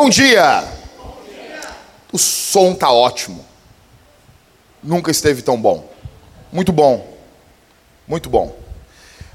Bom 0.00 0.08
dia. 0.08 0.64
O 2.12 2.18
som 2.18 2.72
tá 2.72 2.88
ótimo. 2.92 3.44
Nunca 4.80 5.10
esteve 5.10 5.42
tão 5.42 5.60
bom. 5.60 5.90
Muito 6.52 6.70
bom. 6.70 7.04
Muito 8.06 8.30
bom. 8.30 8.56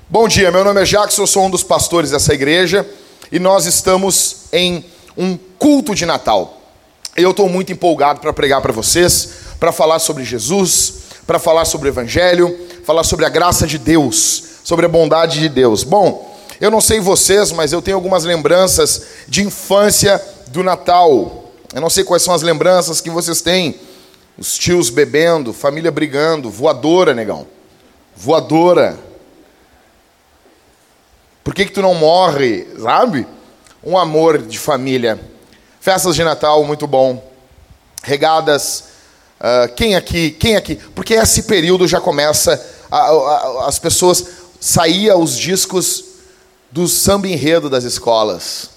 Bom 0.09 0.25
dia, 0.25 0.51
meu 0.51 0.63
nome 0.63 0.81
é 0.81 0.85
Jackson, 0.85 1.23
eu 1.23 1.27
sou 1.27 1.43
um 1.47 1.49
dos 1.49 1.63
pastores 1.63 2.11
dessa 2.11 2.33
igreja 2.33 2.89
e 3.29 3.39
nós 3.39 3.65
estamos 3.65 4.45
em 4.53 4.85
um 5.17 5.37
culto 5.59 5.93
de 5.93 6.05
Natal. 6.05 6.61
Eu 7.13 7.31
estou 7.31 7.49
muito 7.49 7.73
empolgado 7.73 8.21
para 8.21 8.31
pregar 8.31 8.61
para 8.61 8.71
vocês, 8.71 9.31
para 9.59 9.73
falar 9.73 9.99
sobre 9.99 10.23
Jesus, 10.23 10.93
para 11.27 11.39
falar 11.39 11.65
sobre 11.65 11.89
o 11.89 11.91
Evangelho, 11.91 12.57
falar 12.85 13.03
sobre 13.03 13.25
a 13.25 13.29
graça 13.29 13.67
de 13.67 13.77
Deus, 13.77 14.41
sobre 14.63 14.85
a 14.85 14.89
bondade 14.89 15.41
de 15.41 15.49
Deus. 15.49 15.83
Bom, 15.83 16.33
eu 16.61 16.71
não 16.71 16.79
sei 16.79 17.01
vocês, 17.01 17.51
mas 17.51 17.73
eu 17.73 17.81
tenho 17.81 17.97
algumas 17.97 18.23
lembranças 18.23 19.03
de 19.27 19.43
infância 19.43 20.23
do 20.53 20.61
Natal. 20.61 21.51
Eu 21.73 21.81
não 21.81 21.89
sei 21.89 22.03
quais 22.03 22.21
são 22.21 22.31
as 22.33 22.43
lembranças 22.43 23.01
que 23.01 23.09
vocês 23.09 23.41
têm. 23.41 23.79
Os 24.37 24.55
tios 24.55 24.91
bebendo, 24.91 25.51
família 25.51 25.91
brigando, 25.91 26.47
voadora, 26.47 27.13
negão. 27.13 27.47
Voadora. 28.15 28.99
Por 31.43 31.55
que, 31.55 31.65
que 31.65 31.71
tu 31.71 31.81
não 31.81 31.95
morre, 31.95 32.67
sabe? 32.79 33.25
Um 33.83 33.97
amor 33.97 34.37
de 34.37 34.59
família. 34.59 35.19
Festas 35.81 36.15
de 36.15 36.23
Natal, 36.23 36.63
muito 36.63 36.85
bom. 36.85 37.31
Regadas. 38.03 38.83
Uh, 39.39 39.73
quem 39.73 39.95
aqui? 39.95 40.29
Quem 40.29 40.55
aqui? 40.55 40.75
Porque 40.75 41.15
esse 41.15 41.43
período 41.43 41.87
já 41.87 41.99
começa. 41.99 42.63
A, 42.91 42.97
a, 42.97 43.65
as 43.67 43.79
pessoas 43.79 44.23
saía 44.59 45.17
os 45.17 45.35
discos 45.35 46.05
do 46.71 46.87
samba 46.87 47.27
enredo 47.27 47.71
das 47.71 47.83
escolas. 47.83 48.72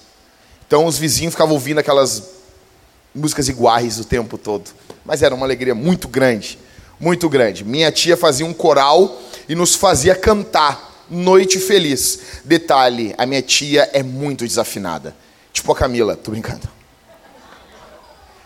Então 0.67 0.85
os 0.85 0.99
vizinhos 0.99 1.35
ficavam 1.35 1.55
ouvindo 1.55 1.79
aquelas 1.79 2.23
músicas 3.15 3.49
iguais 3.49 3.99
o 3.99 4.05
tempo 4.05 4.37
todo. 4.37 4.71
Mas 5.05 5.23
era 5.23 5.35
uma 5.35 5.47
alegria 5.47 5.75
muito 5.75 6.09
grande, 6.09 6.59
muito 6.99 7.29
grande. 7.29 7.65
Minha 7.65 7.93
tia 7.93 8.17
fazia 8.17 8.45
um 8.45 8.53
coral 8.53 9.21
e 9.49 9.55
nos 9.55 9.75
fazia 9.75 10.15
cantar 10.15 11.05
Noite 11.09 11.61
Feliz. 11.61 12.19
Detalhe, 12.45 13.15
a 13.17 13.25
minha 13.25 13.43
tia 13.43 13.89
é 13.93 14.03
muito 14.03 14.45
desafinada. 14.45 15.15
Tipo 15.53 15.73
a 15.73 15.77
Camila, 15.77 16.17
tô 16.17 16.33
brincando. 16.33 16.69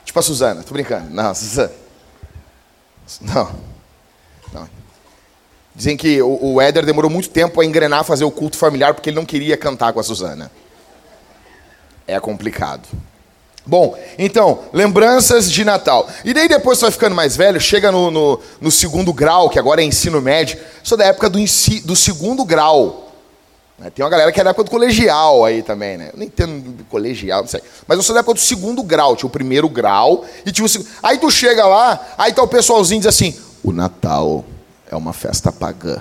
Tipo 0.05 0.19
a 0.19 0.23
Suzana, 0.23 0.63
tô 0.63 0.73
brincando. 0.75 1.11
Não, 1.11 1.35
Suzana. 1.35 1.73
Não. 3.21 3.55
Não. 4.53 4.69
Dizem 5.75 5.97
que 5.97 6.21
o, 6.21 6.55
o 6.55 6.61
Éder 6.61 6.85
demorou 6.85 7.11
muito 7.11 7.31
tempo 7.31 7.61
a 7.61 7.65
engrenar, 7.65 8.05
fazer 8.05 8.25
o 8.25 8.31
culto 8.31 8.59
familiar, 8.59 8.93
porque 8.93 9.09
ele 9.09 9.17
não 9.17 9.25
queria 9.25 9.57
cantar 9.57 9.93
com 9.93 10.01
a 10.01 10.03
Suzana. 10.03 10.51
É 12.11 12.19
complicado. 12.19 12.89
Bom, 13.67 13.97
então, 14.19 14.61
lembranças 14.73 15.51
de 15.51 15.65
Natal. 15.65 16.09
E 16.25 16.35
daí 16.35 16.49
depois 16.49 16.79
você 16.79 16.87
vai 16.87 16.93
ficando 16.93 17.15
mais 17.15 17.37
velho, 17.37 17.61
chega 17.61 17.93
no, 17.93 18.11
no, 18.11 18.41
no 18.61 18.71
segundo 18.71 19.13
grau, 19.13 19.49
que 19.49 19.59
agora 19.59 19.81
é 19.81 19.85
ensino 19.85 20.21
médio. 20.21 20.59
Sou 20.83 20.99
da 20.99 21.05
época 21.05 21.31
do, 21.31 21.39
do 21.85 21.95
segundo 21.95 22.45
grau. 22.45 23.13
Né? 23.79 23.91
Tem 23.91 24.05
uma 24.05 24.11
galera 24.11 24.33
que 24.33 24.41
é 24.41 24.45
da 24.45 24.51
época 24.51 24.65
do 24.65 24.71
colegial 24.71 25.45
aí 25.45 25.63
também, 25.63 25.97
né? 25.97 26.11
Eu 26.13 26.19
nem 26.19 26.27
entendo 26.27 26.85
colegial, 26.91 27.43
não 27.43 27.49
sei. 27.49 27.63
Mas 27.87 27.97
eu 27.97 28.03
sou 28.03 28.15
da 28.15 28.21
época 28.21 28.35
do 28.35 28.41
segundo 28.41 28.83
grau. 28.83 29.15
Tinha 29.15 29.29
o 29.29 29.31
primeiro 29.31 29.69
grau 29.69 30.25
e 30.45 30.51
tinha 30.51 30.67
o 30.67 30.69
segundo. 30.69 30.91
Aí 31.03 31.19
tu 31.19 31.31
chega 31.31 31.65
lá, 31.65 32.15
aí 32.19 32.33
tá 32.33 32.43
o 32.43 32.49
pessoalzinho 32.49 33.01
diz 33.01 33.07
assim: 33.07 33.39
o 33.63 33.73
Natal 33.73 34.45
é 34.91 34.97
uma 34.97 35.13
festa 35.13 35.53
pagã. 35.53 36.01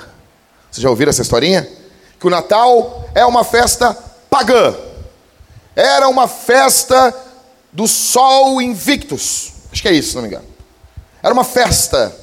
Vocês 0.71 0.81
já 0.81 0.89
ouviram 0.89 1.11
essa 1.11 1.21
historinha? 1.21 1.69
Que 2.19 2.25
o 2.25 2.29
Natal 2.29 3.05
é 3.13 3.25
uma 3.25 3.43
festa 3.43 3.95
pagã. 4.29 4.75
Era 5.79 6.09
uma 6.09 6.27
festa 6.27 7.15
do 7.71 7.87
Sol 7.87 8.61
Invictus. 8.61 9.53
Acho 9.71 9.81
que 9.81 9.87
é 9.87 9.93
isso, 9.93 10.09
se 10.09 10.15
não 10.15 10.23
me 10.23 10.27
engano. 10.27 10.45
Era 11.23 11.33
uma 11.33 11.45
festa 11.45 12.13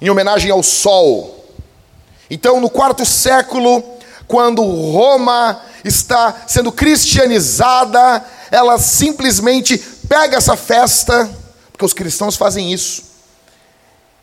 em 0.00 0.08
homenagem 0.08 0.52
ao 0.52 0.62
Sol. 0.62 1.44
Então, 2.30 2.60
no 2.60 2.70
quarto 2.70 3.04
século, 3.04 3.82
quando 4.28 4.62
Roma 4.62 5.60
está 5.84 6.44
sendo 6.46 6.70
cristianizada, 6.70 8.24
ela 8.52 8.78
simplesmente 8.78 9.76
pega 10.08 10.36
essa 10.36 10.54
festa, 10.54 11.28
porque 11.72 11.84
os 11.84 11.92
cristãos 11.92 12.36
fazem 12.36 12.72
isso, 12.72 13.02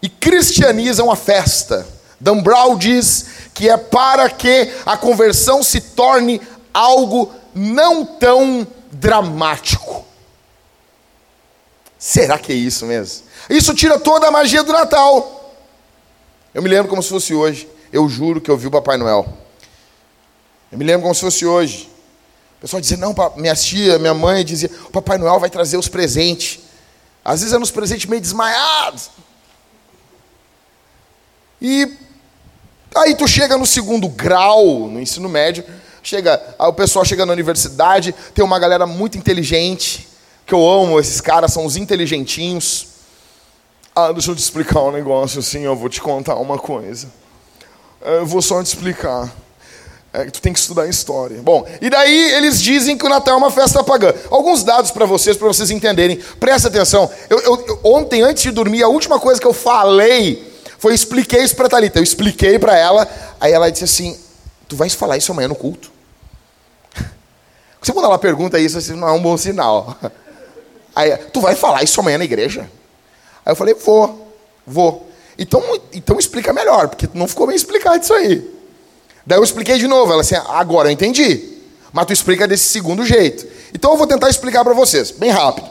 e 0.01 0.07
cristianizam 0.07 1.11
a 1.11 1.17
festa. 1.17 1.85
Dan 2.17 2.41
Brown 2.41 2.77
diz 2.77 3.25
que 3.53 3.69
é 3.69 3.75
para 3.75 4.29
que 4.29 4.73
a 4.85 4.95
conversão 4.95 5.61
se 5.61 5.81
torne 5.81 6.41
algo 6.73 7.33
não 7.53 8.05
tão 8.05 8.67
dramático. 8.91 10.05
Será 11.97 12.37
que 12.39 12.51
é 12.51 12.55
isso 12.55 12.85
mesmo? 12.85 13.25
Isso 13.49 13.73
tira 13.73 13.99
toda 13.99 14.27
a 14.27 14.31
magia 14.31 14.63
do 14.63 14.71
Natal. 14.71 15.55
Eu 16.53 16.61
me 16.61 16.69
lembro 16.69 16.89
como 16.89 17.03
se 17.03 17.09
fosse 17.09 17.33
hoje. 17.33 17.67
Eu 17.91 18.07
juro 18.07 18.39
que 18.39 18.49
eu 18.49 18.57
vi 18.57 18.67
o 18.67 18.71
Papai 18.71 18.97
Noel. 18.97 19.27
Eu 20.71 20.77
me 20.77 20.85
lembro 20.85 21.03
como 21.03 21.15
se 21.15 21.21
fosse 21.21 21.45
hoje. 21.45 21.89
O 22.57 22.61
pessoal 22.61 22.79
dizia, 22.79 22.97
não, 22.97 23.15
minha 23.35 23.55
tia, 23.55 23.97
minha 23.97 24.13
mãe 24.13 24.45
dizia, 24.45 24.69
o 24.85 24.91
Papai 24.91 25.17
Noel 25.17 25.39
vai 25.39 25.49
trazer 25.49 25.77
os 25.77 25.87
presentes. 25.87 26.59
Às 27.23 27.39
vezes 27.39 27.53
eram 27.53 27.63
os 27.63 27.71
presentes 27.71 28.05
meio 28.05 28.21
desmaiados. 28.21 29.09
E 31.61 31.97
aí 32.95 33.15
tu 33.15 33.27
chega 33.27 33.57
no 33.57 33.65
segundo 33.65 34.07
grau, 34.07 34.87
no 34.87 34.99
ensino 35.01 35.27
médio, 35.27 35.65
chega, 36.09 36.41
o 36.59 36.73
pessoal 36.73 37.05
chega 37.05 37.25
na 37.25 37.33
universidade, 37.33 38.13
tem 38.33 38.43
uma 38.43 38.57
galera 38.57 38.87
muito 38.87 39.17
inteligente, 39.17 40.07
que 40.45 40.53
eu 40.53 40.67
amo, 40.67 40.99
esses 40.99 41.21
caras 41.21 41.53
são 41.53 41.65
os 41.65 41.75
inteligentinhos. 41.75 42.87
Ah, 43.95 44.11
deixa 44.11 44.31
eu 44.31 44.35
te 44.35 44.39
explicar 44.39 44.81
um 44.81 44.91
negócio 44.91 45.39
assim, 45.39 45.61
eu 45.61 45.75
vou 45.75 45.89
te 45.89 46.01
contar 46.01 46.35
uma 46.35 46.57
coisa. 46.57 47.07
Eu 48.01 48.25
vou 48.25 48.41
só 48.41 48.61
te 48.63 48.67
explicar. 48.67 49.31
É 50.11 50.25
que 50.25 50.31
tu 50.31 50.41
tem 50.41 50.51
que 50.51 50.57
estudar 50.57 50.87
história. 50.87 51.39
Bom, 51.43 51.67
e 51.79 51.87
daí 51.87 52.31
eles 52.31 52.59
dizem 52.59 52.97
que 52.97 53.05
o 53.05 53.09
Natal 53.09 53.35
é 53.35 53.37
uma 53.37 53.51
festa 53.51 53.83
pagã. 53.83 54.11
Alguns 54.31 54.63
dados 54.63 54.89
para 54.89 55.05
vocês, 55.05 55.37
para 55.37 55.47
vocês 55.47 55.69
entenderem. 55.69 56.17
Presta 56.39 56.67
atenção. 56.67 57.11
Eu, 57.29 57.39
eu, 57.41 57.79
ontem, 57.83 58.23
antes 58.23 58.41
de 58.41 58.49
dormir, 58.49 58.81
a 58.81 58.87
última 58.87 59.19
coisa 59.19 59.39
que 59.39 59.45
eu 59.45 59.53
falei 59.53 60.51
foi 60.79 60.95
expliquei 60.95 61.43
isso 61.43 61.55
para 61.55 61.69
Talita. 61.69 61.99
Eu 61.99 62.03
expliquei 62.03 62.57
para 62.57 62.75
ela, 62.75 63.07
aí 63.39 63.51
ela 63.51 63.69
disse 63.69 63.83
assim: 63.83 64.17
"Tu 64.67 64.75
vais 64.75 64.95
falar 64.95 65.17
isso 65.17 65.31
amanhã 65.31 65.47
no 65.47 65.55
culto?" 65.55 65.98
Você 67.81 67.93
quando 67.93 68.05
ela 68.05 68.19
pergunta 68.19 68.59
isso, 68.59 68.77
assim, 68.77 68.93
não 68.93 69.07
é 69.07 69.11
um 69.11 69.21
bom 69.21 69.37
sinal. 69.37 69.95
Aí, 70.95 71.15
tu 71.31 71.39
vai 71.39 71.55
falar 71.55 71.83
isso 71.83 71.99
amanhã 71.99 72.17
na 72.17 72.25
igreja? 72.25 72.69
Aí 73.45 73.51
eu 73.51 73.55
falei: 73.55 73.73
"Vou, 73.73 74.35
vou." 74.65 75.09
Então, 75.37 75.63
então 75.93 76.19
explica 76.19 76.51
melhor, 76.51 76.89
porque 76.89 77.07
não 77.13 77.27
ficou 77.27 77.47
bem 77.47 77.55
explicado 77.55 78.03
isso 78.03 78.13
aí. 78.13 78.45
Daí 79.25 79.39
eu 79.39 79.43
expliquei 79.43 79.77
de 79.77 79.87
novo. 79.87 80.11
Ela 80.11 80.21
assim, 80.21 80.35
agora 80.35 80.89
eu 80.89 80.91
entendi. 80.91 81.57
Mas 81.93 82.05
tu 82.05 82.13
explica 82.13 82.47
desse 82.47 82.65
segundo 82.65 83.05
jeito. 83.05 83.47
Então 83.73 83.91
eu 83.91 83.97
vou 83.97 84.05
tentar 84.05 84.29
explicar 84.29 84.63
para 84.63 84.73
vocês, 84.73 85.11
bem 85.11 85.29
rápido. 85.29 85.69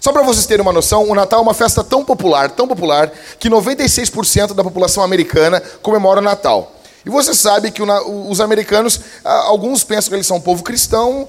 Só 0.00 0.12
para 0.12 0.22
vocês 0.22 0.46
terem 0.46 0.62
uma 0.62 0.72
noção, 0.72 1.08
o 1.10 1.14
Natal 1.14 1.40
é 1.40 1.42
uma 1.42 1.52
festa 1.52 1.84
tão 1.84 2.04
popular, 2.04 2.50
tão 2.50 2.66
popular, 2.66 3.12
que 3.38 3.50
96% 3.50 4.54
da 4.54 4.64
população 4.64 5.02
americana 5.02 5.60
comemora 5.82 6.20
o 6.20 6.22
Natal. 6.22 6.79
E 7.04 7.10
você 7.10 7.34
sabe 7.34 7.70
que 7.70 7.82
os 7.82 8.40
americanos, 8.40 9.00
alguns 9.24 9.82
pensam 9.84 10.10
que 10.10 10.16
eles 10.16 10.26
são 10.26 10.36
um 10.36 10.40
povo 10.40 10.62
cristão, 10.62 11.26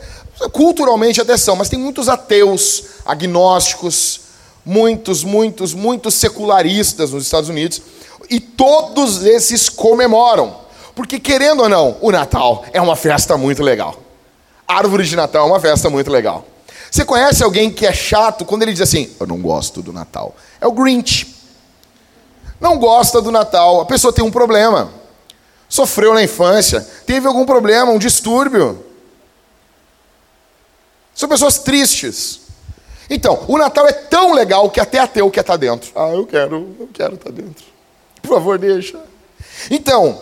culturalmente 0.52 1.22
até 1.22 1.38
são, 1.38 1.56
mas 1.56 1.70
tem 1.70 1.80
muitos 1.80 2.10
ateus, 2.10 2.84
agnósticos, 3.06 4.22
muitos, 4.66 5.24
muitos, 5.24 5.74
muitos 5.74 6.14
secularistas 6.16 7.12
nos 7.12 7.24
Estados 7.24 7.50
Unidos, 7.50 7.82
e 8.30 8.40
todos 8.40 9.24
esses 9.26 9.70
comemoram. 9.70 10.60
Porque, 10.96 11.20
querendo 11.20 11.64
ou 11.64 11.70
não, 11.70 11.98
o 12.02 12.12
Natal 12.12 12.66
é 12.74 12.82
uma 12.82 12.96
festa 12.96 13.38
muito 13.38 13.64
legal. 13.64 13.96
árvore 14.68 15.06
de 15.06 15.16
Natal 15.16 15.48
é 15.48 15.52
uma 15.52 15.60
festa 15.60 15.90
muito 15.90 16.12
legal. 16.12 16.46
Você 16.90 17.06
conhece 17.06 17.44
alguém 17.44 17.72
que 17.72 17.86
é 17.86 17.94
chato 17.94 18.44
quando 18.44 18.64
ele 18.64 18.74
diz 18.74 18.82
assim: 18.82 19.10
Eu 19.20 19.26
não 19.26 19.42
gosto 19.42 19.82
do 19.82 19.94
Natal? 19.94 20.36
É 20.60 20.68
o 20.68 20.72
Grinch. 20.74 21.34
Não 22.60 22.78
gosta 22.78 23.22
do 23.22 23.32
Natal. 23.32 23.80
A 23.80 23.86
pessoa 23.86 24.12
tem 24.12 24.24
um 24.24 24.32
problema. 24.32 24.92
Sofreu 25.72 26.14
na 26.14 26.22
infância. 26.22 26.86
Teve 27.06 27.26
algum 27.26 27.46
problema, 27.46 27.94
um 27.94 27.98
distúrbio. 27.98 28.86
São 31.16 31.30
pessoas 31.30 31.60
tristes. 31.60 32.42
Então, 33.10 33.46
o 33.48 33.58
Natal 33.58 33.88
é 33.88 33.94
tão 33.94 34.34
legal 34.34 34.70
que 34.70 34.82
até 34.82 35.00
ateu 35.00 35.32
quer 35.32 35.40
estar 35.40 35.56
dentro. 35.56 35.90
Ah, 35.96 36.10
eu 36.10 36.28
quero, 36.28 36.76
eu 36.78 36.90
quero 36.94 37.14
estar 37.14 37.32
dentro. 37.32 37.64
Por 38.22 38.32
favor, 38.32 38.60
deixa. 38.60 39.00
Então, 39.70 40.22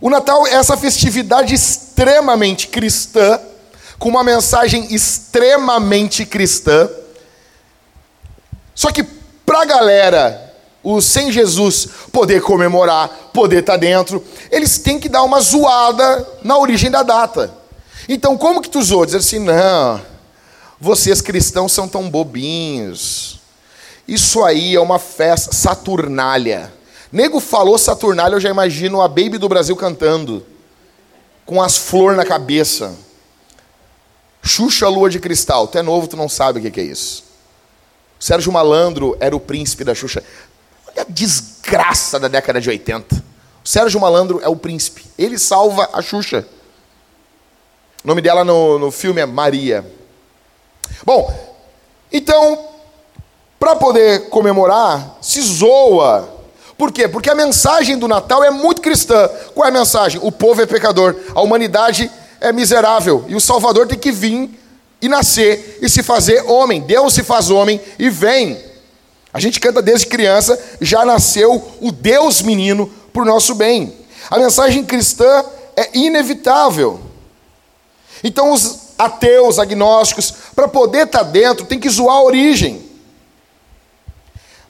o 0.00 0.10
Natal 0.10 0.44
é 0.44 0.54
essa 0.54 0.76
festividade 0.76 1.54
extremamente 1.54 2.66
cristã, 2.66 3.40
com 3.96 4.08
uma 4.08 4.24
mensagem 4.24 4.92
extremamente 4.92 6.26
cristã. 6.26 6.90
Só 8.74 8.90
que 8.90 9.04
para 9.04 9.62
a 9.62 9.66
galera, 9.66 10.49
o 10.82 11.00
sem 11.00 11.30
Jesus, 11.30 11.88
poder 12.10 12.40
comemorar, 12.40 13.08
poder 13.32 13.60
estar 13.60 13.74
tá 13.74 13.78
dentro, 13.78 14.24
eles 14.50 14.78
têm 14.78 14.98
que 14.98 15.08
dar 15.08 15.22
uma 15.22 15.40
zoada 15.40 16.26
na 16.42 16.58
origem 16.58 16.90
da 16.90 17.02
data. 17.02 17.54
Então, 18.08 18.36
como 18.36 18.62
que 18.62 18.68
tu 18.68 18.82
zoou? 18.82 19.04
Dizer 19.04 19.18
assim, 19.18 19.38
não, 19.38 20.00
Vocês 20.80 21.20
cristãos 21.20 21.72
são 21.72 21.86
tão 21.86 22.08
bobinhos. 22.08 23.38
Isso 24.08 24.42
aí 24.42 24.74
é 24.74 24.80
uma 24.80 24.98
festa 24.98 25.52
saturnália. 25.52 26.72
Nego 27.12 27.38
falou 27.38 27.76
saturnália, 27.76 28.36
eu 28.36 28.40
já 28.40 28.48
imagino 28.48 29.02
a 29.02 29.08
Baby 29.08 29.36
do 29.36 29.48
Brasil 29.48 29.76
cantando, 29.76 30.44
com 31.44 31.60
as 31.60 31.76
flores 31.76 32.16
na 32.16 32.24
cabeça. 32.24 32.94
Xuxa 34.42 34.88
Lua 34.88 35.10
de 35.10 35.20
Cristal. 35.20 35.68
Tu 35.68 35.78
é 35.78 35.82
novo, 35.82 36.08
tu 36.08 36.16
não 36.16 36.28
sabe 36.28 36.58
o 36.58 36.70
que 36.70 36.80
é 36.80 36.84
isso. 36.84 37.24
Sérgio 38.18 38.52
Malandro 38.52 39.16
era 39.20 39.34
o 39.34 39.40
príncipe 39.40 39.84
da 39.84 39.94
Xuxa. 39.94 40.22
Olha 40.92 41.02
a 41.02 41.06
desgraça 41.08 42.18
da 42.18 42.28
década 42.28 42.60
de 42.60 42.68
80. 42.68 43.16
O 43.64 43.68
Sérgio 43.68 44.00
Malandro 44.00 44.40
é 44.42 44.48
o 44.48 44.56
príncipe. 44.56 45.04
Ele 45.18 45.38
salva 45.38 45.88
a 45.92 46.02
Xuxa. 46.02 46.46
O 48.02 48.08
nome 48.08 48.20
dela 48.20 48.44
no, 48.44 48.78
no 48.78 48.90
filme 48.90 49.20
é 49.20 49.26
Maria. 49.26 49.84
Bom, 51.04 51.32
então, 52.10 52.66
para 53.58 53.76
poder 53.76 54.28
comemorar, 54.30 55.18
se 55.20 55.40
zoa. 55.40 56.28
Por 56.76 56.90
quê? 56.90 57.06
Porque 57.06 57.28
a 57.28 57.34
mensagem 57.34 57.98
do 57.98 58.08
Natal 58.08 58.42
é 58.42 58.50
muito 58.50 58.80
cristã. 58.80 59.28
Qual 59.54 59.66
é 59.66 59.68
a 59.68 59.72
mensagem? 59.72 60.20
O 60.24 60.32
povo 60.32 60.62
é 60.62 60.66
pecador, 60.66 61.14
a 61.34 61.42
humanidade 61.42 62.10
é 62.40 62.52
miserável 62.52 63.26
e 63.28 63.34
o 63.34 63.40
Salvador 63.40 63.86
tem 63.86 63.98
que 63.98 64.10
vir 64.10 64.58
e 65.00 65.08
nascer 65.08 65.78
e 65.82 65.88
se 65.88 66.02
fazer 66.02 66.42
homem. 66.46 66.80
Deus 66.80 67.12
se 67.12 67.22
faz 67.22 67.50
homem 67.50 67.80
e 67.98 68.08
vem. 68.08 68.69
A 69.32 69.38
gente 69.38 69.60
canta 69.60 69.80
desde 69.80 70.06
criança, 70.06 70.58
já 70.80 71.04
nasceu 71.04 71.72
o 71.80 71.92
Deus 71.92 72.42
menino 72.42 72.86
por 73.12 73.24
nosso 73.24 73.54
bem. 73.54 73.96
A 74.30 74.38
mensagem 74.38 74.84
cristã 74.84 75.44
é 75.76 75.90
inevitável. 75.96 77.00
Então 78.22 78.52
os 78.52 78.90
ateus, 78.98 79.58
agnósticos, 79.58 80.32
para 80.54 80.68
poder 80.68 81.06
estar 81.06 81.20
tá 81.20 81.24
dentro, 81.24 81.64
tem 81.64 81.78
que 81.78 81.88
zoar 81.88 82.16
a 82.16 82.22
origem. 82.22 82.88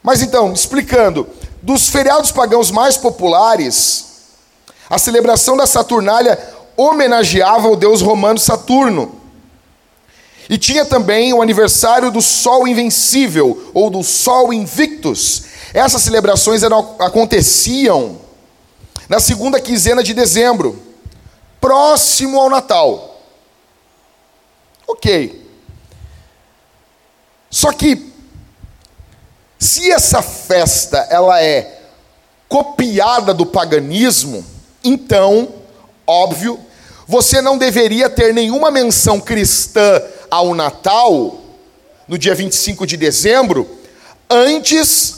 Mas 0.03 0.23
então, 0.23 0.53
explicando, 0.53 1.27
dos 1.61 1.89
feriados 1.89 2.31
pagãos 2.31 2.71
mais 2.71 2.97
populares, 2.97 4.07
a 4.89 4.99
celebração 4.99 5.57
da 5.57 5.67
Saturnália 5.67 6.39
homenageava 6.77 7.69
o 7.69 7.77
deus 7.77 8.01
romano 8.01 8.39
Saturno. 8.39 9.20
E 10.51 10.59
tinha 10.59 10.85
também 10.85 11.33
o 11.33 11.41
aniversário 11.41 12.11
do 12.11 12.21
Sol 12.21 12.67
Invencível, 12.67 13.71
ou 13.73 13.89
do 13.89 14.03
Sol 14.03 14.53
Invictus. 14.53 15.45
Essas 15.73 16.03
celebrações 16.03 16.65
eram, 16.65 16.97
aconteciam 16.99 18.19
na 19.09 19.21
segunda 19.21 19.61
quinzena 19.61 20.03
de 20.03 20.13
dezembro, 20.13 20.83
próximo 21.61 22.41
ao 22.41 22.51
Natal. 22.51 23.23
Ok. 24.89 25.49
Só 27.49 27.73
que 27.73 28.13
se 29.57 29.89
essa 29.93 30.21
festa 30.21 31.07
ela 31.11 31.41
é 31.41 31.81
copiada 32.49 33.33
do 33.33 33.47
paganismo, 33.47 34.45
então, 34.83 35.49
óbvio, 36.05 36.59
você 37.11 37.43
não 37.43 37.59
deveria 37.59 38.09
ter 38.09 38.33
nenhuma 38.33 38.71
menção 38.71 39.19
cristã 39.19 40.01
ao 40.31 40.55
Natal 40.55 41.41
no 42.07 42.17
dia 42.17 42.37
25 42.37 42.87
de 42.87 42.97
dezembro 42.97 43.69
antes 44.31 45.17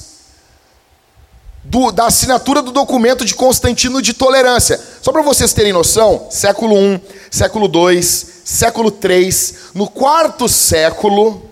do, 1.62 1.92
da 1.92 2.06
assinatura 2.06 2.62
do 2.62 2.72
documento 2.72 3.26
de 3.26 3.34
Constantino 3.34 4.00
de 4.00 4.14
tolerância. 4.14 4.80
Só 5.02 5.12
para 5.12 5.20
vocês 5.20 5.52
terem 5.52 5.70
noção, 5.70 6.28
século 6.30 6.78
I, 6.78 6.98
século 7.30 7.66
II, 7.66 8.02
século 8.02 8.88
III, 8.90 9.30
no 9.74 9.86
quarto 9.86 10.48
século, 10.48 11.42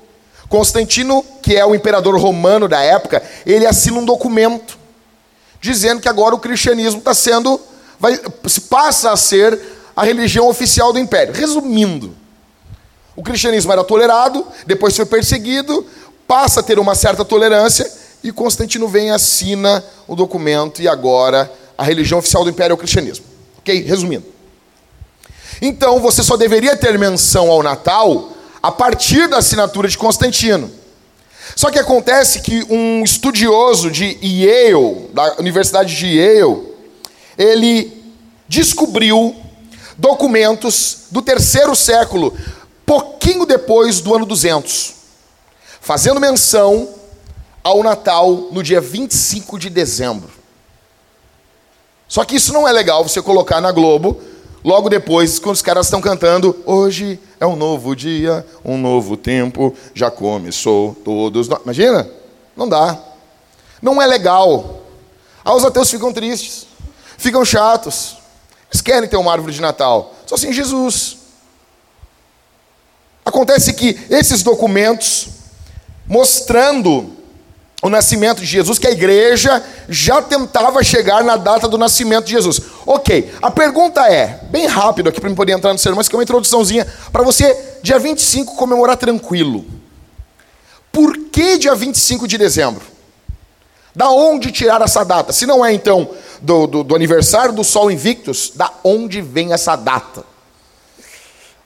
Constantino, 0.48 1.22
que 1.42 1.54
é 1.54 1.66
o 1.66 1.74
imperador 1.74 2.18
romano 2.18 2.66
da 2.66 2.80
época, 2.80 3.22
ele 3.44 3.66
assina 3.66 3.98
um 3.98 4.06
documento 4.06 4.78
dizendo 5.60 6.00
que 6.00 6.08
agora 6.08 6.34
o 6.34 6.40
cristianismo 6.40 7.00
está 7.00 7.12
sendo, 7.12 7.60
vai, 7.98 8.18
passa 8.70 9.12
a 9.12 9.16
ser 9.18 9.79
a 10.00 10.04
religião 10.04 10.48
oficial 10.48 10.94
do 10.94 10.98
império. 10.98 11.34
Resumindo, 11.34 12.16
o 13.14 13.22
cristianismo 13.22 13.70
era 13.70 13.84
tolerado, 13.84 14.46
depois 14.66 14.96
foi 14.96 15.04
perseguido, 15.04 15.86
passa 16.26 16.60
a 16.60 16.62
ter 16.62 16.78
uma 16.78 16.94
certa 16.94 17.22
tolerância, 17.22 17.86
e 18.24 18.32
Constantino 18.32 18.88
vem 18.88 19.10
assina 19.10 19.84
o 20.08 20.16
documento, 20.16 20.80
e 20.80 20.88
agora 20.88 21.52
a 21.76 21.84
religião 21.84 22.18
oficial 22.18 22.44
do 22.44 22.48
império 22.48 22.72
é 22.72 22.74
o 22.76 22.78
cristianismo. 22.78 23.26
Ok? 23.58 23.82
Resumindo. 23.82 24.24
Então 25.60 26.00
você 26.00 26.22
só 26.22 26.34
deveria 26.34 26.74
ter 26.78 26.98
menção 26.98 27.50
ao 27.50 27.62
Natal 27.62 28.30
a 28.62 28.72
partir 28.72 29.28
da 29.28 29.36
assinatura 29.36 29.86
de 29.86 29.98
Constantino. 29.98 30.70
Só 31.54 31.70
que 31.70 31.78
acontece 31.78 32.40
que 32.40 32.64
um 32.70 33.04
estudioso 33.04 33.90
de 33.90 34.16
Yale, 34.22 35.10
da 35.12 35.36
Universidade 35.38 35.94
de 35.94 36.06
Yale, 36.06 36.56
ele 37.36 38.02
descobriu 38.48 39.36
documentos 40.00 41.02
do 41.10 41.20
terceiro 41.20 41.76
século, 41.76 42.34
pouquinho 42.86 43.44
depois 43.44 44.00
do 44.00 44.14
ano 44.14 44.24
200, 44.24 44.94
fazendo 45.80 46.18
menção 46.18 46.88
ao 47.62 47.82
Natal 47.82 48.48
no 48.50 48.62
dia 48.62 48.80
25 48.80 49.58
de 49.58 49.68
dezembro. 49.68 50.30
Só 52.08 52.24
que 52.24 52.36
isso 52.36 52.52
não 52.52 52.66
é 52.66 52.72
legal 52.72 53.06
você 53.06 53.20
colocar 53.20 53.60
na 53.60 53.70
Globo 53.70 54.20
logo 54.64 54.88
depois, 54.88 55.38
quando 55.38 55.56
os 55.56 55.62
caras 55.62 55.86
estão 55.86 56.00
cantando, 56.00 56.56
hoje 56.64 57.20
é 57.38 57.46
um 57.46 57.54
novo 57.54 57.94
dia, 57.94 58.44
um 58.64 58.78
novo 58.78 59.16
tempo, 59.16 59.74
já 59.94 60.10
começou 60.10 60.96
todos. 61.04 61.46
Imagina? 61.62 62.10
Não 62.56 62.68
dá. 62.68 62.98
Não 63.80 64.00
é 64.00 64.06
legal. 64.06 64.80
Aí 65.44 65.54
os 65.54 65.64
ateus 65.64 65.90
ficam 65.90 66.12
tristes, 66.12 66.66
ficam 67.16 67.44
chatos. 67.44 68.19
Eles 68.70 68.80
querem 68.80 69.08
ter 69.08 69.16
uma 69.16 69.32
árvore 69.32 69.52
de 69.52 69.60
Natal. 69.60 70.14
Só 70.26 70.36
assim 70.36 70.52
Jesus. 70.52 71.18
Acontece 73.24 73.72
que 73.72 73.98
esses 74.08 74.42
documentos 74.42 75.28
mostrando 76.06 77.16
o 77.82 77.88
nascimento 77.88 78.40
de 78.40 78.46
Jesus, 78.46 78.78
que 78.78 78.86
a 78.86 78.90
igreja 78.90 79.62
já 79.88 80.20
tentava 80.20 80.82
chegar 80.82 81.24
na 81.24 81.36
data 81.36 81.66
do 81.66 81.78
nascimento 81.78 82.26
de 82.26 82.32
Jesus. 82.32 82.60
Ok, 82.84 83.32
a 83.40 83.50
pergunta 83.50 84.06
é, 84.06 84.40
bem 84.50 84.66
rápido 84.66 85.08
aqui 85.08 85.20
para 85.20 85.30
eu 85.30 85.34
poder 85.34 85.52
entrar 85.52 85.72
no 85.72 85.78
sermão, 85.78 85.96
mas 85.96 86.08
que 86.08 86.14
é 86.14 86.18
uma 86.18 86.22
introduçãozinha, 86.22 86.86
para 87.10 87.22
você, 87.22 87.56
dia 87.82 87.98
25, 87.98 88.56
comemorar 88.56 88.96
tranquilo. 88.96 89.64
Por 90.92 91.16
que 91.30 91.56
dia 91.58 91.74
25 91.74 92.26
de 92.26 92.36
dezembro? 92.36 92.82
Da 93.94 94.10
onde 94.10 94.52
tirar 94.52 94.80
essa 94.82 95.04
data? 95.04 95.32
Se 95.32 95.46
não 95.46 95.64
é 95.64 95.72
então 95.72 96.10
do, 96.40 96.66
do, 96.66 96.84
do 96.84 96.94
aniversário 96.94 97.52
do 97.52 97.64
Sol 97.64 97.90
Invictus, 97.90 98.52
da 98.54 98.72
onde 98.84 99.20
vem 99.20 99.52
essa 99.52 99.74
data? 99.76 100.24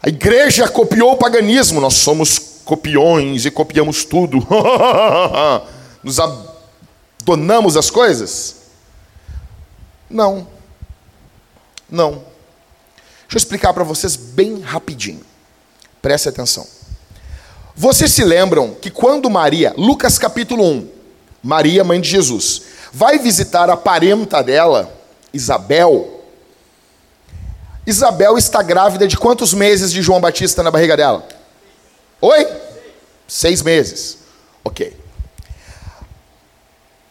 A 0.03 0.09
igreja 0.09 0.69
copiou 0.69 1.13
o 1.13 1.17
paganismo, 1.17 1.81
nós 1.81 1.95
somos 1.95 2.39
copiões 2.65 3.45
e 3.45 3.51
copiamos 3.51 4.05
tudo. 4.05 4.39
nos 6.05 6.21
abandonamos 6.21 7.77
as 7.77 7.91
coisas? 7.91 8.57
Não. 10.09 10.47
Não. 11.91 12.11
Deixa 13.23 13.35
eu 13.35 13.39
explicar 13.39 13.73
para 13.73 13.85
vocês 13.85 14.17
bem 14.17 14.61
rapidinho. 14.61 15.23
Preste 16.03 16.29
atenção. 16.29 16.67
Vocês 17.75 18.13
se 18.13 18.23
lembram 18.23 18.75
que 18.75 18.91
quando 18.91 19.31
Maria, 19.31 19.75
Lucas 19.77 20.19
capítulo 20.19 20.65
1, 20.65 20.89
Maria, 21.45 21.85
mãe 21.85 22.01
de 22.01 22.09
Jesus, 22.09 22.63
vai 22.91 23.19
visitar 23.19 23.69
a 23.69 23.77
parenta 23.77 24.43
dela, 24.43 24.91
Isabel. 25.31 26.25
Isabel 27.87 28.39
está 28.39 28.63
grávida 28.63 29.07
de 29.07 29.19
quantos 29.19 29.53
meses 29.53 29.93
de 29.93 30.01
João 30.01 30.23
Batista 30.23 30.63
na 30.63 30.71
barriga 30.71 30.97
dela? 30.97 31.29
Oi? 32.19 32.49
Seis 33.29 33.61
meses. 33.61 34.19
Ok. 34.65 34.97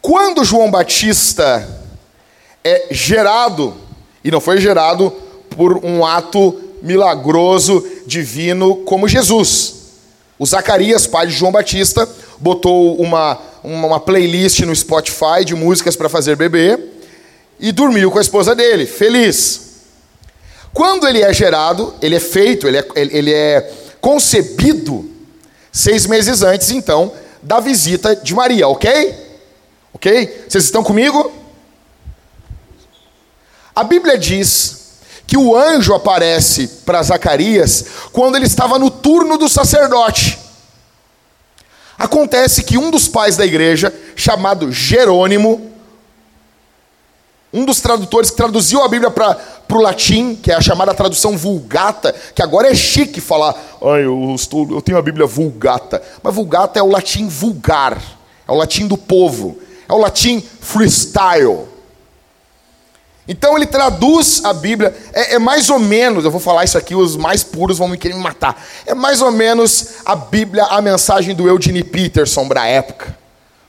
Quando 0.01 0.43
João 0.43 0.71
Batista 0.71 1.69
é 2.63 2.87
gerado, 2.89 3.77
e 4.23 4.31
não 4.31 4.41
foi 4.41 4.59
gerado 4.59 5.11
por 5.51 5.85
um 5.85 6.03
ato 6.03 6.59
milagroso, 6.81 7.87
divino, 8.07 8.77
como 8.77 9.07
Jesus. 9.07 9.82
O 10.43 10.45
Zacarias, 10.45 11.07
pai 11.07 11.27
de 11.27 11.31
João 11.31 11.53
Batista, 11.53 12.05
botou 12.37 12.97
uma, 12.99 13.39
uma 13.63 13.97
playlist 13.97 14.59
no 14.59 14.75
Spotify 14.75 15.45
de 15.45 15.55
músicas 15.55 15.95
para 15.95 16.09
fazer 16.09 16.35
bebê 16.35 16.77
e 17.57 17.71
dormiu 17.71 18.11
com 18.11 18.17
a 18.17 18.21
esposa 18.21 18.53
dele, 18.53 18.85
feliz. 18.85 19.61
Quando 20.73 21.07
ele 21.07 21.21
é 21.21 21.31
gerado, 21.31 21.93
ele 22.01 22.15
é 22.15 22.19
feito, 22.19 22.67
ele 22.67 22.77
é, 22.77 22.85
ele 22.93 23.33
é 23.33 23.71
concebido 24.01 25.09
seis 25.71 26.05
meses 26.05 26.41
antes, 26.43 26.71
então, 26.71 27.13
da 27.41 27.61
visita 27.61 28.13
de 28.13 28.35
Maria, 28.35 28.67
ok? 28.67 29.15
Ok? 29.93 30.45
Vocês 30.45 30.65
estão 30.65 30.83
comigo? 30.83 31.31
A 33.73 33.85
Bíblia 33.85 34.17
diz 34.17 34.82
que 35.25 35.37
o 35.37 35.55
anjo 35.55 35.93
aparece 35.93 36.67
para 36.85 37.01
Zacarias 37.01 37.85
quando 38.11 38.35
ele 38.35 38.45
estava 38.45 38.77
no 38.77 38.89
turno 38.89 39.37
do 39.37 39.47
sacerdote. 39.49 40.39
Acontece 41.97 42.63
que 42.63 42.77
um 42.77 42.91
dos 42.91 43.07
pais 43.07 43.37
da 43.37 43.45
igreja, 43.45 43.93
chamado 44.15 44.71
Jerônimo, 44.71 45.71
um 47.53 47.65
dos 47.65 47.79
tradutores 47.79 48.31
que 48.31 48.35
traduziu 48.35 48.81
a 48.81 48.87
Bíblia 48.87 49.11
para 49.11 49.37
o 49.71 49.77
latim, 49.77 50.35
que 50.35 50.51
é 50.51 50.55
a 50.55 50.61
chamada 50.61 50.93
tradução 50.93 51.37
vulgata, 51.37 52.13
que 52.33 52.41
agora 52.41 52.67
é 52.67 52.73
chique 52.73 53.21
falar, 53.21 53.55
Ai, 53.81 54.05
eu, 54.05 54.33
estou, 54.35 54.67
eu 54.71 54.81
tenho 54.81 54.97
a 54.97 55.01
Bíblia 55.03 55.27
vulgata. 55.27 56.01
Mas 56.23 56.33
vulgata 56.33 56.79
é 56.79 56.83
o 56.83 56.89
latim 56.89 57.27
vulgar, 57.27 58.01
é 58.47 58.51
o 58.51 58.55
latim 58.55 58.87
do 58.87 58.97
povo, 58.97 59.59
é 59.87 59.93
o 59.93 59.97
latim 59.97 60.41
freestyle. 60.59 61.72
Então 63.27 63.55
ele 63.55 63.65
traduz 63.65 64.43
a 64.43 64.51
Bíblia, 64.51 64.93
é, 65.13 65.35
é, 65.35 65.39
mais 65.39 65.69
ou 65.69 65.79
menos, 65.79 66.25
eu 66.25 66.31
vou 66.31 66.41
falar 66.41 66.65
isso 66.65 66.77
aqui, 66.77 66.93
os 66.93 67.15
mais 67.15 67.41
puros 67.41 67.77
vão 67.77 67.87
me 67.87 67.97
querer 67.97 68.13
me 68.15 68.21
matar. 68.21 68.61
É 68.85 68.93
mais 68.93 69.21
ou 69.21 69.31
menos 69.31 69.99
a 70.05 70.15
Bíblia, 70.15 70.65
a 70.65 70.81
mensagem 70.81 71.33
do 71.33 71.47
Eugene 71.47 71.83
Peterson 71.83 72.47
para 72.47 72.63
a 72.63 72.67
época. 72.67 73.17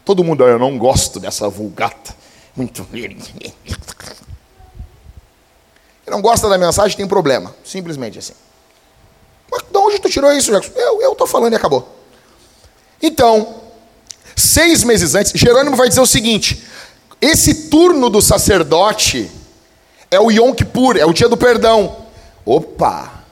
Todo 0.04 0.24
mundo, 0.24 0.44
eu 0.44 0.58
não 0.58 0.76
gosto 0.76 1.20
dessa 1.20 1.48
vulgata. 1.48 2.14
Muito. 2.56 2.86
Ele 2.92 3.54
não 6.08 6.20
gosta 6.20 6.48
da 6.48 6.58
mensagem, 6.58 6.96
tem 6.96 7.06
problema. 7.06 7.54
Simplesmente 7.64 8.18
assim. 8.18 8.34
Mas 9.50 9.62
de 9.62 9.78
onde 9.78 9.98
tu 10.00 10.10
tirou 10.10 10.32
isso, 10.32 10.50
Jackson? 10.50 10.72
Eu 10.76 11.12
estou 11.12 11.26
falando 11.26 11.52
e 11.52 11.56
acabou. 11.56 11.88
Então, 13.00 13.62
seis 14.36 14.82
meses 14.82 15.14
antes, 15.14 15.32
Jerônimo 15.34 15.76
vai 15.76 15.88
dizer 15.88 16.00
o 16.00 16.06
seguinte: 16.06 16.64
esse 17.20 17.68
turno 17.68 18.10
do 18.10 18.20
sacerdote 18.20 19.30
é 20.14 20.20
o 20.20 20.30
Yom 20.30 20.52
Kippur, 20.52 20.96
é 20.96 21.04
o 21.04 21.12
dia 21.12 21.28
do 21.28 21.36
perdão. 21.36 21.96
Opa! 22.44 23.24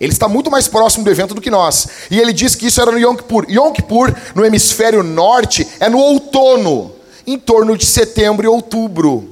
Ele 0.00 0.12
está 0.12 0.28
muito 0.28 0.50
mais 0.50 0.68
próximo 0.68 1.04
do 1.04 1.10
evento 1.10 1.34
do 1.34 1.40
que 1.40 1.50
nós. 1.50 1.88
E 2.10 2.20
ele 2.20 2.32
diz 2.32 2.54
que 2.54 2.66
isso 2.66 2.80
era 2.80 2.90
no 2.90 2.98
Yom 2.98 3.16
Kippur. 3.16 3.46
Yom 3.48 3.72
Kippur, 3.72 4.14
no 4.34 4.44
hemisfério 4.44 5.02
norte, 5.02 5.66
é 5.80 5.88
no 5.88 5.98
outono, 5.98 6.92
em 7.26 7.38
torno 7.38 7.76
de 7.76 7.86
setembro 7.86 8.44
e 8.44 8.48
outubro. 8.48 9.30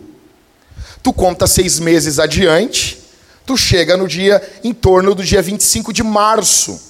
Tu 1.02 1.12
conta 1.12 1.46
seis 1.46 1.80
meses 1.80 2.18
adiante, 2.18 2.98
tu 3.44 3.56
chega 3.56 3.96
no 3.96 4.06
dia, 4.06 4.40
em 4.62 4.72
torno 4.72 5.14
do 5.14 5.24
dia 5.24 5.42
25 5.42 5.92
de 5.92 6.02
março. 6.02 6.80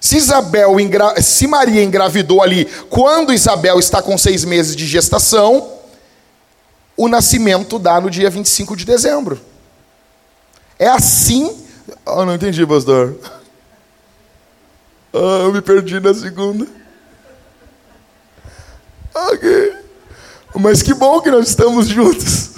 Se 0.00 0.16
Isabel, 0.16 0.76
se 1.20 1.48
Maria 1.48 1.82
engravidou 1.82 2.40
ali, 2.40 2.66
quando 2.88 3.32
Isabel 3.32 3.80
está 3.80 4.00
com 4.00 4.16
seis 4.16 4.44
meses 4.44 4.76
de 4.76 4.86
gestação, 4.86 5.75
o 6.96 7.08
nascimento 7.08 7.78
dá 7.78 8.00
no 8.00 8.10
dia 8.10 8.30
25 8.30 8.76
de 8.76 8.84
dezembro. 8.84 9.38
É 10.78 10.88
assim. 10.88 11.64
Ah, 12.04 12.24
não 12.24 12.34
entendi, 12.34 12.66
pastor. 12.66 13.16
Ah, 15.12 15.42
eu 15.44 15.52
me 15.52 15.60
perdi 15.60 16.00
na 16.00 16.14
segunda. 16.14 16.66
Ok. 19.14 19.74
Mas 20.54 20.82
que 20.82 20.94
bom 20.94 21.20
que 21.20 21.30
nós 21.30 21.48
estamos 21.48 21.86
juntos. 21.86 22.50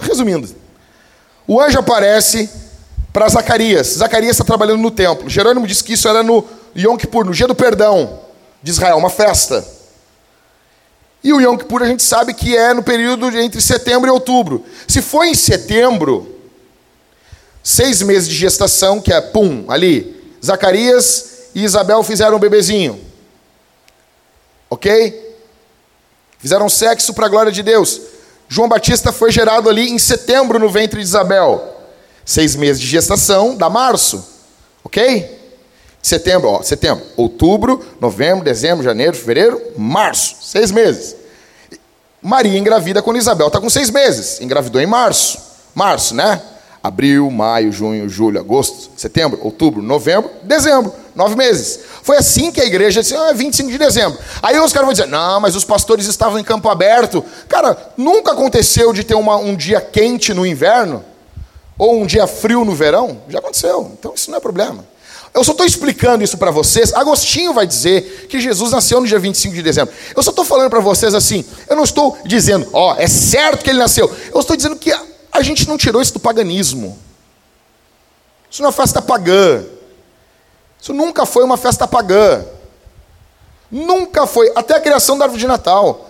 Resumindo, 0.00 0.48
o 1.46 1.60
anjo 1.60 1.78
aparece 1.78 2.50
para 3.12 3.28
Zacarias. 3.28 3.94
Zacarias 3.94 4.32
está 4.32 4.44
trabalhando 4.44 4.80
no 4.80 4.90
templo. 4.90 5.28
Jerônimo 5.28 5.66
disse 5.66 5.84
que 5.84 5.92
isso 5.92 6.08
era 6.08 6.22
no 6.22 6.44
Yom 6.76 6.96
Kippur, 6.96 7.24
no 7.24 7.32
dia 7.32 7.46
do 7.46 7.54
perdão 7.54 8.20
de 8.62 8.70
Israel, 8.70 8.98
uma 8.98 9.10
festa. 9.10 9.75
E 11.26 11.32
o 11.32 11.40
Yom 11.40 11.56
Kippur 11.58 11.82
a 11.82 11.86
gente 11.86 12.04
sabe 12.04 12.32
que 12.32 12.56
é 12.56 12.72
no 12.72 12.84
período 12.84 13.36
entre 13.36 13.60
setembro 13.60 14.08
e 14.08 14.12
outubro. 14.12 14.64
Se 14.86 15.02
foi 15.02 15.30
em 15.30 15.34
setembro, 15.34 16.38
seis 17.64 18.00
meses 18.00 18.28
de 18.28 18.36
gestação, 18.36 19.00
que 19.00 19.12
é 19.12 19.20
pum, 19.20 19.64
ali, 19.68 20.22
Zacarias 20.40 21.48
e 21.52 21.64
Isabel 21.64 22.04
fizeram 22.04 22.36
um 22.36 22.38
bebezinho. 22.38 23.04
Ok? 24.70 25.36
Fizeram 26.38 26.68
sexo 26.68 27.12
para 27.12 27.26
a 27.26 27.28
glória 27.28 27.50
de 27.50 27.60
Deus. 27.60 28.00
João 28.48 28.68
Batista 28.68 29.10
foi 29.10 29.32
gerado 29.32 29.68
ali 29.68 29.90
em 29.90 29.98
setembro 29.98 30.60
no 30.60 30.70
ventre 30.70 31.00
de 31.00 31.06
Isabel. 31.06 31.76
Seis 32.24 32.54
meses 32.54 32.80
de 32.80 32.86
gestação 32.86 33.56
dá 33.56 33.68
março. 33.68 34.24
Ok? 34.84 35.35
Setembro, 36.06 36.50
ó, 36.50 36.62
setembro, 36.62 37.04
outubro, 37.16 37.84
novembro, 38.00 38.44
dezembro, 38.44 38.84
janeiro, 38.84 39.16
fevereiro, 39.16 39.60
março. 39.76 40.36
Seis 40.40 40.70
meses. 40.70 41.16
Maria 42.22 42.56
engravida 42.56 43.02
quando 43.02 43.16
Isabel 43.16 43.48
está 43.48 43.60
com 43.60 43.68
seis 43.68 43.90
meses. 43.90 44.40
Engravidou 44.40 44.80
em 44.80 44.86
março. 44.86 45.36
Março, 45.74 46.14
né? 46.14 46.40
Abril, 46.80 47.28
maio, 47.28 47.72
junho, 47.72 48.08
julho, 48.08 48.38
agosto, 48.38 48.88
setembro, 48.96 49.40
outubro, 49.42 49.82
novembro, 49.82 50.30
dezembro. 50.44 50.92
Nove 51.12 51.34
meses. 51.34 51.80
Foi 52.04 52.16
assim 52.16 52.52
que 52.52 52.60
a 52.60 52.64
igreja 52.64 53.02
disse, 53.02 53.16
ah, 53.16 53.32
25 53.32 53.68
de 53.68 53.76
dezembro. 53.76 54.16
Aí 54.40 54.56
os 54.60 54.72
caras 54.72 54.86
vão 54.86 54.92
dizer, 54.92 55.08
não, 55.08 55.40
mas 55.40 55.56
os 55.56 55.64
pastores 55.64 56.06
estavam 56.06 56.38
em 56.38 56.44
campo 56.44 56.68
aberto. 56.68 57.24
Cara, 57.48 57.76
nunca 57.96 58.30
aconteceu 58.30 58.92
de 58.92 59.02
ter 59.02 59.16
uma, 59.16 59.34
um 59.38 59.56
dia 59.56 59.80
quente 59.80 60.32
no 60.32 60.46
inverno? 60.46 61.04
Ou 61.76 62.00
um 62.00 62.06
dia 62.06 62.28
frio 62.28 62.64
no 62.64 62.76
verão? 62.76 63.22
Já 63.28 63.40
aconteceu. 63.40 63.90
Então 63.98 64.14
isso 64.14 64.30
não 64.30 64.38
é 64.38 64.40
problema. 64.40 64.84
Eu 65.36 65.44
só 65.44 65.52
estou 65.52 65.66
explicando 65.66 66.24
isso 66.24 66.38
para 66.38 66.50
vocês. 66.50 66.94
Agostinho 66.94 67.52
vai 67.52 67.66
dizer 67.66 68.26
que 68.26 68.40
Jesus 68.40 68.72
nasceu 68.72 69.02
no 69.02 69.06
dia 69.06 69.18
25 69.18 69.54
de 69.54 69.62
dezembro. 69.62 69.94
Eu 70.16 70.22
só 70.22 70.30
estou 70.30 70.46
falando 70.46 70.70
para 70.70 70.80
vocês 70.80 71.14
assim. 71.14 71.44
Eu 71.68 71.76
não 71.76 71.84
estou 71.84 72.16
dizendo, 72.24 72.66
ó, 72.72 72.94
é 72.96 73.06
certo 73.06 73.62
que 73.62 73.68
ele 73.68 73.78
nasceu. 73.78 74.10
Eu 74.32 74.40
estou 74.40 74.56
dizendo 74.56 74.76
que 74.76 74.90
a, 74.90 75.02
a 75.30 75.42
gente 75.42 75.68
não 75.68 75.76
tirou 75.76 76.00
isso 76.00 76.14
do 76.14 76.20
paganismo. 76.20 76.98
Isso 78.50 78.62
não 78.62 78.70
é 78.70 78.72
festa 78.72 79.02
pagã. 79.02 79.62
Isso 80.80 80.94
nunca 80.94 81.26
foi 81.26 81.44
uma 81.44 81.58
festa 81.58 81.86
pagã. 81.86 82.42
Nunca 83.70 84.26
foi. 84.26 84.50
Até 84.56 84.74
a 84.74 84.80
criação 84.80 85.18
da 85.18 85.26
árvore 85.26 85.42
de 85.42 85.46
Natal. 85.46 86.08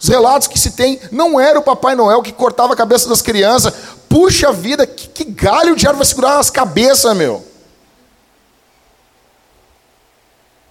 Os 0.00 0.08
relatos 0.08 0.48
que 0.48 0.58
se 0.58 0.72
tem, 0.72 0.98
não 1.12 1.38
era 1.38 1.60
o 1.60 1.62
Papai 1.62 1.94
Noel 1.94 2.22
que 2.22 2.32
cortava 2.32 2.72
a 2.72 2.76
cabeça 2.76 3.08
das 3.08 3.22
crianças. 3.22 3.72
Puxa 4.08 4.50
vida, 4.50 4.84
que, 4.84 5.06
que 5.06 5.22
galho 5.22 5.76
de 5.76 5.86
árvore 5.86 5.98
vai 5.98 6.06
segurar 6.06 6.40
as 6.40 6.50
cabeças, 6.50 7.16
meu. 7.16 7.46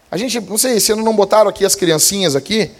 A 0.10 0.18
gente, 0.18 0.40
não 0.40 0.58
sei 0.58 0.80
se 0.80 0.94
não 0.96 1.16
botaram 1.16 1.50
aqui 1.50 1.66
as 1.66 1.76
criancinhas 1.76 2.36
aqui. 2.36 2.72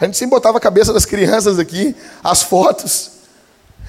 A 0.00 0.04
gente 0.04 0.16
sempre 0.16 0.30
botava 0.30 0.58
a 0.58 0.60
cabeça 0.60 0.92
das 0.92 1.04
crianças 1.04 1.58
aqui, 1.58 1.94
as 2.24 2.42
fotos. 2.42 3.10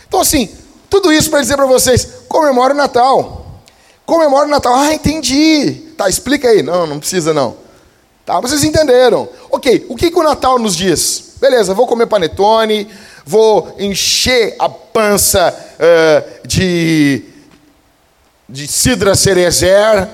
Então, 0.08 0.22
assim, 0.22 0.50
tudo 0.90 1.12
isso 1.12 1.30
para 1.30 1.42
dizer 1.42 1.56
para 1.56 1.66
vocês: 1.66 2.08
comemore 2.28 2.74
o 2.74 2.78
Natal. 2.78 3.62
Comemore 4.06 4.48
o 4.48 4.52
Natal. 4.52 4.76
Ah, 4.76 4.94
entendi. 4.94 5.94
Tá, 5.98 6.08
explica 6.08 6.50
aí. 6.50 6.62
Não, 6.62 6.86
não 6.86 7.00
precisa 7.00 7.34
não. 7.34 7.56
Tá, 8.26 8.40
vocês 8.40 8.64
entenderam. 8.64 9.28
Ok, 9.50 9.86
o 9.90 9.96
que, 9.96 10.12
que 10.12 10.20
o 10.20 10.24
Natal 10.24 10.60
nos 10.60 10.76
diz? 10.76 11.34
Beleza, 11.42 11.74
vou 11.74 11.88
comer 11.88 12.06
panetone, 12.06 12.88
vou 13.26 13.76
encher 13.80 14.56
a 14.60 14.70
pança 14.70 15.54
uh, 15.76 16.48
de, 16.48 17.22
de 18.48 18.66
cidra 18.66 19.14
cerezer, 19.14 20.08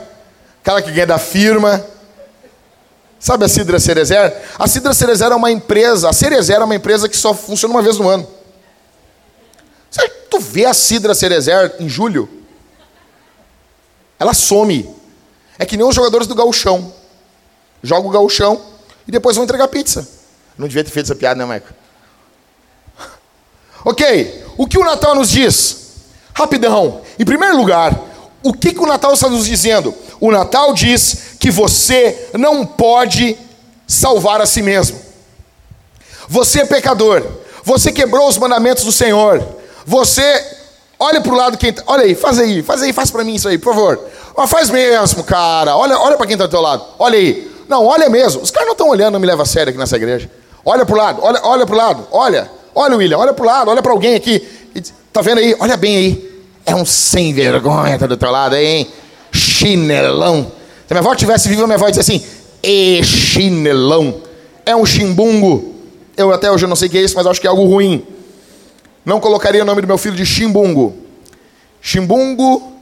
aquela 0.62 0.82
que 0.82 0.92
ganha 0.92 1.06
da 1.06 1.20
firma. 1.20 1.86
Sabe 3.20 3.44
a 3.44 3.50
Cidra 3.50 3.80
Cerezer? 3.80 4.34
A 4.58 4.68
Cidra 4.68 4.94
Cerezer 4.94 5.32
é 5.32 5.36
uma 5.36 5.52
empresa, 5.52 6.10
a 6.10 6.14
Cerezer 6.14 6.56
é 6.56 6.64
uma 6.64 6.76
empresa 6.76 7.10
que 7.10 7.18
só 7.18 7.34
funciona 7.34 7.74
uma 7.74 7.82
vez 7.82 7.98
no 7.98 8.08
ano. 8.08 8.26
Você, 9.92 10.08
tu 10.30 10.40
vê 10.40 10.66
a 10.66 10.74
Cidra 10.74 11.14
Cerezer 11.14 11.76
em 11.80 11.90
julho? 11.90 12.30
Ela 14.18 14.34
some. 14.34 14.90
É 15.58 15.66
que 15.66 15.76
nem 15.76 15.86
os 15.86 15.96
jogadores 15.96 16.28
do 16.28 16.36
gauchão. 16.36 16.94
Joga 17.84 18.08
o 18.08 18.12
gauchão 18.12 18.62
e 19.06 19.12
depois 19.12 19.36
vão 19.36 19.44
entregar 19.44 19.68
pizza. 19.68 20.08
Não 20.58 20.68
devia 20.68 20.84
ter 20.84 20.92
feito 20.92 21.08
essa 21.08 21.16
piada, 21.16 21.38
né, 21.38 21.46
Maico? 21.46 21.74
ok, 23.84 24.46
o 24.58 24.66
que 24.66 24.78
o 24.78 24.86
Natal 24.86 25.16
nos 25.16 25.30
diz? 25.30 25.78
Rapidão. 26.34 27.02
Em 27.18 27.26
primeiro 27.26 27.58
lugar, 27.58 27.98
o 28.42 28.54
que, 28.54 28.74
que 28.74 28.80
o 28.80 28.86
Natal 28.86 29.14
está 29.14 29.30
nos 29.30 29.46
dizendo? 29.46 29.94
O 30.20 30.32
Natal 30.32 30.74
diz 30.74 31.36
que 31.40 31.50
você 31.50 32.30
não 32.34 32.66
pode 32.66 33.38
salvar 33.88 34.42
a 34.42 34.46
si 34.46 34.62
mesmo. 34.62 35.00
Você 36.28 36.62
é 36.62 36.66
pecador. 36.66 37.26
Você 37.64 37.92
quebrou 37.92 38.28
os 38.28 38.38
mandamentos 38.38 38.84
do 38.84 38.92
Senhor. 38.92 39.44
Você 39.86 40.46
olha 41.00 41.22
para 41.22 41.34
o 41.34 41.36
lado 41.36 41.58
quem 41.58 41.74
tá, 41.74 41.82
olha 41.88 42.04
aí, 42.04 42.14
faz 42.14 42.38
aí, 42.38 42.62
faz 42.62 42.82
aí, 42.82 42.94
faz 42.94 43.10
para 43.10 43.24
mim 43.24 43.36
isso 43.36 43.48
aí, 43.48 43.58
por 43.58 43.74
favor. 43.74 44.00
Mas 44.38 44.50
faz 44.50 44.70
mesmo, 44.70 45.24
cara. 45.24 45.76
Olha, 45.76 45.98
olha 45.98 46.18
para 46.18 46.28
quem 46.28 46.36
está 46.36 46.46
do 46.46 46.52
teu 46.52 46.62
lado. 46.62 46.84
Olha 46.98 47.18
aí. 47.18 47.50
Não, 47.68 47.86
olha 47.86 48.10
mesmo. 48.10 48.42
Os 48.42 48.52
caras 48.52 48.68
não 48.68 48.74
estão 48.74 48.90
olhando, 48.90 49.14
não 49.14 49.20
me 49.20 49.28
leva 49.28 49.44
a 49.44 49.46
sério 49.46 49.70
aqui 49.70 49.80
nessa 49.80 49.96
igreja. 49.96 50.30
Olha 50.66 50.86
para 50.86 50.94
o 50.94 50.98
lado, 50.98 51.22
olha, 51.24 51.42
olha 51.44 51.66
para 51.66 51.76
o 51.76 51.78
lado, 51.78 52.08
olha. 52.12 52.52
Olha, 52.76 52.96
William, 52.96 53.18
olha 53.18 53.34
para 53.34 53.44
o 53.44 53.46
lado, 53.46 53.72
olha 53.72 53.82
para 53.82 53.92
alguém 53.92 54.16
aqui. 54.16 54.48
Tá 55.12 55.22
vendo 55.22 55.40
aí? 55.40 55.56
Olha 55.60 55.76
bem 55.76 55.96
aí. 55.96 56.44
É 56.66 56.76
um 56.76 56.86
sem 56.86 57.34
vergonha 57.34 57.98
tá 57.98 58.06
do 58.06 58.16
teu 58.16 58.30
lado 58.30 58.56
aí, 58.56 58.66
hein? 58.66 58.92
Chinelão. 59.32 60.52
Se 60.88 60.94
minha 60.94 61.02
avó 61.02 61.16
tivesse 61.16 61.50
viva, 61.50 61.66
minha 61.66 61.76
avó 61.76 61.86
ia 61.86 61.92
dizer 61.92 62.02
assim: 62.02 62.24
e 62.64 63.04
chinelão. 63.04 64.22
É 64.66 64.76
um 64.76 64.86
chimbungo. 64.86 65.76
Eu 66.16 66.34
até 66.34 66.52
hoje 66.52 66.68
não 66.68 66.76
sei 66.76 66.88
o 66.88 66.92
que 66.92 66.98
é 66.98 67.02
isso, 67.02 67.16
mas 67.16 67.26
acho 67.26 67.40
que 67.40 67.48
é 67.48 67.50
algo 67.50 67.66
ruim. 67.66 68.06
Não 69.06 69.20
colocaria 69.20 69.64
o 69.64 69.66
nome 69.66 69.82
do 69.82 69.88
meu 69.88 69.98
filho 69.98 70.16
de 70.16 70.26
chimbungo. 70.26 70.96
Chimbungo 71.82 72.74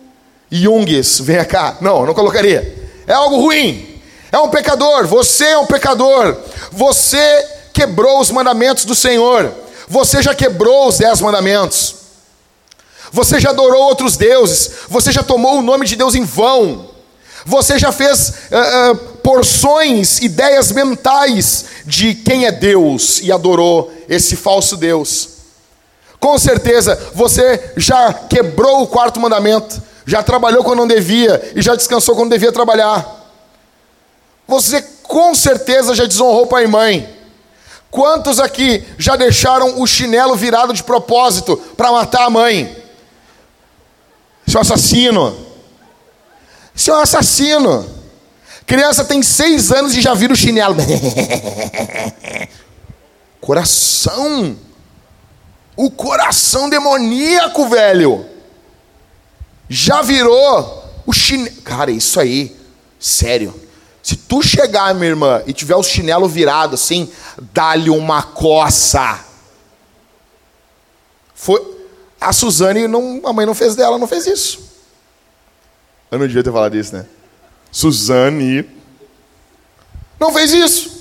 Jungs, 0.52 1.20
venha 1.20 1.46
cá. 1.46 1.78
Não, 1.82 2.06
não 2.06 2.14
colocaria. 2.14 2.90
é 3.06 3.14
algo 3.14 3.38
ruim. 3.38 4.02
É 4.32 4.38
um 4.40 4.50
pecador, 4.50 5.08
você 5.08 5.46
é 5.46 5.58
um 5.58 5.66
pecador. 5.66 6.36
Você 6.72 7.18
quebrou 7.74 8.20
os 8.20 8.32
mandamentos 8.32 8.84
do 8.86 8.96
Senhor. 8.96 9.52
Você 9.88 10.22
já 10.22 10.36
quebrou 10.36 10.88
os 10.88 10.98
dez 10.98 11.22
mandamentos. 11.22 11.96
Você 13.12 13.40
já 13.40 13.50
adorou 13.50 13.84
outros 13.84 14.18
deuses. 14.18 14.72
Você 14.90 15.12
já 15.12 15.24
tomou 15.24 15.60
o 15.60 15.62
nome 15.62 15.86
de 15.86 15.96
Deus 15.96 16.16
em 16.16 16.24
vão. 16.24 16.90
Você 17.46 17.80
já 17.80 17.92
fez 17.92 18.30
uh, 18.30 18.92
uh, 18.92 18.96
porções, 19.24 20.20
ideias 20.20 20.72
mentais 20.72 21.66
de 21.86 22.14
quem 22.14 22.46
é 22.46 22.52
Deus 22.52 23.22
e 23.22 23.32
adorou 23.32 23.92
esse 24.10 24.36
falso 24.36 24.76
Deus. 24.76 25.30
Com 26.20 26.38
certeza 26.38 27.00
você 27.14 27.74
já 27.78 28.12
quebrou 28.14 28.82
o 28.82 28.88
quarto 28.88 29.20
mandamento, 29.20 29.82
já 30.06 30.22
trabalhou 30.24 30.64
quando 30.64 30.80
não 30.80 30.88
devia 30.88 31.54
e 31.56 31.62
já 31.62 31.76
descansou 31.76 32.16
quando 32.16 32.32
devia 32.32 32.52
trabalhar. 32.52 33.32
Você 34.48 34.82
com 35.04 35.34
certeza 35.34 35.96
já 35.96 36.06
desonrou 36.06 36.48
pai 36.48 36.66
e 36.66 36.68
mãe. 36.68 37.18
Quantos 37.90 38.40
aqui 38.40 38.86
já 38.98 39.16
deixaram 39.16 39.82
o 39.82 39.88
chinelo 39.88 40.36
virado 40.36 40.74
de 40.74 40.84
propósito 40.84 41.56
para 41.78 41.92
matar 41.92 42.26
a 42.26 42.30
mãe? 42.30 42.76
Seu 44.48 44.62
assassino. 44.62 45.38
Seu 46.74 46.96
assassino. 46.96 47.88
Criança 48.66 49.04
tem 49.04 49.22
seis 49.22 49.72
anos 49.72 49.96
e 49.96 50.02
já 50.02 50.14
vira 50.14 50.34
o 50.34 50.36
chinelo. 50.36 50.76
Coração. 53.42 54.58
O 55.76 55.92
coração 55.92 56.70
demoníaco, 56.70 57.70
velho. 57.70 58.26
Já 59.70 60.02
virou 60.02 60.84
o 61.06 61.14
chinelo. 61.14 61.62
Cara, 61.62 61.92
isso 61.92 62.20
aí, 62.20 62.56
sério. 63.00 63.54
Se 64.02 64.16
tu 64.16 64.42
chegar, 64.42 64.96
minha 64.96 65.10
irmã, 65.10 65.44
e 65.46 65.52
tiver 65.52 65.76
o 65.76 65.84
chinelo 65.84 66.30
virado 66.30 66.76
assim, 66.76 67.12
dá-lhe 67.54 67.90
uma 67.90 68.24
coça. 68.24 69.20
Foi. 71.36 71.77
A 72.20 72.34
Suzane, 72.34 72.88
não, 72.88 73.22
a 73.24 73.32
mãe 73.32 73.46
não 73.46 73.54
fez 73.54 73.76
dela, 73.76 73.98
não 73.98 74.08
fez 74.08 74.26
isso. 74.26 74.60
Eu 76.10 76.20
não 76.20 76.28
devia 76.28 76.44
ter 76.44 76.52
falado 76.52 76.76
isso, 76.76 76.96
né? 76.96 77.06
Suzane 77.72 78.66
não 80.20 80.34
fez 80.34 80.52
isso. 80.52 80.98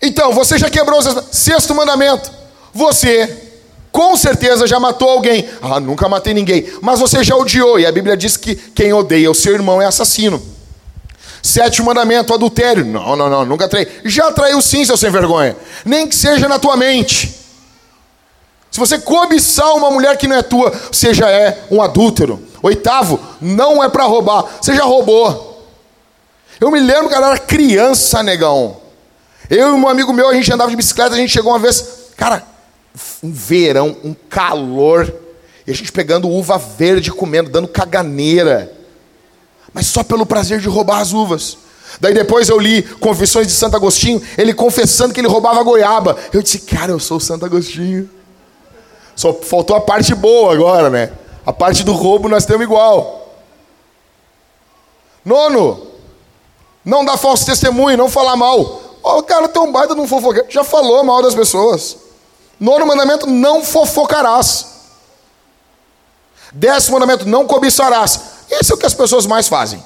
Então, 0.00 0.32
você 0.32 0.58
já 0.58 0.68
quebrou 0.68 1.00
o 1.00 1.22
sexto 1.32 1.74
mandamento. 1.74 2.30
Você 2.72 3.44
com 3.90 4.14
certeza 4.14 4.66
já 4.66 4.78
matou 4.78 5.08
alguém. 5.08 5.48
Ah, 5.62 5.80
nunca 5.80 6.06
matei 6.06 6.34
ninguém. 6.34 6.70
Mas 6.82 7.00
você 7.00 7.24
já 7.24 7.34
odiou. 7.34 7.80
E 7.80 7.86
a 7.86 7.92
Bíblia 7.92 8.14
diz 8.14 8.36
que 8.36 8.54
quem 8.54 8.92
odeia 8.92 9.30
o 9.30 9.34
seu 9.34 9.54
irmão 9.54 9.80
é 9.80 9.86
assassino. 9.86 10.42
Sétimo 11.42 11.86
mandamento, 11.86 12.34
adultério. 12.34 12.84
Não, 12.84 13.16
não, 13.16 13.30
não, 13.30 13.46
nunca 13.46 13.66
traí. 13.68 13.88
Já 14.04 14.30
traiu 14.32 14.60
sim, 14.60 14.84
seu 14.84 14.98
sem 14.98 15.10
vergonha. 15.10 15.56
Nem 15.84 16.06
que 16.06 16.14
seja 16.14 16.46
na 16.46 16.58
tua 16.58 16.76
mente. 16.76 17.45
Se 18.76 18.80
você 18.80 18.98
cobiçar 18.98 19.74
uma 19.74 19.90
mulher 19.90 20.18
que 20.18 20.28
não 20.28 20.36
é 20.36 20.42
tua, 20.42 20.70
você 20.92 21.14
já 21.14 21.30
é 21.30 21.64
um 21.70 21.80
adúltero. 21.80 22.42
Oitavo, 22.62 23.18
não 23.40 23.82
é 23.82 23.88
para 23.88 24.04
roubar. 24.04 24.44
Você 24.60 24.74
já 24.74 24.84
roubou. 24.84 25.66
Eu 26.60 26.70
me 26.70 26.78
lembro 26.78 27.08
que 27.08 27.14
era 27.14 27.38
criança, 27.38 28.22
negão. 28.22 28.76
Eu 29.48 29.68
e 29.68 29.70
um 29.70 29.88
amigo 29.88 30.12
meu, 30.12 30.28
a 30.28 30.34
gente 30.34 30.52
andava 30.52 30.68
de 30.68 30.76
bicicleta, 30.76 31.14
a 31.14 31.16
gente 31.16 31.32
chegou 31.32 31.52
uma 31.52 31.58
vez, 31.58 32.10
cara, 32.18 32.46
um 33.22 33.32
verão, 33.32 33.96
um 34.04 34.12
calor, 34.28 35.10
e 35.66 35.70
a 35.70 35.74
gente 35.74 35.90
pegando 35.90 36.28
uva 36.28 36.58
verde 36.58 37.10
comendo, 37.10 37.48
dando 37.48 37.68
caganeira, 37.68 38.70
mas 39.72 39.86
só 39.86 40.04
pelo 40.04 40.26
prazer 40.26 40.60
de 40.60 40.68
roubar 40.68 41.00
as 41.00 41.14
uvas. 41.14 41.56
Daí 41.98 42.12
depois 42.12 42.50
eu 42.50 42.58
li 42.58 42.82
Confissões 42.82 43.46
de 43.46 43.54
Santo 43.54 43.74
Agostinho, 43.74 44.20
ele 44.36 44.52
confessando 44.52 45.14
que 45.14 45.20
ele 45.20 45.28
roubava 45.28 45.62
goiaba. 45.62 46.14
Eu 46.30 46.42
disse, 46.42 46.58
cara, 46.58 46.92
eu 46.92 47.00
sou 47.00 47.18
Santo 47.18 47.46
Agostinho. 47.46 48.15
Só 49.16 49.32
faltou 49.32 49.74
a 49.74 49.80
parte 49.80 50.14
boa 50.14 50.52
agora, 50.52 50.90
né? 50.90 51.10
A 51.44 51.52
parte 51.52 51.82
do 51.82 51.92
roubo 51.92 52.28
nós 52.28 52.44
temos 52.44 52.62
igual. 52.62 53.34
Nono, 55.24 55.86
não 56.84 57.04
dá 57.04 57.16
falso 57.16 57.46
testemunho, 57.46 57.96
não 57.96 58.10
falar 58.10 58.36
mal. 58.36 58.82
Oh, 59.02 59.18
o 59.18 59.22
cara 59.22 59.48
tão 59.48 59.72
baita 59.72 59.94
de 59.94 60.00
um 60.00 60.06
fofoqueiro. 60.06 60.48
Já 60.50 60.62
falou 60.62 61.02
mal 61.02 61.22
das 61.22 61.34
pessoas. 61.34 61.96
Nono 62.60 62.86
mandamento, 62.86 63.26
não 63.26 63.64
fofocarás. 63.64 64.66
Décimo 66.52 66.98
mandamento, 66.98 67.26
não 67.26 67.46
cobiçarás. 67.46 68.20
Esse 68.50 68.70
é 68.70 68.74
o 68.74 68.78
que 68.78 68.86
as 68.86 68.94
pessoas 68.94 69.26
mais 69.26 69.48
fazem. 69.48 69.82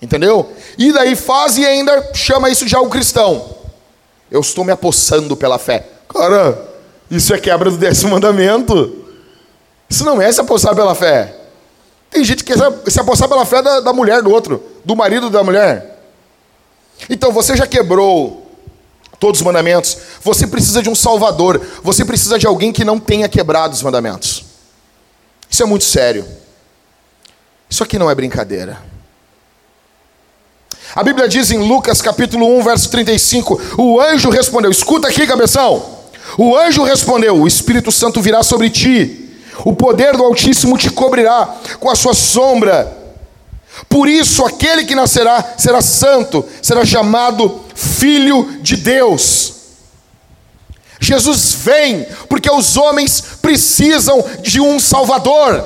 Entendeu? 0.00 0.52
E 0.76 0.92
daí 0.92 1.14
faz 1.14 1.56
e 1.56 1.64
ainda 1.64 2.12
chama 2.12 2.50
isso 2.50 2.66
de 2.66 2.74
algo 2.74 2.90
cristão. 2.90 3.56
Eu 4.30 4.40
estou 4.40 4.64
me 4.64 4.72
apossando 4.72 5.36
pela 5.36 5.58
fé. 5.58 5.86
Cara, 6.08 6.71
isso 7.12 7.34
é 7.34 7.38
quebra 7.38 7.70
do 7.70 7.76
décimo 7.76 8.12
mandamento. 8.12 9.04
Isso 9.88 10.02
não 10.02 10.20
é 10.20 10.32
se 10.32 10.40
apossar 10.40 10.74
pela 10.74 10.94
fé. 10.94 11.36
Tem 12.10 12.24
gente 12.24 12.42
que 12.42 12.54
quer 12.54 12.90
se 12.90 12.98
apossar 12.98 13.28
pela 13.28 13.44
fé 13.44 13.60
da, 13.60 13.80
da 13.80 13.92
mulher 13.92 14.22
do 14.22 14.30
outro, 14.30 14.64
do 14.82 14.96
marido 14.96 15.28
da 15.28 15.44
mulher. 15.44 16.02
Então 17.10 17.30
você 17.30 17.54
já 17.54 17.66
quebrou 17.66 18.50
todos 19.20 19.40
os 19.40 19.44
mandamentos. 19.44 19.94
Você 20.22 20.46
precisa 20.46 20.82
de 20.82 20.88
um 20.88 20.94
Salvador. 20.94 21.60
Você 21.82 22.02
precisa 22.02 22.38
de 22.38 22.46
alguém 22.46 22.72
que 22.72 22.82
não 22.82 22.98
tenha 22.98 23.28
quebrado 23.28 23.74
os 23.74 23.82
mandamentos. 23.82 24.46
Isso 25.50 25.62
é 25.62 25.66
muito 25.66 25.84
sério. 25.84 26.26
Isso 27.68 27.82
aqui 27.82 27.98
não 27.98 28.10
é 28.10 28.14
brincadeira. 28.14 28.82
A 30.94 31.02
Bíblia 31.02 31.28
diz 31.28 31.50
em 31.50 31.58
Lucas 31.58 32.00
capítulo 32.00 32.46
1, 32.58 32.62
verso 32.62 32.90
35: 32.90 33.60
O 33.76 34.00
anjo 34.00 34.30
respondeu, 34.30 34.70
escuta 34.70 35.08
aqui, 35.08 35.26
cabeção. 35.26 36.01
O 36.38 36.56
anjo 36.56 36.82
respondeu: 36.82 37.36
O 37.36 37.46
Espírito 37.46 37.92
Santo 37.92 38.20
virá 38.20 38.42
sobre 38.42 38.70
ti, 38.70 39.30
o 39.64 39.74
poder 39.74 40.16
do 40.16 40.24
Altíssimo 40.24 40.78
te 40.78 40.90
cobrirá 40.90 41.56
com 41.78 41.90
a 41.90 41.94
sua 41.94 42.14
sombra. 42.14 43.00
Por 43.88 44.08
isso, 44.08 44.44
aquele 44.44 44.84
que 44.84 44.94
nascerá 44.94 45.54
será 45.56 45.80
santo, 45.80 46.44
será 46.60 46.84
chamado 46.84 47.60
Filho 47.74 48.58
de 48.60 48.76
Deus. 48.76 49.54
Jesus 51.00 51.54
vem 51.54 52.06
porque 52.28 52.50
os 52.50 52.76
homens 52.76 53.22
precisam 53.42 54.24
de 54.40 54.60
um 54.60 54.78
Salvador. 54.78 55.64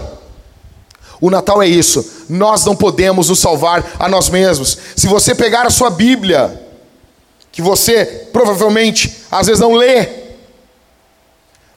O 1.20 1.30
Natal 1.30 1.62
é 1.62 1.68
isso, 1.68 2.24
nós 2.28 2.64
não 2.64 2.76
podemos 2.76 3.28
nos 3.28 3.38
salvar 3.38 3.84
a 3.98 4.08
nós 4.08 4.28
mesmos. 4.28 4.76
Se 4.94 5.06
você 5.06 5.34
pegar 5.34 5.66
a 5.66 5.70
sua 5.70 5.90
Bíblia, 5.90 6.62
que 7.50 7.62
você 7.62 8.28
provavelmente 8.32 9.24
às 9.30 9.46
vezes 9.46 9.60
não 9.60 9.72
lê, 9.72 10.25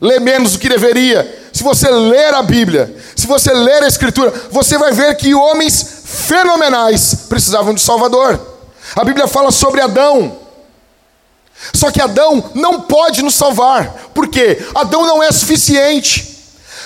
lê 0.01 0.19
menos 0.19 0.53
do 0.53 0.59
que 0.59 0.69
deveria. 0.69 1.49
Se 1.51 1.63
você 1.63 1.89
ler 1.89 2.33
a 2.33 2.41
Bíblia, 2.41 2.95
se 3.15 3.27
você 3.27 3.51
ler 3.51 3.83
a 3.83 3.87
Escritura, 3.87 4.31
você 4.51 4.77
vai 4.77 4.91
ver 4.91 5.15
que 5.15 5.33
homens 5.33 6.03
fenomenais 6.05 7.25
precisavam 7.27 7.73
de 7.73 7.81
Salvador. 7.81 8.39
A 8.95 9.03
Bíblia 9.03 9.27
fala 9.27 9.51
sobre 9.51 9.81
Adão. 9.81 10.37
Só 11.73 11.91
que 11.91 12.01
Adão 12.01 12.51
não 12.55 12.81
pode 12.81 13.21
nos 13.21 13.35
salvar, 13.35 14.09
porque 14.13 14.65
Adão 14.73 15.05
não 15.05 15.21
é 15.21 15.31
suficiente. 15.31 16.37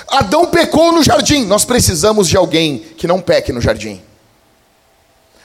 Adão 0.07 0.47
pecou 0.47 0.91
no 0.91 1.03
jardim. 1.03 1.45
Nós 1.45 1.63
precisamos 1.63 2.27
de 2.27 2.35
alguém 2.35 2.79
que 2.97 3.07
não 3.07 3.21
peque 3.21 3.51
no 3.51 3.61
jardim. 3.61 4.01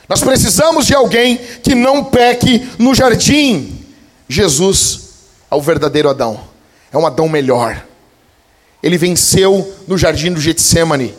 Nós 0.09 0.21
precisamos 0.21 0.87
de 0.87 0.95
alguém 0.95 1.37
que 1.37 1.75
não 1.75 2.03
peque 2.03 2.67
no 2.79 2.95
jardim. 2.95 3.85
Jesus 4.27 5.01
é 5.51 5.55
o 5.55 5.61
verdadeiro 5.61 6.09
Adão. 6.09 6.48
É 6.92 6.98
um 6.98 7.07
Adão 7.07 7.29
melhor. 7.29 7.85
Ele 8.83 8.96
venceu 8.96 9.74
no 9.87 9.98
jardim 9.98 10.33
do 10.33 10.40
Getsemane. 10.40 11.14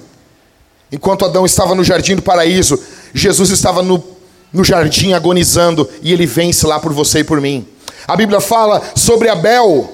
Enquanto 0.91 1.25
Adão 1.25 1.45
estava 1.45 1.75
no 1.75 1.84
jardim 1.84 2.15
do 2.15 2.21
paraíso, 2.21 2.82
Jesus 3.13 3.49
estava 3.49 3.84
no, 3.84 4.03
no 4.51 4.63
jardim 4.63 5.13
agonizando 5.13 5.88
e 6.01 6.12
ele 6.12 6.25
vence 6.25 6.65
lá 6.65 6.79
por 6.79 6.93
você 6.93 7.19
e 7.19 7.23
por 7.23 7.39
mim. 7.39 7.67
A 8.08 8.15
Bíblia 8.15 8.39
fala 8.39 8.82
sobre 8.95 9.29
Abel, 9.29 9.91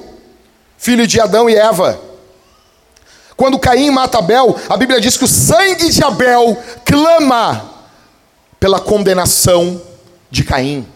filho 0.78 1.06
de 1.06 1.20
Adão 1.20 1.50
e 1.50 1.56
Eva. 1.56 2.00
Quando 3.36 3.60
Caim 3.60 3.90
mata 3.90 4.20
Abel, 4.20 4.56
a 4.70 4.78
Bíblia 4.78 5.02
diz 5.02 5.18
que 5.18 5.26
o 5.26 5.28
sangue 5.28 5.90
de 5.90 6.02
Abel 6.02 6.58
clama 6.86 7.70
pela 8.60 8.80
condenação 8.80 9.82
de 10.32 10.44
Caim. 10.44 10.88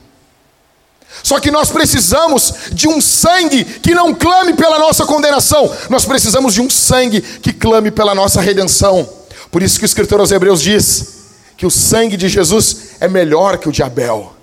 Só 1.23 1.39
que 1.39 1.51
nós 1.51 1.69
precisamos 1.69 2.53
de 2.71 2.87
um 2.87 3.01
sangue 3.01 3.63
que 3.63 3.93
não 3.93 4.13
clame 4.13 4.53
pela 4.53 4.79
nossa 4.79 5.05
condenação, 5.05 5.71
nós 5.89 6.05
precisamos 6.05 6.53
de 6.53 6.61
um 6.61 6.69
sangue 6.69 7.21
que 7.21 7.51
clame 7.51 7.91
pela 7.91 8.15
nossa 8.15 8.41
redenção. 8.41 9.07
Por 9.51 9.61
isso 9.63 9.79
que 9.79 9.85
o 9.85 9.87
escritor 9.87 10.19
aos 10.19 10.31
Hebreus 10.31 10.61
diz 10.61 11.19
que 11.57 11.65
o 11.65 11.71
sangue 11.71 12.15
de 12.15 12.29
Jesus 12.29 12.91
é 12.99 13.07
melhor 13.07 13.57
que 13.57 13.67
o 13.67 13.71
de 13.71 13.83
Abel, 13.83 14.33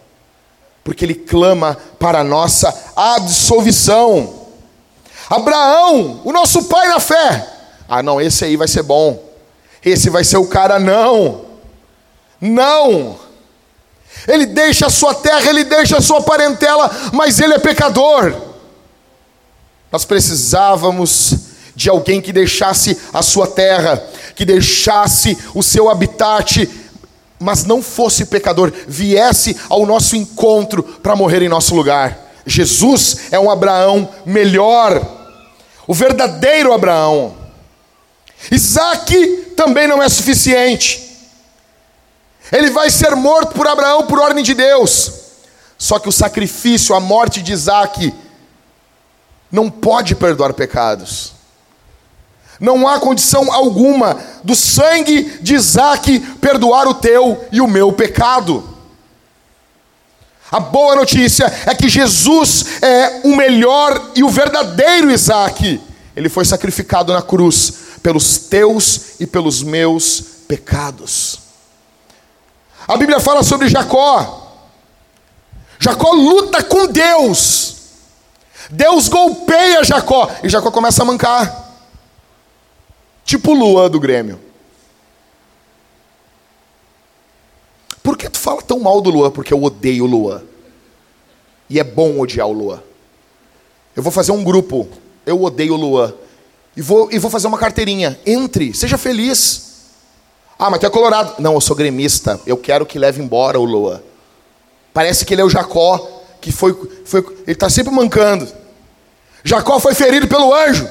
porque 0.85 1.05
ele 1.05 1.15
clama 1.15 1.77
para 1.99 2.21
a 2.21 2.25
nossa 2.25 2.75
absolvição. 2.95 4.47
Abraão, 5.31 6.21
o 6.25 6.33
nosso 6.33 6.65
pai 6.65 6.89
na 6.89 7.01
fé, 7.01 7.49
ah, 7.89 8.03
não, 8.03 8.21
esse 8.21 8.45
aí 8.45 8.57
vai 8.57 8.69
ser 8.69 8.83
bom, 8.83 9.23
esse 9.85 10.11
vai 10.11 10.25
ser 10.25 10.37
o 10.37 10.47
cara, 10.47 10.79
não. 10.79 11.47
Não. 12.41 13.19
Ele 14.27 14.47
deixa 14.47 14.87
a 14.87 14.91
sua 14.91 15.15
terra, 15.15 15.49
ele 15.49 15.65
deixa 15.65 15.99
a 15.99 16.03
sua 16.03 16.23
parentela, 16.23 16.91
mas 17.13 17.41
ele 17.41 17.55
é 17.55 17.59
pecador. 17.59 18.35
Nós 19.91 20.05
precisávamos 20.05 21.35
de 21.75 21.89
alguém 21.89 22.21
que 22.21 22.33
deixasse 22.33 22.99
a 23.13 23.23
sua 23.23 23.47
terra, 23.47 24.03
que 24.35 24.45
deixasse 24.45 25.37
o 25.55 25.63
seu 25.63 25.89
habitat, 25.89 26.69
mas 27.39 27.65
não 27.65 27.83
fosse 27.83 28.25
pecador, 28.25 28.73
viesse 28.89 29.57
ao 29.69 29.85
nosso 29.85 30.17
encontro 30.17 30.83
para 30.83 31.15
morrer 31.15 31.43
em 31.43 31.49
nosso 31.49 31.75
lugar. 31.75 32.19
Jesus 32.47 33.19
é 33.31 33.39
um 33.39 33.51
Abraão 33.51 34.09
melhor, 34.25 35.05
o 35.87 35.95
verdadeiro 35.95 36.73
Abraão. 36.73 37.37
Isaac 38.51 39.53
também 39.57 39.87
não 39.87 40.03
é 40.03 40.09
suficiente. 40.09 41.06
Ele 42.53 42.71
vai 42.71 42.91
ser 42.91 43.15
morto 43.17 43.55
por 43.55 43.67
Abraão 43.67 44.07
por 44.07 44.19
ordem 44.19 44.45
de 44.45 44.55
Deus. 44.55 45.13
Só 45.79 45.99
que 45.99 46.09
o 46.09 46.13
sacrifício, 46.13 46.95
a 46.95 47.01
morte 47.01 47.43
de 47.43 47.53
Isaac, 47.53 48.15
não 49.51 49.71
pode 49.71 50.15
perdoar 50.15 50.55
pecados. 50.55 51.33
Não 52.59 52.89
há 52.89 52.99
condição 52.99 53.53
alguma 53.53 54.19
do 54.43 54.55
sangue 54.55 55.39
de 55.43 55.55
Isaac 55.55 56.19
perdoar 56.41 56.89
o 56.89 56.95
teu 56.95 57.45
e 57.53 57.61
o 57.61 57.67
meu 57.67 57.93
pecado. 57.93 58.77
A 60.51 60.61
boa 60.61 60.95
notícia 60.97 61.53
é 61.67 61.75
que 61.75 61.89
Jesus 61.89 62.81
é 62.81 63.21
o 63.25 63.37
melhor 63.37 64.13
e 64.15 64.23
o 64.23 64.29
verdadeiro 64.29 65.11
Isaac. 65.11 65.81
Ele 66.15 66.29
foi 66.29 66.45
sacrificado 66.45 67.13
na 67.13 67.21
cruz 67.21 67.75
pelos 68.03 68.39
teus 68.39 69.21
e 69.21 69.27
pelos 69.27 69.63
meus 69.63 70.21
pecados. 70.49 71.46
A 72.87 72.97
Bíblia 72.97 73.21
fala 73.21 73.43
sobre 73.43 73.69
Jacó. 73.69 74.43
Jacó 75.79 76.13
luta 76.13 76.63
com 76.63 76.87
Deus. 76.87 77.77
Deus 78.71 79.09
golpeia 79.09 79.85
Jacó 79.85 80.31
e 80.43 80.49
Jacó 80.49 80.71
começa 80.71 81.03
a 81.03 81.05
mancar. 81.05 81.67
Tipo 83.25 83.53
Lua 83.53 83.89
do 83.89 83.99
Grêmio. 83.99 84.41
Por 88.03 88.17
que 88.17 88.31
tu 88.31 88.39
fala 88.39 88.63
tão 88.63 88.79
mal 88.79 89.01
do 89.01 89.11
Lua? 89.11 89.31
Porque 89.33 89.53
eu 89.53 89.63
odeio 89.63 90.05
o 90.05 90.07
Lua. 90.07 90.45
E 91.69 91.81
é 91.81 91.85
bom 91.85 92.21
odiar 92.21 92.47
o 92.47 92.53
Lua. 92.53 92.85
Eu 93.97 94.03
vou 94.03 94.13
fazer 94.13 94.31
um 94.31 94.45
grupo. 94.45 94.89
Eu 95.25 95.43
odeio 95.43 95.75
o 95.75 95.77
Lua. 95.77 96.17
E 96.77 96.83
vou, 96.83 97.11
e 97.11 97.19
vou 97.19 97.31
fazer 97.31 97.49
uma 97.49 97.59
carteirinha. 97.59 98.19
Entre, 98.25 98.73
seja 98.73 98.97
feliz. 98.97 99.66
Ah, 100.59 100.71
mas 100.71 100.81
tu 100.81 100.87
é 100.87 100.91
colorado. 100.91 101.35
Não, 101.39 101.55
eu 101.55 101.61
sou 101.61 101.77
gremista. 101.77 102.41
Eu 102.47 102.57
quero 102.57 102.87
que 102.87 102.99
leve 102.99 103.23
embora 103.23 103.61
o 103.61 103.65
Lua. 103.65 104.03
Parece 104.93 105.25
que 105.25 105.35
ele 105.35 105.43
é 105.43 105.45
o 105.45 105.51
Jacó, 105.51 106.25
que 106.41 106.51
foi. 106.51 106.75
foi 107.05 107.21
ele 107.21 107.53
está 107.53 107.69
sempre 107.69 107.93
mancando. 107.93 108.49
Jacó 109.45 109.79
foi 109.79 109.95
ferido 109.95 110.27
pelo 110.27 110.55
anjo. 110.55 110.89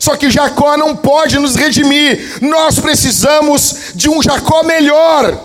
Só 0.00 0.16
que 0.16 0.30
Jacó 0.30 0.76
não 0.76 0.96
pode 0.96 1.38
nos 1.38 1.54
redimir. 1.54 2.38
Nós 2.42 2.78
precisamos 2.78 3.92
de 3.94 4.08
um 4.08 4.22
Jacó 4.22 4.62
melhor, 4.62 5.38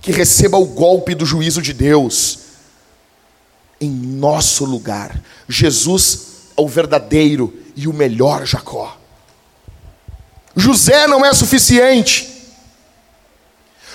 que 0.00 0.12
receba 0.12 0.56
o 0.56 0.64
golpe 0.64 1.14
do 1.14 1.26
juízo 1.26 1.60
de 1.60 1.72
Deus 1.72 2.38
em 3.80 3.90
nosso 3.90 4.64
lugar. 4.64 5.20
Jesus 5.48 6.20
é 6.56 6.60
o 6.60 6.68
verdadeiro 6.68 7.54
e 7.76 7.86
o 7.86 7.92
melhor 7.92 8.44
Jacó. 8.44 8.97
José 10.58 11.06
não 11.06 11.24
é 11.24 11.32
suficiente. 11.32 12.36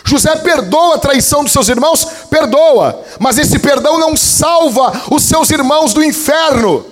José 0.06 0.34
perdoa 0.38 0.96
a 0.96 1.00
traição 1.00 1.44
dos 1.44 1.52
seus 1.52 1.68
irmãos? 1.68 2.06
Perdoa, 2.30 3.04
mas 3.20 3.38
esse 3.38 3.60
perdão 3.60 4.00
não 4.00 4.16
salva 4.16 4.92
os 5.12 5.24
seus 5.24 5.50
irmãos 5.50 5.94
do 5.94 6.04
inferno. 6.04 6.86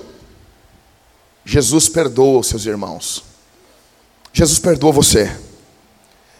Jesus 1.46 1.88
perdoa 1.88 2.40
os 2.40 2.48
seus 2.48 2.66
irmãos. 2.66 3.24
Jesus 4.34 4.60
perdoa 4.60 4.92
você. 4.92 5.34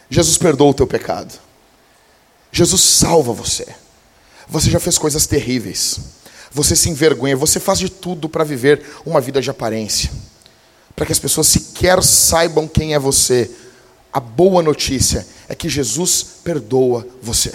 Jesus 0.10 0.38
perdoa 0.38 0.72
o 0.72 0.74
teu 0.74 0.88
pecado. 0.88 1.34
Jesus 2.52 2.82
salva 2.82 3.32
você. 3.32 3.66
Você 4.48 4.70
já 4.70 4.80
fez 4.80 4.98
coisas 4.98 5.26
terríveis. 5.26 6.00
Você 6.52 6.76
se 6.76 6.90
envergonha, 6.90 7.36
você 7.38 7.62
faz 7.62 7.80
de 7.80 7.90
tudo 7.90 8.28
para 8.28 8.44
viver 8.44 8.86
uma 9.06 9.22
vida 9.22 9.42
de 9.42 9.50
aparência. 9.50 10.12
Para 10.96 11.06
que 11.06 11.12
as 11.12 11.20
pessoas 11.20 11.48
sequer 11.48 12.02
saibam 12.04 12.68
quem 12.68 12.94
é 12.94 13.00
você. 13.00 13.50
A 14.14 14.20
boa 14.20 14.62
notícia 14.62 15.26
é 15.48 15.56
que 15.56 15.70
Jesus 15.70 16.26
perdoa 16.44 17.08
você. 17.22 17.52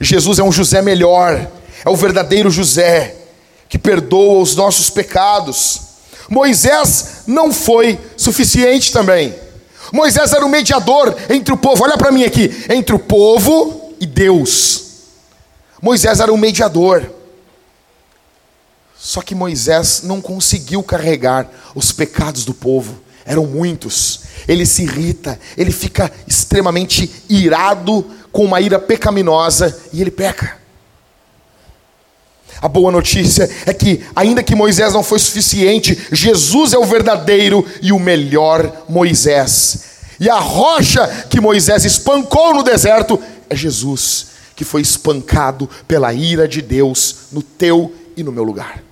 Jesus 0.00 0.38
é 0.38 0.42
um 0.42 0.52
José 0.52 0.82
melhor, 0.82 1.50
é 1.84 1.90
o 1.90 1.96
verdadeiro 1.96 2.50
José, 2.50 3.16
que 3.68 3.78
perdoa 3.78 4.40
os 4.40 4.54
nossos 4.54 4.90
pecados. 4.90 5.80
Moisés 6.28 7.22
não 7.26 7.52
foi 7.52 7.98
suficiente 8.16 8.92
também. 8.92 9.34
Moisés 9.92 10.32
era 10.32 10.44
o 10.44 10.48
mediador 10.48 11.16
entre 11.28 11.52
o 11.52 11.56
povo, 11.56 11.82
olha 11.84 11.98
para 11.98 12.12
mim 12.12 12.24
aqui, 12.24 12.64
entre 12.68 12.94
o 12.94 12.98
povo 12.98 13.94
e 14.00 14.06
Deus. 14.06 14.84
Moisés 15.82 16.20
era 16.20 16.32
o 16.32 16.38
mediador. 16.38 17.19
Só 19.02 19.22
que 19.22 19.34
Moisés 19.34 20.02
não 20.04 20.20
conseguiu 20.20 20.82
carregar 20.82 21.50
os 21.74 21.90
pecados 21.90 22.44
do 22.44 22.52
povo, 22.52 23.00
eram 23.24 23.46
muitos. 23.46 24.20
Ele 24.46 24.66
se 24.66 24.82
irrita, 24.82 25.40
ele 25.56 25.72
fica 25.72 26.12
extremamente 26.28 27.10
irado 27.26 28.04
com 28.30 28.44
uma 28.44 28.60
ira 28.60 28.78
pecaminosa 28.78 29.74
e 29.90 30.02
ele 30.02 30.10
peca. 30.10 30.58
A 32.60 32.68
boa 32.68 32.92
notícia 32.92 33.48
é 33.64 33.72
que, 33.72 34.04
ainda 34.14 34.42
que 34.42 34.54
Moisés 34.54 34.92
não 34.92 35.02
foi 35.02 35.18
suficiente, 35.18 35.98
Jesus 36.12 36.74
é 36.74 36.78
o 36.78 36.84
verdadeiro 36.84 37.66
e 37.80 37.92
o 37.92 37.98
melhor 37.98 38.84
Moisés. 38.86 39.84
E 40.20 40.28
a 40.28 40.38
rocha 40.38 41.06
que 41.30 41.40
Moisés 41.40 41.86
espancou 41.86 42.52
no 42.52 42.62
deserto 42.62 43.18
é 43.48 43.56
Jesus, 43.56 44.26
que 44.54 44.62
foi 44.62 44.82
espancado 44.82 45.70
pela 45.88 46.12
ira 46.12 46.46
de 46.46 46.60
Deus 46.60 47.16
no 47.32 47.42
teu 47.42 47.94
e 48.14 48.22
no 48.22 48.30
meu 48.30 48.44
lugar. 48.44 48.89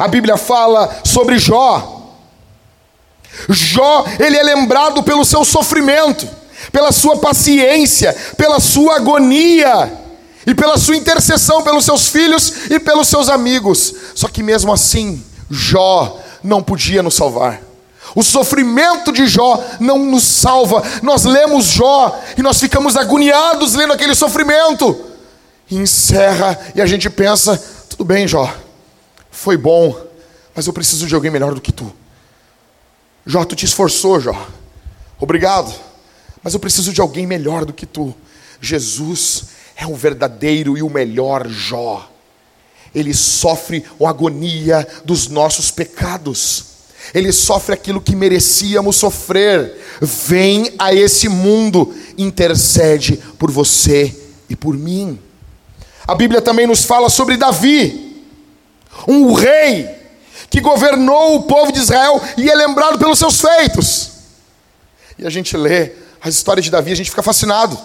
A 0.00 0.08
Bíblia 0.08 0.38
fala 0.38 0.98
sobre 1.04 1.38
Jó. 1.38 2.16
Jó, 3.50 4.06
ele 4.18 4.38
é 4.38 4.42
lembrado 4.42 5.02
pelo 5.02 5.26
seu 5.26 5.44
sofrimento, 5.44 6.26
pela 6.72 6.90
sua 6.90 7.18
paciência, 7.18 8.16
pela 8.34 8.58
sua 8.60 8.96
agonia 8.96 9.92
e 10.46 10.54
pela 10.54 10.78
sua 10.78 10.96
intercessão 10.96 11.62
pelos 11.62 11.84
seus 11.84 12.08
filhos 12.08 12.70
e 12.70 12.80
pelos 12.80 13.08
seus 13.08 13.28
amigos. 13.28 13.94
Só 14.14 14.26
que 14.26 14.42
mesmo 14.42 14.72
assim, 14.72 15.22
Jó 15.50 16.18
não 16.42 16.62
podia 16.62 17.02
nos 17.02 17.14
salvar. 17.14 17.60
O 18.14 18.22
sofrimento 18.22 19.12
de 19.12 19.26
Jó 19.26 19.62
não 19.78 19.98
nos 19.98 20.24
salva. 20.24 20.82
Nós 21.02 21.24
lemos 21.24 21.66
Jó 21.66 22.18
e 22.38 22.42
nós 22.42 22.58
ficamos 22.58 22.96
agoniados 22.96 23.74
lendo 23.74 23.92
aquele 23.92 24.14
sofrimento. 24.14 24.98
E 25.70 25.76
encerra 25.76 26.58
e 26.74 26.80
a 26.80 26.86
gente 26.86 27.10
pensa: 27.10 27.62
tudo 27.90 28.02
bem, 28.02 28.26
Jó, 28.26 28.50
foi 29.30 29.56
bom, 29.56 29.98
mas 30.54 30.66
eu 30.66 30.72
preciso 30.72 31.06
de 31.06 31.14
alguém 31.14 31.30
melhor 31.30 31.54
do 31.54 31.60
que 31.60 31.72
tu. 31.72 31.92
Jó, 33.24 33.44
tu 33.44 33.54
te 33.54 33.64
esforçou, 33.64 34.20
Jó. 34.20 34.48
Obrigado, 35.18 35.72
mas 36.42 36.54
eu 36.54 36.60
preciso 36.60 36.92
de 36.92 37.00
alguém 37.00 37.26
melhor 37.26 37.64
do 37.64 37.72
que 37.72 37.86
tu. 37.86 38.14
Jesus 38.60 39.44
é 39.76 39.86
o 39.86 39.94
verdadeiro 39.94 40.76
e 40.76 40.82
o 40.82 40.90
melhor 40.90 41.48
Jó. 41.48 42.10
Ele 42.94 43.14
sofre 43.14 43.84
a 44.02 44.08
agonia 44.08 44.86
dos 45.04 45.28
nossos 45.28 45.70
pecados. 45.70 46.64
Ele 47.14 47.32
sofre 47.32 47.74
aquilo 47.74 48.00
que 48.00 48.16
merecíamos 48.16 48.96
sofrer. 48.96 49.78
Vem 50.00 50.74
a 50.78 50.92
esse 50.92 51.28
mundo, 51.28 51.94
intercede 52.18 53.18
por 53.38 53.50
você 53.50 54.14
e 54.48 54.56
por 54.56 54.76
mim. 54.76 55.18
A 56.06 56.14
Bíblia 56.14 56.42
também 56.42 56.66
nos 56.66 56.84
fala 56.84 57.08
sobre 57.08 57.36
Davi, 57.36 58.09
um 59.06 59.32
rei 59.32 59.88
que 60.48 60.60
governou 60.60 61.36
o 61.36 61.42
povo 61.44 61.72
de 61.72 61.78
Israel 61.78 62.20
e 62.36 62.50
é 62.50 62.54
lembrado 62.54 62.98
pelos 62.98 63.18
seus 63.18 63.40
feitos. 63.40 64.10
E 65.18 65.26
a 65.26 65.30
gente 65.30 65.56
lê 65.56 65.92
as 66.20 66.34
histórias 66.34 66.64
de 66.64 66.70
Davi, 66.70 66.92
a 66.92 66.96
gente 66.96 67.10
fica 67.10 67.22
fascinado 67.22 67.78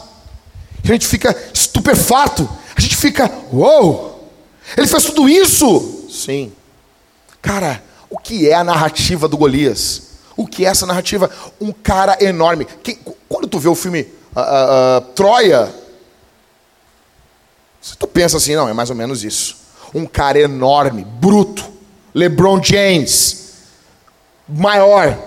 a 0.92 0.94
gente 0.94 1.08
fica 1.08 1.36
estupefato, 1.54 2.48
a 2.76 2.80
gente 2.80 2.96
fica, 2.96 3.32
uou, 3.52 4.30
ele 4.78 4.88
fez 4.88 5.04
tudo 5.06 5.28
isso? 5.28 6.08
Sim. 6.10 6.54
Cara, 7.42 7.84
o 8.10 8.18
que 8.18 8.48
é 8.48 8.54
a 8.54 8.64
narrativa 8.64 9.28
do 9.28 9.38
Golias? 9.38 10.04
O 10.38 10.46
que 10.46 10.66
é 10.66 10.70
essa 10.70 10.86
narrativa? 10.86 11.30
Um 11.60 11.72
cara 11.72 12.18
enorme. 12.22 12.66
Quem, 12.84 13.00
quando 13.28 13.48
tu 13.48 13.58
vê 13.58 13.68
o 13.68 13.76
filme 13.76 14.02
uh, 14.36 15.00
uh, 15.00 15.02
Troia, 15.14 15.74
se 17.82 17.98
tu 17.98 18.08
pensa 18.08 18.38
assim, 18.38 18.56
não, 18.56 18.70
é 18.70 18.74
mais 18.74 18.90
ou 18.90 18.96
menos 18.96 19.24
isso. 19.24 19.58
Um 19.94 20.06
cara 20.06 20.40
enorme, 20.40 21.06
bruto, 21.06 21.64
LeBron 22.14 22.62
James, 22.62 23.54
maior, 24.48 25.18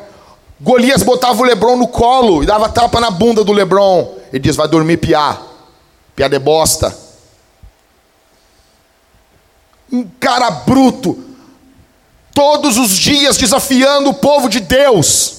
Golias 0.60 1.02
botava 1.02 1.40
o 1.40 1.44
Lebron 1.44 1.76
no 1.76 1.86
colo 1.86 2.42
e 2.42 2.46
dava 2.46 2.68
tapa 2.68 3.00
na 3.00 3.10
bunda 3.10 3.44
do 3.44 3.52
Lebron. 3.52 4.16
Ele 4.32 4.40
diz: 4.40 4.56
vai 4.56 4.66
dormir 4.66 4.96
piá. 4.96 5.40
Piá 6.16 6.26
de 6.26 6.38
bosta. 6.38 6.96
Um 9.92 10.04
cara 10.18 10.50
bruto. 10.50 11.24
Todos 12.34 12.76
os 12.76 12.90
dias 12.90 13.36
desafiando 13.36 14.10
o 14.10 14.14
povo 14.14 14.48
de 14.48 14.60
Deus. 14.60 15.36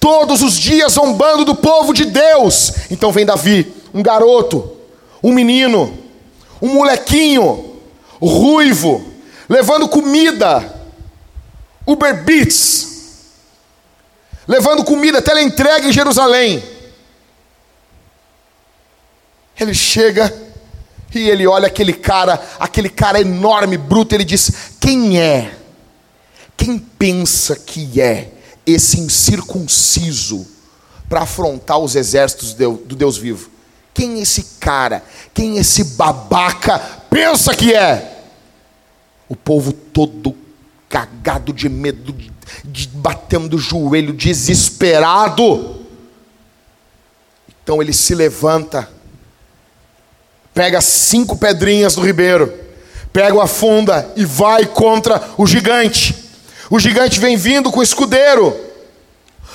Todos 0.00 0.42
os 0.42 0.54
dias 0.58 0.92
zombando 0.92 1.44
do 1.44 1.54
povo 1.54 1.92
de 1.92 2.04
Deus. 2.04 2.72
Então 2.90 3.12
vem 3.12 3.24
Davi, 3.26 3.72
um 3.94 4.02
garoto, 4.02 4.76
um 5.22 5.32
menino, 5.32 5.96
um 6.60 6.74
molequinho, 6.74 7.75
ruivo, 8.20 9.12
levando 9.48 9.88
comida, 9.88 10.74
Uber 11.86 12.24
Beats, 12.24 12.88
levando 14.46 14.84
comida, 14.84 15.22
entrega 15.42 15.86
em 15.86 15.92
Jerusalém. 15.92 16.62
Ele 19.58 19.74
chega 19.74 20.32
e 21.14 21.30
ele 21.30 21.46
olha 21.46 21.66
aquele 21.66 21.92
cara, 21.92 22.40
aquele 22.58 22.90
cara 22.90 23.20
enorme, 23.20 23.78
bruto, 23.78 24.14
ele 24.14 24.24
diz: 24.24 24.74
Quem 24.80 25.18
é? 25.20 25.56
Quem 26.56 26.78
pensa 26.78 27.56
que 27.56 28.00
é 28.00 28.32
esse 28.66 28.98
incircunciso 28.98 30.46
para 31.08 31.22
afrontar 31.22 31.78
os 31.78 31.94
exércitos 31.94 32.54
do 32.54 32.96
Deus 32.96 33.16
vivo? 33.16 33.55
Quem 33.96 34.20
esse 34.20 34.42
cara? 34.60 35.02
Quem 35.32 35.56
esse 35.56 35.82
babaca 35.82 36.78
pensa 37.08 37.54
que 37.54 37.72
é? 37.72 38.24
O 39.26 39.34
povo 39.34 39.72
todo 39.72 40.36
cagado 40.86 41.50
de 41.50 41.66
medo, 41.70 42.12
de, 42.12 42.30
de, 42.62 42.88
batendo 42.88 43.56
o 43.56 43.58
joelho, 43.58 44.12
desesperado. 44.12 45.86
Então 47.48 47.80
ele 47.80 47.94
se 47.94 48.14
levanta, 48.14 48.86
pega 50.52 50.82
cinco 50.82 51.38
pedrinhas 51.38 51.94
do 51.94 52.02
ribeiro, 52.02 52.52
pega 53.14 53.34
uma 53.34 53.46
funda 53.46 54.12
e 54.14 54.26
vai 54.26 54.66
contra 54.66 55.30
o 55.38 55.46
gigante. 55.46 56.14
O 56.68 56.78
gigante 56.78 57.18
vem 57.18 57.38
vindo 57.38 57.72
com 57.72 57.80
o 57.80 57.82
escudeiro. 57.82 58.54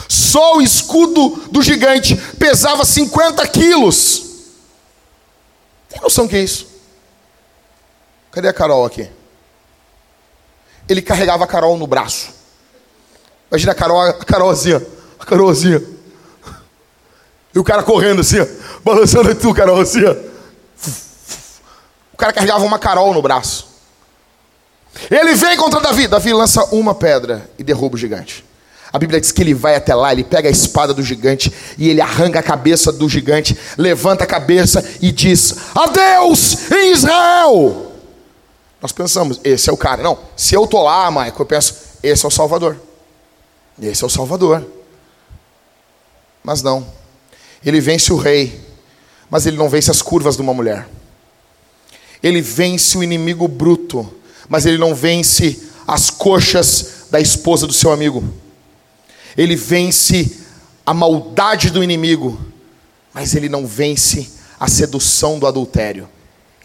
Só 0.09 0.57
o 0.57 0.61
escudo 0.63 1.43
do 1.51 1.61
gigante 1.61 2.15
pesava 2.39 2.83
50 2.83 3.45
quilos. 3.49 4.30
Tem 5.91 6.01
noção 6.01 6.27
que 6.27 6.37
é 6.37 6.39
isso? 6.39 6.67
Cadê 8.31 8.47
a 8.47 8.53
Carol 8.53 8.85
aqui? 8.85 9.09
Ele 10.87 11.01
carregava 11.01 11.43
a 11.43 11.47
Carol 11.47 11.77
no 11.77 11.85
braço. 11.85 12.29
Imagina 13.51 13.73
a 13.73 13.75
Carol, 13.75 14.01
a 14.01 14.13
Carolzinha, 14.13 14.81
a 15.19 15.25
Carolzinha. 15.25 15.83
E 17.53 17.59
o 17.59 17.63
cara 17.63 17.83
correndo 17.83 18.21
assim, 18.21 18.37
balançando 18.83 19.35
tu, 19.35 19.53
Carolzinha. 19.53 20.17
O 22.13 22.17
cara 22.17 22.31
carregava 22.31 22.63
uma 22.63 22.79
Carol 22.79 23.13
no 23.13 23.21
braço. 23.21 23.67
Ele 25.09 25.35
vem 25.35 25.57
contra 25.57 25.81
Davi. 25.81 26.07
Davi 26.07 26.31
lança 26.33 26.63
uma 26.73 26.95
pedra 26.95 27.49
e 27.57 27.63
derruba 27.63 27.95
o 27.95 27.99
gigante. 27.99 28.45
A 28.93 28.99
Bíblia 28.99 29.21
diz 29.21 29.31
que 29.31 29.41
ele 29.41 29.53
vai 29.53 29.75
até 29.75 29.95
lá, 29.95 30.11
ele 30.11 30.23
pega 30.23 30.49
a 30.49 30.51
espada 30.51 30.93
do 30.93 31.01
gigante 31.01 31.51
e 31.77 31.87
ele 31.87 32.01
arranca 32.01 32.39
a 32.39 32.43
cabeça 32.43 32.91
do 32.91 33.07
gigante, 33.07 33.57
levanta 33.77 34.25
a 34.25 34.27
cabeça 34.27 34.83
e 35.01 35.11
diz: 35.11 35.55
Adeus 35.73 36.69
em 36.71 36.91
Israel! 36.91 37.93
Nós 38.81 38.91
pensamos, 38.91 39.39
esse 39.43 39.69
é 39.69 39.73
o 39.73 39.77
cara. 39.77 40.03
Não, 40.03 40.19
se 40.35 40.55
eu 40.55 40.65
estou 40.65 40.83
lá, 40.83 41.09
Michael, 41.09 41.35
eu 41.39 41.45
penso, 41.45 41.75
esse 42.03 42.25
é 42.25 42.27
o 42.27 42.31
Salvador. 42.31 42.75
Esse 43.81 44.03
é 44.03 44.07
o 44.07 44.09
Salvador. 44.09 44.65
Mas 46.43 46.61
não. 46.61 46.85
Ele 47.63 47.79
vence 47.79 48.11
o 48.11 48.17
rei, 48.17 48.59
mas 49.29 49.45
ele 49.45 49.55
não 49.55 49.69
vence 49.69 49.89
as 49.89 50.01
curvas 50.01 50.35
de 50.35 50.41
uma 50.41 50.53
mulher. 50.53 50.89
Ele 52.21 52.41
vence 52.41 52.97
o 52.97 53.03
inimigo 53.03 53.47
bruto, 53.47 54.11
mas 54.49 54.65
ele 54.65 54.77
não 54.77 54.93
vence 54.93 55.69
as 55.87 56.09
coxas 56.09 57.05
da 57.09 57.21
esposa 57.21 57.65
do 57.65 57.73
seu 57.73 57.91
amigo 57.91 58.40
ele 59.37 59.55
vence 59.55 60.39
a 60.85 60.93
maldade 60.93 61.69
do 61.69 61.83
inimigo, 61.83 62.39
mas 63.13 63.35
ele 63.35 63.49
não 63.49 63.65
vence 63.65 64.29
a 64.59 64.67
sedução 64.67 65.39
do 65.39 65.47
adultério. 65.47 66.07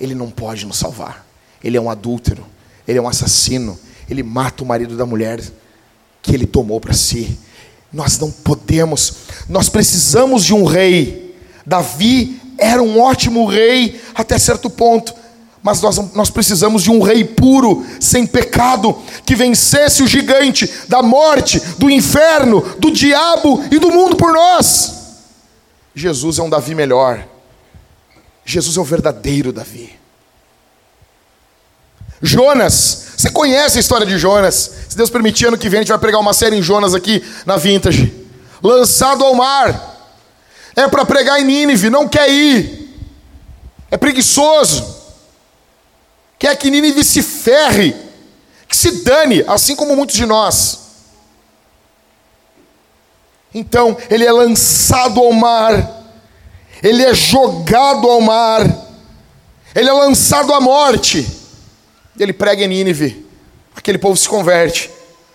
Ele 0.00 0.14
não 0.14 0.30
pode 0.30 0.66
nos 0.66 0.76
salvar. 0.76 1.26
Ele 1.62 1.76
é 1.76 1.80
um 1.80 1.90
adúltero, 1.90 2.46
ele 2.86 2.98
é 2.98 3.02
um 3.02 3.08
assassino, 3.08 3.78
ele 4.08 4.22
mata 4.22 4.62
o 4.62 4.66
marido 4.66 4.96
da 4.96 5.06
mulher 5.06 5.40
que 6.22 6.34
ele 6.34 6.46
tomou 6.46 6.80
para 6.80 6.92
si. 6.92 7.38
Nós 7.92 8.18
não 8.18 8.30
podemos, 8.30 9.14
nós 9.48 9.68
precisamos 9.68 10.44
de 10.44 10.52
um 10.52 10.64
rei. 10.64 11.34
Davi 11.64 12.40
era 12.58 12.82
um 12.82 13.00
ótimo 13.00 13.46
rei 13.46 14.00
até 14.14 14.38
certo 14.38 14.68
ponto, 14.68 15.14
mas 15.66 15.82
nós, 15.82 15.96
nós 16.14 16.30
precisamos 16.30 16.84
de 16.84 16.92
um 16.92 17.02
rei 17.02 17.24
puro, 17.24 17.84
sem 17.98 18.24
pecado, 18.24 18.96
que 19.24 19.34
vencesse 19.34 20.00
o 20.00 20.06
gigante 20.06 20.72
da 20.86 21.02
morte, 21.02 21.58
do 21.76 21.90
inferno, 21.90 22.60
do 22.78 22.88
diabo 22.88 23.64
e 23.68 23.76
do 23.80 23.90
mundo 23.90 24.14
por 24.14 24.32
nós. 24.32 24.94
Jesus 25.92 26.38
é 26.38 26.42
um 26.44 26.48
Davi 26.48 26.72
melhor. 26.72 27.26
Jesus 28.44 28.76
é 28.76 28.80
o 28.80 28.84
verdadeiro 28.84 29.52
Davi. 29.52 29.92
Jonas, 32.22 33.06
você 33.16 33.28
conhece 33.28 33.78
a 33.78 33.80
história 33.80 34.06
de 34.06 34.16
Jonas? 34.18 34.70
Se 34.88 34.96
Deus 34.96 35.10
permitir, 35.10 35.48
ano 35.48 35.58
que 35.58 35.68
vem 35.68 35.80
a 35.80 35.82
gente 35.82 35.88
vai 35.88 35.98
pregar 35.98 36.20
uma 36.20 36.32
série 36.32 36.54
em 36.54 36.62
Jonas 36.62 36.94
aqui 36.94 37.24
na 37.44 37.56
Vintage. 37.56 38.14
Lançado 38.62 39.24
ao 39.24 39.34
mar. 39.34 40.14
É 40.76 40.86
para 40.86 41.04
pregar 41.04 41.40
em 41.40 41.44
Nínive, 41.44 41.90
não 41.90 42.06
quer 42.06 42.30
ir. 42.30 42.88
É 43.90 43.96
preguiçoso 43.96 44.95
quer 46.38 46.56
que 46.56 46.70
Nínive 46.70 47.02
se 47.04 47.22
ferre, 47.22 47.94
que 48.68 48.76
se 48.76 49.02
dane, 49.02 49.44
assim 49.46 49.74
como 49.74 49.96
muitos 49.96 50.16
de 50.16 50.26
nós. 50.26 50.80
Então, 53.54 53.96
ele 54.10 54.24
é 54.24 54.32
lançado 54.32 55.20
ao 55.20 55.32
mar, 55.32 56.04
ele 56.82 57.02
é 57.02 57.14
jogado 57.14 58.08
ao 58.08 58.20
mar, 58.20 58.62
ele 59.74 59.88
é 59.88 59.92
lançado 59.92 60.52
à 60.52 60.60
morte. 60.60 61.26
Ele 62.18 62.32
prega 62.32 62.64
em 62.64 62.68
Nínive, 62.68 63.26
aquele 63.74 63.98
povo 63.98 64.16
se 64.16 64.28
converte. 64.28 64.90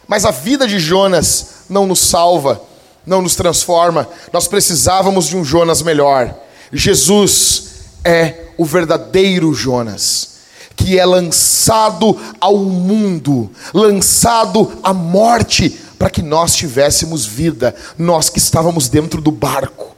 Mas 0.07 0.25
a 0.25 0.31
vida 0.31 0.67
de 0.67 0.79
Jonas 0.79 1.65
não 1.69 1.85
nos 1.85 1.99
salva, 1.99 2.61
não 3.05 3.21
nos 3.21 3.35
transforma. 3.35 4.09
Nós 4.33 4.47
precisávamos 4.47 5.27
de 5.27 5.37
um 5.37 5.43
Jonas 5.43 5.81
melhor. 5.83 6.35
Jesus 6.73 7.65
é 8.03 8.47
o 8.57 8.65
verdadeiro 8.65 9.53
Jonas 9.53 10.30
que 10.81 10.97
é 10.97 11.05
lançado 11.05 12.17
ao 12.39 12.57
mundo, 12.57 13.51
lançado 13.71 14.79
à 14.81 14.91
morte, 14.91 15.69
para 15.97 16.09
que 16.09 16.23
nós 16.23 16.55
tivéssemos 16.55 17.23
vida, 17.23 17.75
nós 17.97 18.29
que 18.29 18.39
estávamos 18.39 18.89
dentro 18.89 19.21
do 19.21 19.31
barco. 19.31 19.95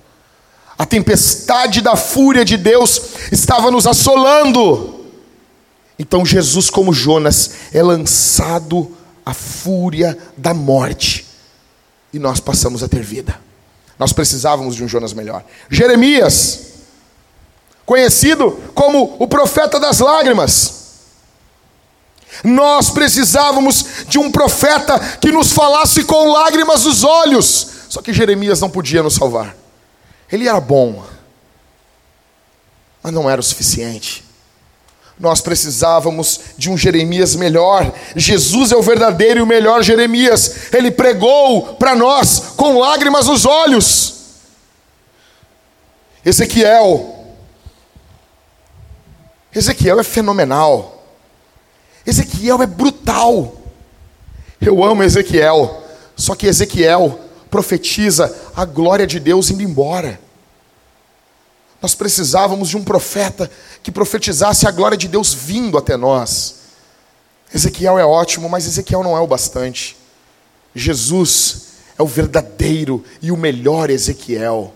A 0.77 0.85
tempestade 0.85 1.79
da 1.79 1.95
fúria 1.95 2.43
de 2.43 2.57
Deus 2.57 3.01
estava 3.31 3.71
nos 3.71 3.87
assolando. 3.87 5.05
Então 5.97 6.25
Jesus, 6.25 6.69
como 6.69 6.93
Jonas, 6.93 7.51
é 7.71 7.81
lançado 7.81 8.91
à 9.25 9.33
fúria 9.33 10.17
da 10.35 10.53
morte. 10.53 11.25
E 12.11 12.19
nós 12.19 12.41
passamos 12.41 12.83
a 12.83 12.89
ter 12.89 13.01
vida. 13.01 13.39
Nós 13.97 14.11
precisávamos 14.11 14.75
de 14.75 14.83
um 14.83 14.87
Jonas 14.87 15.13
melhor. 15.13 15.45
Jeremias, 15.69 16.72
conhecido 17.85 18.51
como 18.73 19.15
o 19.19 19.27
profeta 19.27 19.79
das 19.79 19.99
lágrimas. 19.99 20.83
Nós 22.43 22.89
precisávamos 22.89 23.85
de 24.07 24.17
um 24.17 24.31
profeta 24.31 24.99
que 25.19 25.31
nos 25.31 25.51
falasse 25.51 26.03
com 26.03 26.31
lágrimas 26.31 26.85
nos 26.85 27.03
olhos. 27.03 27.67
Só 27.89 28.01
que 28.01 28.13
Jeremias 28.13 28.59
não 28.59 28.69
podia 28.69 29.03
nos 29.03 29.15
salvar. 29.15 29.55
Ele 30.31 30.47
era 30.47 30.59
bom, 30.59 31.03
mas 33.03 33.13
não 33.13 33.29
era 33.29 33.39
o 33.39 33.43
suficiente. 33.43 34.23
Nós 35.19 35.41
precisávamos 35.41 36.39
de 36.57 36.71
um 36.71 36.77
Jeremias 36.77 37.35
melhor. 37.35 37.93
Jesus 38.15 38.71
é 38.71 38.75
o 38.75 38.81
verdadeiro 38.81 39.39
e 39.39 39.43
o 39.43 39.47
melhor 39.47 39.83
Jeremias. 39.83 40.73
Ele 40.73 40.89
pregou 40.89 41.75
para 41.75 41.95
nós 41.95 42.53
com 42.57 42.79
lágrimas 42.79 43.27
nos 43.27 43.45
olhos. 43.45 44.15
Ezequiel 46.25 47.22
Ezequiel 49.53 49.99
é 49.99 50.03
fenomenal. 50.03 51.03
Ezequiel 52.05 52.61
é 52.61 52.65
brutal. 52.65 53.55
Eu 54.59 54.83
amo 54.83 55.03
Ezequiel. 55.03 55.83
Só 56.15 56.35
que 56.35 56.47
Ezequiel 56.47 57.19
profetiza 57.49 58.35
a 58.55 58.65
glória 58.65 59.05
de 59.05 59.19
Deus 59.19 59.49
indo 59.49 59.61
embora. 59.61 60.19
Nós 61.81 61.93
precisávamos 61.93 62.69
de 62.69 62.77
um 62.77 62.83
profeta 62.83 63.51
que 63.83 63.91
profetizasse 63.91 64.67
a 64.67 64.71
glória 64.71 64.97
de 64.97 65.07
Deus 65.07 65.33
vindo 65.33 65.77
até 65.77 65.97
nós. 65.97 66.55
Ezequiel 67.53 67.99
é 67.99 68.05
ótimo, 68.05 68.49
mas 68.49 68.65
Ezequiel 68.65 69.03
não 69.03 69.15
é 69.15 69.19
o 69.19 69.27
bastante. 69.27 69.97
Jesus 70.73 71.73
é 71.97 72.01
o 72.01 72.07
verdadeiro 72.07 73.03
e 73.21 73.31
o 73.31 73.37
melhor 73.37 73.89
Ezequiel. 73.89 74.73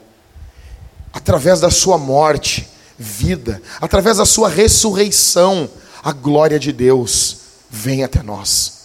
Através 1.11 1.59
da 1.59 1.71
sua 1.71 1.97
morte, 1.97 2.69
vida, 2.97 3.61
através 3.79 4.17
da 4.17 4.25
sua 4.25 4.49
ressurreição, 4.49 5.69
a 6.03 6.11
glória 6.11 6.59
de 6.59 6.71
Deus 6.71 7.37
vem 7.69 8.03
até 8.03 8.23
nós. 8.23 8.77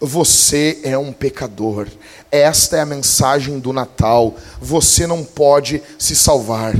Você 0.00 0.80
é 0.82 0.98
um 0.98 1.12
pecador. 1.12 1.86
Esta 2.30 2.78
é 2.78 2.80
a 2.80 2.86
mensagem 2.86 3.60
do 3.60 3.72
Natal. 3.72 4.34
Você 4.60 5.06
não 5.06 5.22
pode 5.22 5.80
se 5.96 6.16
salvar. 6.16 6.74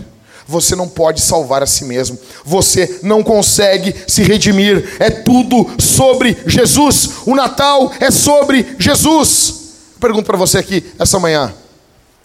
Você 0.47 0.75
não 0.75 0.89
pode 0.89 1.21
salvar 1.21 1.63
a 1.63 1.67
si 1.67 1.85
mesmo. 1.85 2.19
Você 2.45 2.99
não 3.03 3.23
consegue 3.23 3.95
se 4.09 4.25
redimir. 4.25 4.97
É 4.99 5.09
tudo 5.09 5.71
sobre 5.79 6.37
Jesus. 6.47 7.11
O 7.25 7.37
Natal 7.37 7.93
é 8.01 8.11
sobre 8.11 8.75
Jesus. 8.77 9.61
Pergunto 10.01 10.25
para 10.25 10.37
você 10.37 10.59
aqui 10.59 10.85
essa 10.99 11.21
manhã: 11.21 11.55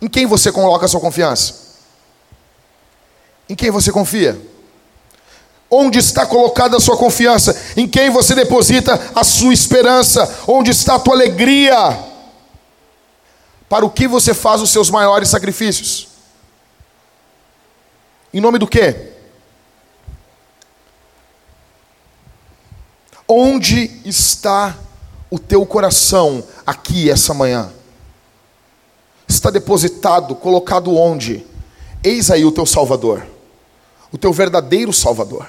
em 0.02 0.08
quem 0.08 0.26
você 0.26 0.52
coloca 0.52 0.86
a 0.86 0.90
sua 0.90 1.00
confiança? 1.00 1.67
Em 3.50 3.56
quem 3.56 3.72
você 3.72 3.92
confia? 3.92 4.40
Onde 5.70 6.00
está 6.00 6.26
colocada 6.26 6.78
a 6.78 6.80
sua 6.80 6.98
confiança? 6.98 7.56
Em 7.76 7.88
quem 7.88 8.10
você 8.10 8.34
deposita 8.34 9.12
a 9.14 9.24
sua 9.24 9.54
esperança? 9.54 10.44
Onde 10.48 10.72
está 10.72 10.96
a 10.96 11.00
tua 11.00 11.14
alegria? 11.14 11.76
Para 13.68 13.86
o 13.86 13.90
que 13.90 14.08
você 14.08 14.34
faz 14.34 14.62
os 14.62 14.70
seus 14.70 14.90
maiores 14.90 15.30
sacrifícios? 15.30 16.08
Em 18.34 18.40
nome 18.40 18.58
do 18.58 18.68
quê? 18.68 19.14
Onde 23.28 24.02
está 24.06 24.78
o 25.30 25.38
teu 25.38 25.66
coração 25.66 26.44
aqui 26.66 27.10
essa 27.10 27.34
manhã? 27.34 27.74
Está 29.28 29.50
depositado, 29.50 30.34
colocado 30.34 30.96
onde? 30.96 31.46
Eis 32.02 32.32
aí 32.32 32.46
o 32.46 32.52
teu 32.54 32.66
Salvador, 32.66 33.28
o 34.12 34.18
teu 34.18 34.32
verdadeiro 34.34 34.94
Salvador. 34.94 35.48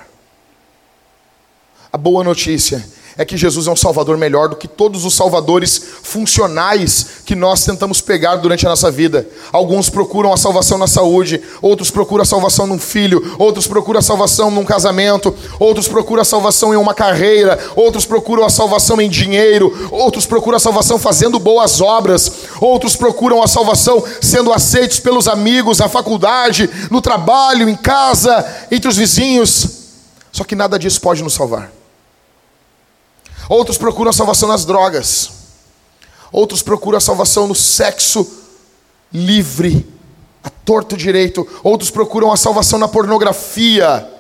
A 1.92 1.96
boa 1.96 2.22
notícia 2.22 2.84
é 3.18 3.24
que 3.24 3.36
Jesus 3.36 3.66
é 3.66 3.70
um 3.72 3.76
Salvador 3.76 4.16
melhor 4.16 4.48
do 4.48 4.54
que 4.54 4.68
todos 4.68 5.04
os 5.04 5.12
salvadores 5.12 5.82
funcionais 6.04 7.06
que 7.24 7.34
nós 7.34 7.64
tentamos 7.64 8.00
pegar 8.00 8.36
durante 8.36 8.64
a 8.64 8.70
nossa 8.70 8.92
vida. 8.92 9.28
Alguns 9.50 9.90
procuram 9.90 10.32
a 10.32 10.36
salvação 10.36 10.78
na 10.78 10.86
saúde, 10.86 11.42
outros 11.60 11.90
procuram 11.90 12.22
a 12.22 12.24
salvação 12.24 12.64
num 12.68 12.78
filho, 12.78 13.34
outros 13.36 13.66
procuram 13.66 13.98
a 13.98 14.02
salvação 14.02 14.52
num 14.52 14.64
casamento, 14.64 15.34
outros 15.58 15.88
procuram 15.88 16.22
a 16.22 16.24
salvação 16.24 16.72
em 16.72 16.76
uma 16.76 16.94
carreira, 16.94 17.58
outros 17.74 18.06
procuram 18.06 18.44
a 18.44 18.50
salvação 18.50 19.00
em 19.00 19.10
dinheiro, 19.10 19.88
outros 19.90 20.24
procuram 20.24 20.56
a 20.56 20.60
salvação 20.60 20.96
fazendo 20.96 21.40
boas 21.40 21.80
obras, 21.80 22.30
outros 22.60 22.94
procuram 22.94 23.42
a 23.42 23.48
salvação 23.48 24.00
sendo 24.20 24.52
aceitos 24.52 25.00
pelos 25.00 25.26
amigos, 25.26 25.78
na 25.78 25.88
faculdade, 25.88 26.70
no 26.88 27.00
trabalho, 27.00 27.68
em 27.68 27.74
casa, 27.74 28.46
entre 28.70 28.88
os 28.88 28.96
vizinhos. 28.96 29.66
Só 30.30 30.44
que 30.44 30.54
nada 30.54 30.78
disso 30.78 31.00
pode 31.00 31.20
nos 31.20 31.34
salvar. 31.34 31.77
Outros 33.48 33.78
procuram 33.78 34.10
a 34.10 34.12
salvação 34.12 34.48
nas 34.48 34.64
drogas. 34.64 35.30
Outros 36.30 36.62
procuram 36.62 36.98
a 36.98 37.00
salvação 37.00 37.46
no 37.46 37.54
sexo 37.54 38.26
livre, 39.12 39.86
a 40.44 40.50
torto 40.50 40.96
direito. 40.96 41.48
Outros 41.62 41.90
procuram 41.90 42.30
a 42.30 42.36
salvação 42.36 42.78
na 42.78 42.86
pornografia. 42.86 44.14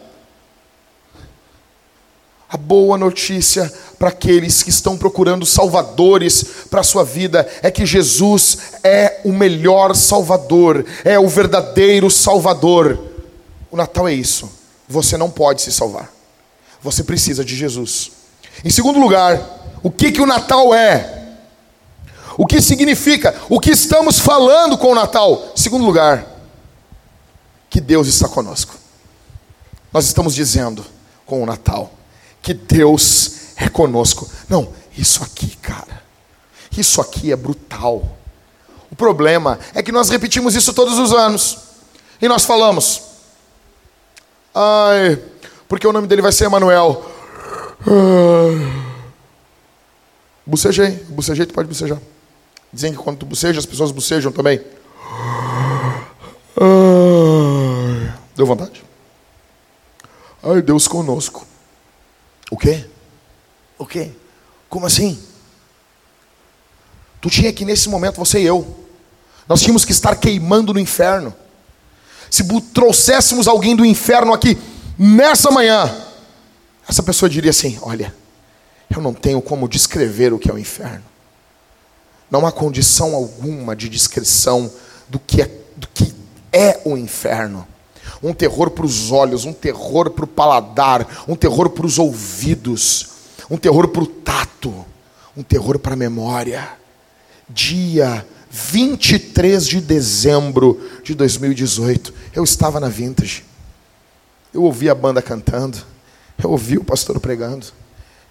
A 2.50 2.56
boa 2.56 2.96
notícia 2.96 3.70
para 3.98 4.08
aqueles 4.08 4.62
que 4.62 4.70
estão 4.70 4.96
procurando 4.96 5.44
salvadores 5.44 6.42
para 6.70 6.80
a 6.80 6.84
sua 6.84 7.04
vida 7.04 7.46
é 7.62 7.70
que 7.70 7.84
Jesus 7.84 8.58
é 8.82 9.20
o 9.22 9.32
melhor 9.32 9.94
salvador, 9.94 10.86
é 11.04 11.18
o 11.18 11.28
verdadeiro 11.28 12.10
salvador. 12.10 12.98
O 13.70 13.76
Natal 13.76 14.08
é 14.08 14.14
isso. 14.14 14.50
Você 14.88 15.18
não 15.18 15.28
pode 15.28 15.60
se 15.60 15.70
salvar. 15.70 16.10
Você 16.82 17.04
precisa 17.04 17.44
de 17.44 17.54
Jesus. 17.54 18.17
Em 18.64 18.70
segundo 18.70 18.98
lugar, 18.98 19.40
o 19.82 19.90
que, 19.90 20.12
que 20.12 20.20
o 20.20 20.26
Natal 20.26 20.74
é? 20.74 21.18
O 22.36 22.46
que 22.46 22.60
significa? 22.60 23.34
O 23.48 23.58
que 23.58 23.70
estamos 23.70 24.18
falando 24.18 24.78
com 24.78 24.92
o 24.92 24.94
Natal? 24.94 25.52
Em 25.54 25.60
segundo 25.60 25.84
lugar, 25.84 26.24
que 27.68 27.80
Deus 27.80 28.06
está 28.06 28.28
conosco. 28.28 28.74
Nós 29.92 30.04
estamos 30.04 30.34
dizendo 30.34 30.84
com 31.26 31.42
o 31.42 31.46
Natal 31.46 31.92
que 32.40 32.54
Deus 32.54 33.32
é 33.56 33.68
conosco. 33.68 34.28
Não, 34.48 34.72
isso 34.96 35.22
aqui, 35.22 35.56
cara, 35.56 36.02
isso 36.76 37.00
aqui 37.00 37.32
é 37.32 37.36
brutal. 37.36 38.16
O 38.90 38.96
problema 38.96 39.58
é 39.74 39.82
que 39.82 39.92
nós 39.92 40.08
repetimos 40.08 40.54
isso 40.54 40.72
todos 40.72 40.98
os 40.98 41.12
anos. 41.12 41.58
E 42.20 42.28
nós 42.28 42.44
falamos, 42.44 43.02
ai, 44.54 45.20
porque 45.68 45.86
o 45.86 45.92
nome 45.92 46.06
dele 46.06 46.22
vai 46.22 46.32
ser 46.32 46.44
Emanuel. 46.44 47.04
Bucejei, 50.46 50.90
bucejei, 51.08 51.46
tu 51.46 51.54
pode 51.54 51.68
bucejar. 51.68 51.98
Dizem 52.72 52.92
que 52.92 52.98
quando 52.98 53.18
tu 53.18 53.26
buceja, 53.26 53.58
as 53.58 53.66
pessoas 53.66 53.90
bucejam 53.90 54.32
também. 54.32 54.60
Deu 58.34 58.46
vontade? 58.46 58.82
Ai, 60.42 60.62
Deus 60.62 60.88
conosco. 60.88 61.46
O 62.50 62.56
quê? 62.56 62.84
O 63.78 63.86
quê? 63.86 64.10
Como 64.68 64.86
assim? 64.86 65.22
Tu 67.20 67.30
tinha 67.30 67.52
que 67.52 67.64
nesse 67.64 67.88
momento, 67.88 68.16
você 68.16 68.40
e 68.40 68.46
eu, 68.46 68.84
nós 69.48 69.60
tínhamos 69.60 69.84
que 69.84 69.92
estar 69.92 70.14
queimando 70.16 70.72
no 70.72 70.80
inferno. 70.80 71.34
Se 72.30 72.44
trouxéssemos 72.72 73.48
alguém 73.48 73.74
do 73.74 73.84
inferno 73.84 74.32
aqui 74.32 74.58
nessa 74.98 75.50
manhã, 75.50 75.90
essa 76.88 77.02
pessoa 77.02 77.28
diria 77.28 77.50
assim: 77.50 77.78
Olha, 77.82 78.14
eu 78.90 79.02
não 79.02 79.12
tenho 79.12 79.42
como 79.42 79.68
descrever 79.68 80.32
o 80.32 80.38
que 80.38 80.50
é 80.50 80.54
o 80.54 80.58
inferno. 80.58 81.04
Não 82.30 82.46
há 82.46 82.52
condição 82.52 83.14
alguma 83.14 83.76
de 83.76 83.88
descrição 83.88 84.70
do 85.08 85.18
que 85.18 85.42
é, 85.42 85.50
do 85.76 85.86
que 85.88 86.14
é 86.52 86.80
o 86.84 86.96
inferno. 86.96 87.66
Um 88.22 88.32
terror 88.32 88.70
para 88.70 88.86
os 88.86 89.12
olhos, 89.12 89.44
um 89.44 89.52
terror 89.52 90.10
para 90.10 90.24
o 90.24 90.28
paladar, 90.28 91.24
um 91.28 91.36
terror 91.36 91.70
para 91.70 91.86
os 91.86 91.98
ouvidos, 91.98 93.08
um 93.50 93.56
terror 93.56 93.88
para 93.88 94.02
o 94.02 94.06
tato, 94.06 94.84
um 95.36 95.42
terror 95.42 95.78
para 95.78 95.92
a 95.92 95.96
memória. 95.96 96.68
Dia 97.48 98.26
23 98.50 99.66
de 99.66 99.80
dezembro 99.80 100.80
de 101.02 101.14
2018, 101.14 102.12
eu 102.34 102.44
estava 102.44 102.80
na 102.80 102.88
Vintage. 102.88 103.44
Eu 104.52 104.62
ouvi 104.62 104.88
a 104.88 104.94
banda 104.94 105.22
cantando. 105.22 105.78
Eu 106.42 106.50
ouvi 106.50 106.78
o 106.78 106.84
pastor 106.84 107.18
pregando. 107.18 107.66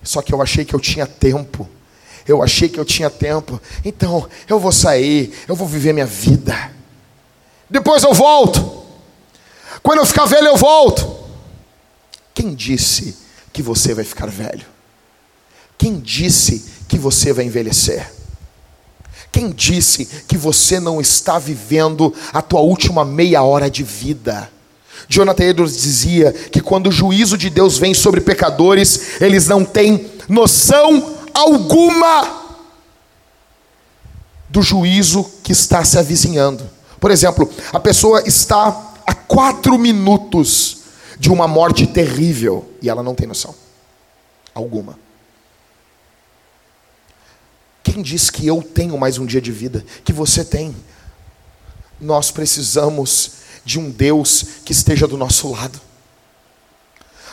Só 0.02 0.22
que 0.22 0.34
eu 0.34 0.42
achei 0.42 0.64
que 0.64 0.74
eu 0.74 0.80
tinha 0.80 1.06
tempo. 1.06 1.68
Eu 2.28 2.42
achei 2.44 2.70
que 2.70 2.80
eu 2.80 2.86
tinha 2.86 3.10
tempo. 3.10 3.60
Então, 3.84 4.28
eu 4.48 4.60
vou 4.60 4.72
sair, 4.72 5.34
eu 5.48 5.56
vou 5.56 5.68
viver 5.68 5.94
minha 5.94 6.06
vida. 6.06 6.72
Depois 7.70 8.04
eu 8.04 8.14
volto. 8.14 8.86
Quando 9.82 10.00
eu 10.00 10.06
ficar 10.06 10.26
velho, 10.26 10.48
eu 10.48 10.58
volto. 10.58 11.26
Quem 12.34 12.54
disse 12.54 13.18
que 13.52 13.62
você 13.62 13.94
vai 13.94 14.04
ficar 14.04 14.28
velho? 14.28 14.66
Quem 15.78 16.00
disse 16.00 16.66
que 16.88 16.98
você 16.98 17.34
vai 17.34 17.46
envelhecer? 17.46 18.12
Quem 19.32 19.52
disse 19.52 20.06
que 20.28 20.38
você 20.38 20.80
não 20.80 21.00
está 21.00 21.38
vivendo 21.38 22.14
a 22.34 22.42
tua 22.42 22.62
última 22.62 23.06
meia 23.06 23.44
hora 23.44 23.70
de 23.70 23.84
vida? 23.84 24.52
Jonathan 25.08 25.44
Edwards 25.44 25.82
dizia 25.82 26.32
que 26.32 26.62
quando 26.62 26.88
o 26.88 26.92
juízo 26.92 27.38
de 27.38 27.50
Deus 27.50 27.78
vem 27.78 27.94
sobre 27.94 28.22
pecadores, 28.22 29.22
eles 29.22 29.48
não 29.48 29.64
têm 29.64 30.10
noção 30.28 31.18
alguma 31.34 32.46
do 34.50 34.62
juízo 34.62 35.24
que 35.44 35.52
está 35.52 35.84
se 35.84 35.98
avizinhando. 35.98 36.70
Por 37.00 37.12
exemplo, 37.12 37.50
a 37.72 37.80
pessoa 37.80 38.24
está 38.26 38.96
a 39.06 39.14
quatro 39.14 39.78
minutos 39.78 40.78
de 41.20 41.32
uma 41.32 41.48
morte 41.48 41.88
terrível 41.88 42.70
e 42.82 42.90
ela 42.90 43.04
não 43.04 43.16
tem 43.16 43.28
noção 43.28 43.56
alguma. 44.58 44.98
Quem 47.84 48.02
diz 48.02 48.30
que 48.30 48.46
eu 48.46 48.62
tenho 48.62 48.98
mais 48.98 49.18
um 49.18 49.26
dia 49.26 49.40
de 49.40 49.52
vida? 49.52 49.86
Que 50.04 50.12
você 50.12 50.44
tem. 50.44 50.76
Nós 52.02 52.32
precisamos 52.32 53.32
de 53.68 53.78
um 53.78 53.90
Deus 53.90 54.46
que 54.64 54.72
esteja 54.72 55.06
do 55.06 55.18
nosso 55.18 55.52
lado. 55.52 55.78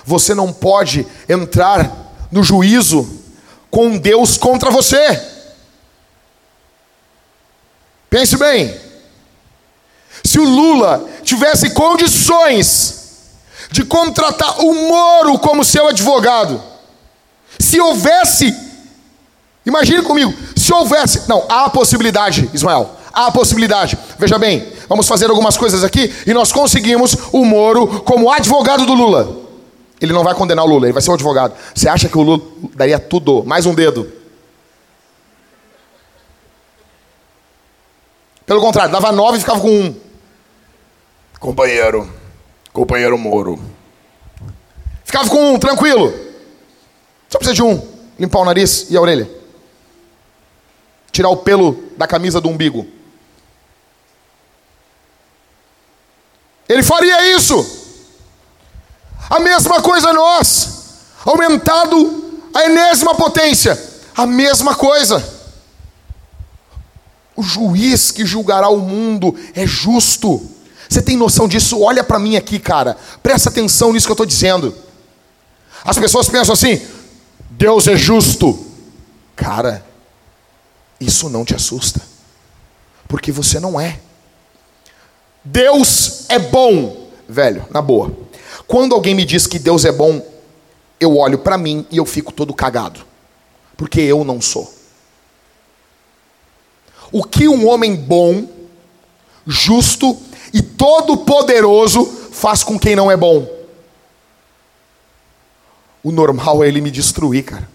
Você 0.05 0.35
não 0.35 0.53
pode 0.53 1.07
entrar 1.29 2.13
no 2.29 2.43
juízo 2.43 3.09
com 3.71 3.87
um 3.87 3.99
Deus 3.99 4.37
contra 4.37 4.69
você. 4.69 4.99
Pense 8.11 8.37
bem. 8.37 8.77
Se 10.25 10.41
o 10.41 10.45
Lula 10.45 11.09
tivesse 11.23 11.71
condições 11.71 13.29
de 13.71 13.85
contratar 13.85 14.59
o 14.61 14.75
Moro 14.89 15.39
como 15.39 15.65
seu 15.65 15.87
advogado, 15.87 16.61
se 17.61 17.81
houvesse, 17.81 18.53
imagine 19.65 20.03
comigo, 20.03 20.35
se 20.57 20.73
houvesse, 20.73 21.29
não, 21.29 21.47
há 21.49 21.71
possibilidade, 21.71 22.51
Ismael, 22.53 22.99
Há 23.15 23.31
possibilidade. 23.31 23.97
Veja 24.19 24.37
bem, 24.41 24.67
vamos 24.89 25.07
fazer 25.07 25.31
algumas 25.31 25.57
coisas 25.57 25.85
aqui 25.85 26.13
e 26.27 26.33
nós 26.35 26.53
conseguimos 26.53 27.17
o 27.33 27.45
Moro 27.45 28.01
como 28.03 28.31
advogado 28.31 28.87
do 28.87 28.95
Lula. 28.95 29.45
Ele 30.01 30.13
não 30.13 30.25
vai 30.25 30.35
condenar 30.35 30.65
o 30.65 30.69
Lula, 30.69 30.87
ele 30.87 30.93
vai 30.93 31.03
ser 31.03 31.11
o 31.11 31.15
advogado. 31.15 31.55
Você 31.75 31.89
acha 31.89 32.09
que 32.09 32.19
o 32.19 32.23
Lula 32.23 32.43
daria 32.75 32.99
tudo, 32.99 33.45
mais 33.45 33.65
um 33.67 33.75
dedo? 33.75 34.11
Pelo 38.47 38.61
contrário, 38.61 38.93
dava 38.93 39.11
nove 39.11 39.39
e 39.39 39.41
ficava 39.41 39.61
com 39.61 39.71
um. 39.71 39.97
Companheiro, 41.41 42.11
companheiro 42.73 43.17
Moro. 43.17 43.59
Ficava 45.05 45.29
com 45.29 45.55
um, 45.55 45.59
tranquilo. 45.59 46.13
Só 47.29 47.39
precisa 47.39 47.55
de 47.55 47.63
um. 47.63 47.81
Limpar 48.19 48.41
o 48.41 48.45
nariz 48.45 48.91
e 48.91 48.97
a 48.97 49.01
orelha. 49.01 49.31
Tirar 51.11 51.31
o 51.31 51.37
pelo 51.39 51.85
da 51.97 52.07
camisa 52.07 52.41
do 52.41 52.49
umbigo. 52.49 52.87
Ele 56.69 56.83
faria 56.83 57.35
isso. 57.37 57.83
A 59.29 59.39
mesma 59.41 59.81
coisa 59.81 60.13
nós. 60.13 60.85
Aumentado 61.25 62.43
a 62.53 62.65
enésima 62.65 63.15
potência. 63.15 63.81
A 64.17 64.27
mesma 64.27 64.75
coisa. 64.75 65.33
O 67.37 67.43
juiz 67.43 68.11
que 68.11 68.25
julgará 68.25 68.69
o 68.69 68.79
mundo 68.79 69.35
é 69.55 69.67
justo. 69.67 70.51
Você 70.89 71.03
tem 71.03 71.17
noção 71.17 71.49
disso? 71.49 71.81
Olha 71.81 72.05
para 72.05 72.19
mim 72.19 72.37
aqui, 72.37 72.59
cara. 72.59 72.97
Presta 73.23 73.49
atenção 73.49 73.93
nisso 73.93 74.07
que 74.07 74.13
eu 74.13 74.15
estou 74.15 74.27
dizendo. 74.27 74.75
As 75.85 75.99
pessoas 75.99 76.29
pensam 76.29 76.53
assim: 76.53 76.81
Deus 77.51 77.89
é 77.89 77.97
justo. 77.97 78.65
Cara, 79.35 79.85
isso 81.01 81.29
não 81.29 81.45
te 81.45 81.55
assusta, 81.55 82.01
porque 83.09 83.33
você 83.33 83.59
não 83.59 83.81
é. 83.81 83.99
Deus 85.45 86.25
é 86.31 86.39
bom, 86.39 87.11
velho, 87.29 87.67
na 87.71 87.83
boa. 87.83 88.11
Quando 88.67 88.95
alguém 88.95 89.15
me 89.15 89.25
diz 89.25 89.47
que 89.47 89.59
Deus 89.59 89.85
é 89.85 89.93
bom, 89.93 90.25
eu 90.99 91.19
olho 91.19 91.39
para 91.39 91.59
mim 91.59 91.87
e 91.91 91.99
eu 91.99 92.07
fico 92.07 92.33
todo 92.33 92.55
cagado, 92.55 93.05
porque 93.77 94.01
eu 94.01 94.25
não 94.25 94.41
sou. 94.41 94.73
O 97.13 97.23
que 97.23 97.47
um 97.47 97.69
homem 97.69 97.95
bom, 97.95 98.49
justo 99.47 100.19
e 100.53 100.63
todo-poderoso 100.63 102.07
faz 102.07 102.63
com 102.63 102.79
quem 102.79 102.97
não 102.97 103.11
é 103.11 103.17
bom? 103.17 103.47
O 106.03 106.11
normal 106.11 106.65
é 106.65 106.69
ele 106.69 106.81
me 106.81 106.91
destruir, 106.91 107.45
cara. 107.45 107.69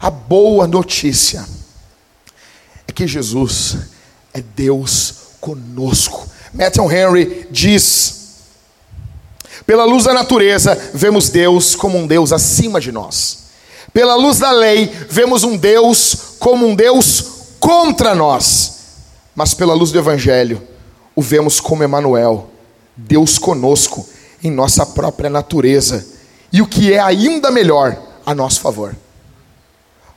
A 0.00 0.10
boa 0.10 0.66
notícia 0.66 1.46
é 2.86 2.92
que 2.92 3.06
Jesus 3.06 3.78
é 4.32 4.40
Deus 4.40 5.25
conosco. 5.46 6.26
Matthew 6.52 6.90
Henry 6.90 7.46
diz: 7.52 8.16
pela 9.64 9.84
luz 9.84 10.04
da 10.04 10.12
natureza, 10.12 10.76
vemos 10.92 11.28
Deus 11.28 11.76
como 11.76 11.96
um 11.96 12.06
Deus 12.06 12.32
acima 12.32 12.80
de 12.80 12.90
nós. 12.90 13.46
Pela 13.92 14.16
luz 14.16 14.38
da 14.40 14.50
lei, 14.50 14.90
vemos 15.08 15.44
um 15.44 15.56
Deus 15.56 16.16
como 16.40 16.66
um 16.66 16.74
Deus 16.74 17.24
contra 17.60 18.14
nós. 18.14 18.74
Mas 19.34 19.54
pela 19.54 19.74
luz 19.74 19.92
do 19.92 19.98
Evangelho, 19.98 20.60
o 21.14 21.22
vemos 21.22 21.60
como 21.60 21.84
Emanuel, 21.84 22.50
Deus 22.96 23.38
conosco 23.38 24.06
em 24.42 24.50
nossa 24.50 24.84
própria 24.84 25.30
natureza. 25.30 26.04
E 26.52 26.60
o 26.60 26.66
que 26.66 26.92
é 26.92 26.98
ainda 26.98 27.50
melhor, 27.50 27.96
a 28.24 28.34
nosso 28.34 28.60
favor. 28.60 28.96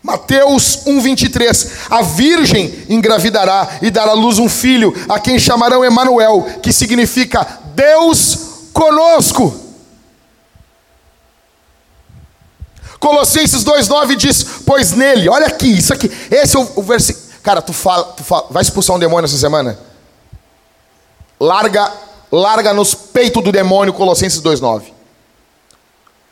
Mateus 0.02 0.86
1:23 0.86 1.72
A 1.90 2.02
virgem 2.02 2.86
engravidará 2.90 3.80
e 3.82 3.92
dará 3.92 4.12
à 4.12 4.16
luz 4.16 4.40
um 4.40 4.48
filho, 4.48 4.94
a 5.10 5.20
quem 5.20 5.38
chamarão 5.38 5.84
Emanuel, 5.84 6.48
que 6.64 6.72
significa 6.72 7.46
Deus 7.76 8.70
conosco. 8.74 9.68
Colossenses 13.00 13.64
2:9 13.64 14.16
diz: 14.16 14.44
"Pois 14.66 14.92
nele, 14.92 15.30
olha 15.30 15.48
aqui, 15.48 15.78
isso 15.78 15.94
aqui, 15.94 16.12
esse 16.32 16.56
é 16.56 16.60
o, 16.60 16.72
o 16.76 16.82
versículo. 16.82 17.28
Cara, 17.44 17.62
tu 17.62 17.74
fala, 17.74 18.04
tu 18.06 18.24
fala, 18.24 18.48
vai 18.50 18.62
expulsar 18.62 18.96
um 18.96 19.00
demônio 19.00 19.26
essa 19.26 19.38
semana? 19.38 19.80
Larga, 21.40 21.92
larga 22.32 22.74
nos 22.74 22.94
peitos 22.94 23.44
do 23.44 23.52
demônio 23.52 23.94
Colossenses 23.94 24.42
2:9 24.42 24.99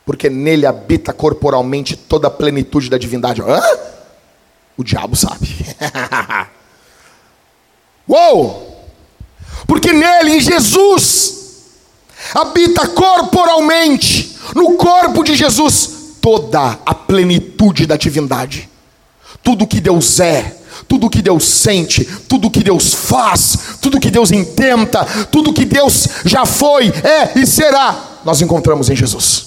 porque 0.07 0.29
nele 0.29 0.65
habita 0.65 1.11
corporalmente 1.11 1.97
toda 1.97 2.29
a 2.29 2.31
plenitude 2.31 2.89
da 2.89 2.97
divindade. 2.97 3.41
Hã? 3.41 3.61
O 4.77 4.83
diabo 4.83 5.17
sabe. 5.17 5.53
Uou! 8.07 8.87
Porque 9.67 9.91
nele, 9.91 10.37
em 10.37 10.39
Jesus, 10.39 11.57
habita 12.33 12.87
corporalmente, 12.87 14.37
no 14.55 14.77
corpo 14.77 15.25
de 15.25 15.35
Jesus, 15.35 16.15
toda 16.21 16.79
a 16.85 16.95
plenitude 16.95 17.85
da 17.85 17.97
divindade. 17.97 18.69
Tudo 19.43 19.67
que 19.67 19.81
Deus 19.81 20.21
é, 20.21 20.55
tudo 20.87 21.09
que 21.09 21.21
Deus 21.21 21.43
sente, 21.43 22.05
tudo 22.29 22.49
que 22.49 22.63
Deus 22.63 22.93
faz, 22.93 23.57
tudo 23.81 23.99
que 23.99 24.09
Deus 24.09 24.31
intenta, 24.31 25.03
tudo 25.29 25.51
que 25.51 25.65
Deus 25.65 26.07
já 26.23 26.45
foi, 26.45 26.87
é 26.87 27.37
e 27.37 27.45
será, 27.45 28.21
nós 28.23 28.41
encontramos 28.41 28.89
em 28.89 28.95
Jesus. 28.95 29.46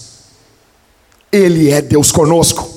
Ele 1.32 1.70
é 1.70 1.80
Deus 1.80 2.10
conosco. 2.10 2.68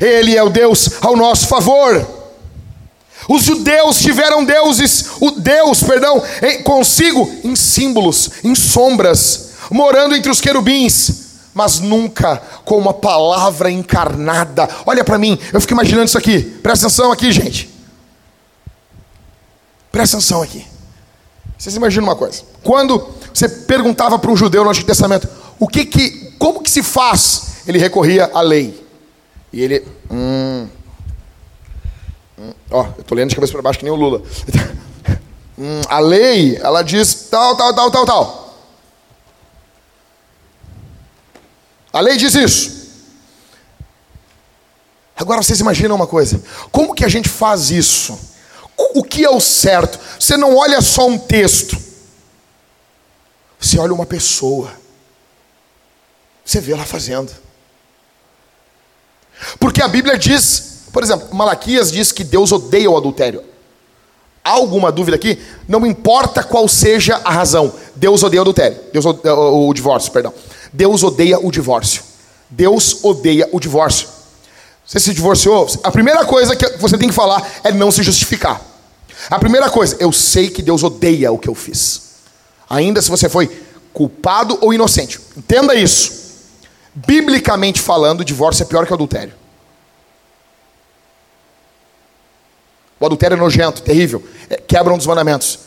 Ele 0.00 0.36
é 0.36 0.42
o 0.42 0.50
Deus 0.50 0.90
ao 1.00 1.16
nosso 1.16 1.46
favor. 1.46 2.06
Os 3.28 3.44
judeus 3.44 3.98
tiveram 3.98 4.44
deuses, 4.44 5.06
o 5.20 5.30
Deus, 5.30 5.82
perdão, 5.82 6.22
consigo 6.62 7.30
em 7.42 7.56
símbolos, 7.56 8.30
em 8.42 8.54
sombras, 8.54 9.50
morando 9.70 10.14
entre 10.14 10.30
os 10.30 10.40
querubins, 10.40 11.24
mas 11.54 11.78
nunca 11.78 12.36
com 12.64 12.76
uma 12.76 12.92
palavra 12.92 13.70
encarnada. 13.70 14.68
Olha 14.84 15.04
para 15.04 15.16
mim, 15.16 15.38
eu 15.52 15.60
fico 15.60 15.72
imaginando 15.72 16.06
isso 16.06 16.18
aqui. 16.18 16.42
Presta 16.42 16.86
atenção 16.86 17.12
aqui, 17.12 17.32
gente. 17.32 17.70
Presta 19.90 20.16
atenção 20.16 20.42
aqui. 20.42 20.66
Vocês 21.56 21.76
imaginam 21.76 22.04
uma 22.04 22.16
coisa? 22.16 22.42
Quando 22.62 23.08
você 23.32 23.48
perguntava 23.48 24.18
para 24.18 24.30
um 24.30 24.36
judeu 24.36 24.64
no 24.64 24.70
Antigo 24.70 24.86
Testamento, 24.86 25.28
o 25.58 25.66
que 25.66 25.86
que, 25.86 26.34
como 26.38 26.60
que 26.60 26.70
se 26.70 26.82
faz 26.82 27.53
ele 27.66 27.78
recorria 27.78 28.30
à 28.32 28.40
lei. 28.40 28.86
E 29.52 29.62
ele. 29.62 29.86
Hum, 30.10 30.68
hum, 32.38 32.52
ó, 32.70 32.86
eu 32.96 33.00
estou 33.00 33.16
lendo 33.16 33.30
de 33.30 33.34
cabeça 33.34 33.52
para 33.52 33.62
baixo 33.62 33.78
que 33.78 33.84
nem 33.84 33.92
o 33.92 33.96
Lula. 33.96 34.22
hum, 35.58 35.80
a 35.88 35.98
lei, 35.98 36.56
ela 36.56 36.82
diz 36.82 37.28
tal, 37.30 37.56
tal, 37.56 37.74
tal, 37.74 37.90
tal, 37.90 38.06
tal. 38.06 38.44
A 41.92 42.00
lei 42.00 42.16
diz 42.16 42.34
isso. 42.34 42.84
Agora 45.16 45.42
vocês 45.42 45.60
imaginam 45.60 45.94
uma 45.94 46.06
coisa: 46.06 46.42
como 46.70 46.94
que 46.94 47.04
a 47.04 47.08
gente 47.08 47.28
faz 47.28 47.70
isso? 47.70 48.18
O 48.76 49.04
que 49.04 49.24
é 49.24 49.30
o 49.30 49.40
certo? 49.40 49.98
Você 50.18 50.36
não 50.36 50.56
olha 50.56 50.80
só 50.80 51.06
um 51.06 51.16
texto, 51.16 51.80
você 53.58 53.78
olha 53.78 53.94
uma 53.94 54.04
pessoa, 54.04 54.72
você 56.44 56.60
vê 56.60 56.72
ela 56.72 56.84
fazendo. 56.84 57.43
Porque 59.58 59.82
a 59.82 59.88
Bíblia 59.88 60.18
diz, 60.18 60.82
por 60.92 61.02
exemplo, 61.02 61.34
Malaquias 61.34 61.90
diz 61.90 62.12
que 62.12 62.24
Deus 62.24 62.52
odeia 62.52 62.90
o 62.90 62.96
adultério. 62.96 63.42
Há 64.44 64.50
alguma 64.50 64.92
dúvida 64.92 65.16
aqui? 65.16 65.38
Não 65.66 65.86
importa 65.86 66.42
qual 66.42 66.68
seja 66.68 67.20
a 67.24 67.30
razão, 67.30 67.72
Deus 67.96 68.22
odeia 68.22 68.40
o 68.40 68.42
adultério, 68.42 68.78
Deus 68.92 69.06
odeia, 69.06 69.34
o, 69.34 69.72
divórcio, 69.72 70.12
perdão. 70.12 70.34
Deus 70.72 71.02
odeia 71.02 71.38
o 71.38 71.50
divórcio. 71.50 72.02
Deus 72.50 73.02
odeia 73.02 73.48
o 73.52 73.58
divórcio. 73.58 74.08
Você 74.86 75.00
se 75.00 75.14
divorciou? 75.14 75.66
A 75.82 75.90
primeira 75.90 76.26
coisa 76.26 76.54
que 76.54 76.76
você 76.76 76.98
tem 76.98 77.08
que 77.08 77.14
falar 77.14 77.42
é 77.64 77.72
não 77.72 77.90
se 77.90 78.02
justificar. 78.02 78.60
A 79.30 79.38
primeira 79.38 79.70
coisa, 79.70 79.96
eu 79.98 80.12
sei 80.12 80.50
que 80.50 80.60
Deus 80.60 80.82
odeia 80.82 81.32
o 81.32 81.38
que 81.38 81.48
eu 81.48 81.54
fiz. 81.54 82.02
Ainda 82.68 83.00
se 83.00 83.08
você 83.08 83.28
foi 83.28 83.50
culpado 83.94 84.58
ou 84.60 84.74
inocente. 84.74 85.18
Entenda 85.36 85.74
isso. 85.74 86.23
Biblicamente 86.94 87.80
falando, 87.80 88.24
divórcio 88.24 88.62
é 88.62 88.66
pior 88.66 88.86
que 88.86 88.92
adultério. 88.92 89.34
O 93.00 93.06
adultério 93.06 93.34
é 93.34 93.38
nojento, 93.38 93.82
terrível, 93.82 94.22
é, 94.48 94.56
quebra 94.56 94.94
um 94.94 94.96
dos 94.96 95.06
mandamentos. 95.06 95.58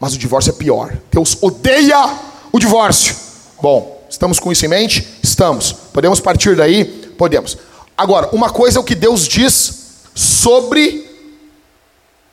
Mas 0.00 0.14
o 0.14 0.18
divórcio 0.18 0.50
é 0.50 0.54
pior. 0.54 0.96
Deus 1.10 1.36
odeia 1.40 2.18
o 2.50 2.58
divórcio. 2.58 3.14
Bom, 3.60 4.04
estamos 4.08 4.40
com 4.40 4.50
isso 4.50 4.64
em 4.64 4.68
mente? 4.68 5.06
Estamos. 5.22 5.72
Podemos 5.72 6.18
partir 6.18 6.56
daí? 6.56 6.84
Podemos. 7.16 7.58
Agora, 7.96 8.28
uma 8.32 8.50
coisa 8.50 8.78
é 8.78 8.80
o 8.80 8.84
que 8.84 8.94
Deus 8.94 9.28
diz 9.28 10.08
sobre 10.14 11.08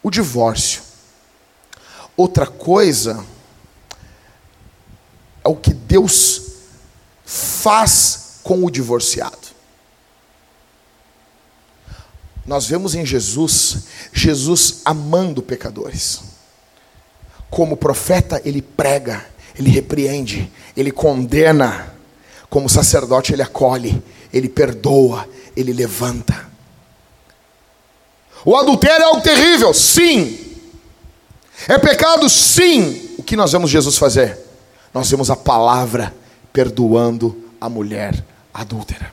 o 0.02 0.10
divórcio. 0.10 0.82
Outra 2.18 2.48
coisa 2.48 3.24
é 5.44 5.50
o 5.50 5.56
que 5.56 5.74
Deus 5.74 6.49
faz 7.30 8.40
com 8.42 8.66
o 8.66 8.72
divorciado. 8.72 9.50
nós 12.50 12.66
vemos 12.66 12.96
em 12.96 13.06
Jesus, 13.06 13.84
Jesus 14.12 14.82
amando 14.84 15.40
pecadores. 15.40 16.22
Como 17.48 17.78
profeta, 17.78 18.42
ele 18.44 18.60
prega, 18.60 19.24
ele 19.56 19.70
repreende, 19.70 20.52
ele 20.76 20.92
condena. 20.92 21.94
Como 22.50 22.68
sacerdote, 22.68 23.34
ele 23.34 23.44
acolhe, 23.44 24.02
ele 24.34 24.50
perdoa, 24.50 25.30
ele 25.56 25.72
levanta. 25.72 26.50
O 28.44 28.56
adultério 28.58 29.04
é 29.04 29.06
algo 29.06 29.22
terrível, 29.22 29.72
sim. 29.72 30.58
É 31.68 31.78
pecado, 31.78 32.28
sim. 32.28 33.14
O 33.20 33.22
que 33.22 33.36
nós 33.36 33.52
vemos 33.52 33.70
Jesus 33.70 33.96
fazer? 33.96 34.40
Nós 34.92 35.08
vemos 35.08 35.30
a 35.30 35.36
palavra 35.36 36.12
perdoando 36.52 37.36
a 37.60 37.70
mulher 37.70 38.24
adúltera. 38.54 39.12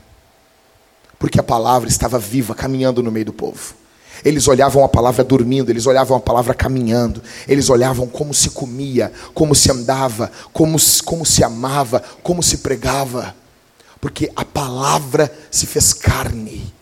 Porque 1.19 1.39
a 1.39 1.43
palavra 1.43 1.89
estava 1.89 2.19
viva, 2.19 2.53
caminhando 2.53 3.01
no 3.01 3.11
meio 3.11 3.25
do 3.25 3.33
povo. 3.33 3.75
Eles 4.23 4.47
olhavam 4.47 4.83
a 4.83 4.89
palavra 4.89 5.23
dormindo, 5.23 5.69
eles 5.69 5.85
olhavam 5.85 6.17
a 6.17 6.19
palavra 6.19 6.53
caminhando, 6.53 7.21
eles 7.47 7.69
olhavam 7.69 8.07
como 8.07 8.33
se 8.33 8.49
comia, 8.49 9.11
como 9.33 9.53
se 9.53 9.71
andava, 9.71 10.31
como, 10.51 10.77
como 11.05 11.25
se 11.25 11.43
amava, 11.43 12.01
como 12.23 12.41
se 12.41 12.59
pregava. 12.59 13.35
Porque 14.01 14.31
a 14.35 14.43
palavra 14.43 15.31
se 15.51 15.65
fez 15.65 15.93
carne 15.93 16.73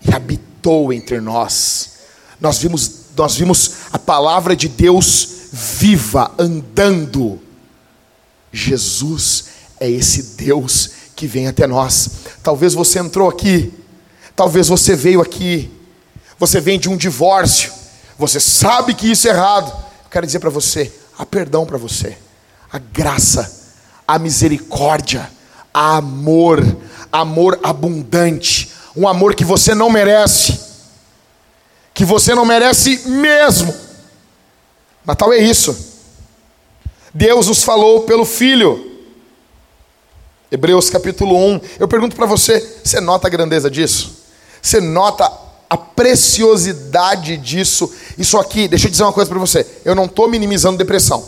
e 0.00 0.14
habitou 0.14 0.92
entre 0.92 1.20
nós. 1.20 1.92
Nós 2.40 2.58
vimos, 2.58 2.90
nós 3.16 3.36
vimos 3.36 3.72
a 3.92 3.98
palavra 3.98 4.56
de 4.56 4.68
Deus 4.68 5.48
viva, 5.52 6.32
andando. 6.38 7.40
Jesus 8.52 9.51
é 9.82 9.90
esse 9.90 10.36
Deus 10.36 10.90
que 11.16 11.26
vem 11.26 11.48
até 11.48 11.66
nós. 11.66 12.08
Talvez 12.40 12.72
você 12.72 13.00
entrou 13.00 13.28
aqui, 13.28 13.74
talvez 14.36 14.68
você 14.68 14.94
veio 14.94 15.20
aqui, 15.20 15.68
você 16.38 16.60
vem 16.60 16.78
de 16.78 16.88
um 16.88 16.96
divórcio, 16.96 17.72
você 18.16 18.38
sabe 18.38 18.94
que 18.94 19.10
isso 19.10 19.26
é 19.26 19.32
errado. 19.32 19.72
Eu 20.04 20.10
quero 20.10 20.24
dizer 20.24 20.38
para 20.38 20.50
você: 20.50 20.92
há 21.18 21.26
perdão 21.26 21.66
para 21.66 21.78
você, 21.78 22.16
a 22.72 22.78
graça, 22.78 23.72
a 24.06 24.20
misericórdia, 24.20 25.28
a 25.74 25.96
amor, 25.96 26.64
amor 27.10 27.58
abundante, 27.60 28.70
um 28.96 29.08
amor 29.08 29.34
que 29.34 29.44
você 29.44 29.74
não 29.74 29.90
merece, 29.90 30.60
que 31.92 32.04
você 32.04 32.36
não 32.36 32.44
merece 32.44 33.08
mesmo. 33.08 33.74
Natal 35.04 35.32
é 35.32 35.38
isso. 35.38 35.90
Deus 37.12 37.48
nos 37.48 37.64
falou 37.64 38.02
pelo 38.02 38.24
Filho. 38.24 38.91
Hebreus 40.52 40.90
capítulo 40.90 41.34
1. 41.34 41.60
Eu 41.80 41.88
pergunto 41.88 42.14
para 42.14 42.26
você: 42.26 42.60
você 42.84 43.00
nota 43.00 43.26
a 43.26 43.30
grandeza 43.30 43.70
disso? 43.70 44.18
Você 44.60 44.82
nota 44.82 45.32
a 45.68 45.78
preciosidade 45.78 47.38
disso? 47.38 47.90
Isso 48.18 48.36
aqui, 48.36 48.68
deixa 48.68 48.86
eu 48.86 48.90
dizer 48.90 49.02
uma 49.02 49.14
coisa 49.14 49.30
para 49.30 49.38
você: 49.38 49.66
eu 49.82 49.94
não 49.94 50.04
estou 50.04 50.28
minimizando 50.28 50.76
depressão. 50.76 51.26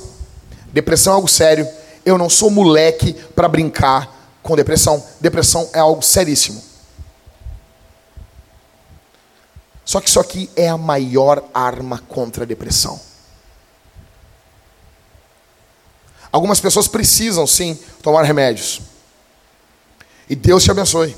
Depressão 0.74 1.14
é 1.14 1.16
algo 1.16 1.26
sério. 1.26 1.66
Eu 2.04 2.18
não 2.18 2.28
sou 2.28 2.50
moleque 2.50 3.14
para 3.34 3.48
brincar 3.48 4.14
com 4.42 4.54
depressão. 4.54 5.02
Depressão 5.22 5.70
é 5.72 5.78
algo 5.78 6.02
seríssimo. 6.02 6.62
Só 9.86 10.02
que 10.02 10.08
isso 10.10 10.20
aqui 10.20 10.50
é 10.54 10.68
a 10.68 10.76
maior 10.76 11.42
arma 11.54 11.98
contra 12.08 12.44
a 12.44 12.46
depressão. 12.46 13.00
Algumas 16.30 16.60
pessoas 16.60 16.86
precisam 16.86 17.46
sim 17.46 17.78
tomar 18.02 18.24
remédios. 18.24 18.82
E 20.28 20.34
Deus 20.34 20.64
te 20.64 20.70
abençoe. 20.70 21.14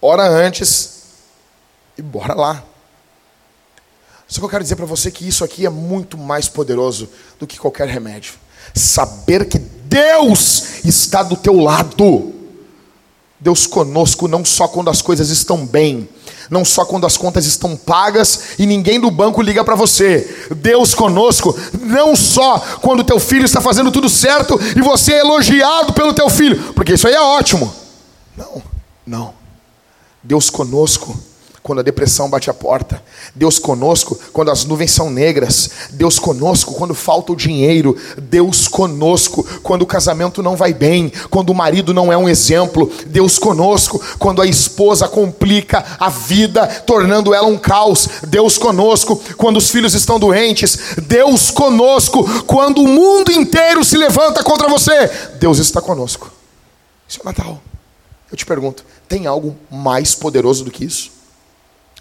Ora 0.00 0.28
antes 0.28 1.02
e 1.96 2.02
bora 2.02 2.34
lá. 2.34 2.64
Só 4.26 4.40
que 4.40 4.46
eu 4.46 4.50
quero 4.50 4.62
dizer 4.62 4.76
para 4.76 4.86
você 4.86 5.10
que 5.10 5.26
isso 5.26 5.44
aqui 5.44 5.66
é 5.66 5.70
muito 5.70 6.16
mais 6.16 6.48
poderoso 6.48 7.08
do 7.38 7.46
que 7.46 7.58
qualquer 7.58 7.88
remédio. 7.88 8.34
Saber 8.74 9.46
que 9.46 9.58
Deus 9.58 10.84
está 10.84 11.22
do 11.22 11.36
teu 11.36 11.58
lado. 11.60 12.32
Deus 13.38 13.66
conosco 13.66 14.26
não 14.26 14.44
só 14.44 14.66
quando 14.66 14.88
as 14.88 15.02
coisas 15.02 15.28
estão 15.28 15.66
bem, 15.66 16.08
não 16.50 16.64
só 16.64 16.84
quando 16.84 17.06
as 17.06 17.16
contas 17.16 17.46
estão 17.46 17.76
pagas 17.76 18.58
e 18.58 18.66
ninguém 18.66 19.00
do 19.00 19.10
banco 19.10 19.42
liga 19.42 19.64
para 19.64 19.74
você. 19.74 20.46
Deus 20.56 20.94
conosco 20.94 21.56
não 21.80 22.14
só 22.14 22.58
quando 22.80 23.04
teu 23.04 23.18
filho 23.18 23.44
está 23.44 23.60
fazendo 23.60 23.90
tudo 23.90 24.08
certo 24.08 24.58
e 24.76 24.80
você 24.80 25.14
é 25.14 25.20
elogiado 25.20 25.92
pelo 25.92 26.12
teu 26.12 26.28
filho, 26.28 26.72
porque 26.74 26.94
isso 26.94 27.06
aí 27.06 27.14
é 27.14 27.20
ótimo. 27.20 27.72
Não, 28.36 28.62
não. 29.06 29.34
Deus 30.22 30.50
conosco 30.50 31.16
quando 31.64 31.78
a 31.78 31.82
depressão 31.82 32.28
bate 32.28 32.50
a 32.50 32.54
porta. 32.54 33.02
Deus 33.34 33.58
conosco 33.58 34.20
quando 34.34 34.50
as 34.50 34.66
nuvens 34.66 34.90
são 34.90 35.08
negras. 35.08 35.70
Deus 35.92 36.18
conosco 36.18 36.74
quando 36.74 36.94
falta 36.94 37.32
o 37.32 37.36
dinheiro. 37.36 37.96
Deus 38.18 38.68
conosco 38.68 39.42
quando 39.62 39.80
o 39.80 39.86
casamento 39.86 40.42
não 40.42 40.56
vai 40.56 40.74
bem. 40.74 41.10
Quando 41.30 41.48
o 41.48 41.54
marido 41.54 41.94
não 41.94 42.12
é 42.12 42.18
um 42.18 42.28
exemplo. 42.28 42.92
Deus 43.06 43.38
conosco 43.38 43.98
quando 44.18 44.42
a 44.42 44.46
esposa 44.46 45.08
complica 45.08 45.82
a 45.98 46.10
vida, 46.10 46.66
tornando 46.66 47.32
ela 47.32 47.48
um 47.48 47.56
caos. 47.56 48.10
Deus 48.28 48.58
conosco 48.58 49.18
quando 49.38 49.56
os 49.56 49.70
filhos 49.70 49.94
estão 49.94 50.20
doentes. 50.20 50.78
Deus 51.06 51.50
conosco 51.50 52.42
quando 52.42 52.82
o 52.82 52.88
mundo 52.88 53.32
inteiro 53.32 53.82
se 53.82 53.96
levanta 53.96 54.44
contra 54.44 54.68
você. 54.68 55.10
Deus 55.40 55.56
está 55.56 55.80
conosco. 55.80 56.30
Isso 57.08 57.20
é 57.22 57.24
Natal. 57.24 57.58
Eu 58.30 58.36
te 58.36 58.44
pergunto, 58.44 58.84
tem 59.08 59.26
algo 59.26 59.56
mais 59.70 60.14
poderoso 60.14 60.62
do 60.62 60.70
que 60.70 60.84
isso? 60.84 61.13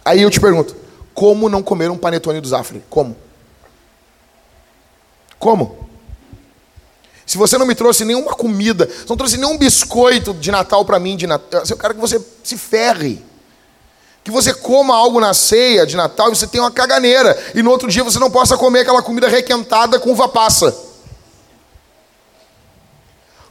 Aí 0.05 0.21
eu 0.21 0.29
te 0.29 0.39
pergunto, 0.39 0.75
como 1.13 1.47
não 1.47 1.63
comer 1.63 1.89
um 1.89 1.97
panetone 1.97 2.41
do 2.41 2.47
Zafre? 2.47 2.83
Como? 2.89 3.15
Como? 5.39 5.87
Se 7.25 7.37
você 7.37 7.57
não 7.57 7.65
me 7.65 7.75
trouxe 7.75 8.03
nenhuma 8.03 8.33
comida, 8.33 8.89
não 9.07 9.15
trouxe 9.15 9.37
nenhum 9.37 9.57
biscoito 9.57 10.33
de 10.33 10.51
Natal 10.51 10.83
para 10.83 10.99
mim, 10.99 11.15
de 11.15 11.25
Natal, 11.25 11.63
eu 11.69 11.77
quero 11.77 11.95
que 11.95 11.99
você 12.01 12.21
se 12.43 12.57
ferre. 12.57 13.23
Que 14.23 14.31
você 14.31 14.53
coma 14.53 14.95
algo 14.95 15.19
na 15.19 15.33
ceia 15.33 15.85
de 15.85 15.97
Natal 15.97 16.31
e 16.31 16.35
você 16.35 16.47
tenha 16.47 16.63
uma 16.63 16.71
caganeira. 16.71 17.37
E 17.53 17.61
no 17.61 17.69
outro 17.69 17.89
dia 17.89 18.03
você 18.03 18.19
não 18.19 18.31
possa 18.31 18.57
comer 18.57 18.81
aquela 18.81 19.01
comida 19.01 19.27
requentada 19.27 19.99
com 19.99 20.11
uva 20.11 20.29
passa. 20.29 20.73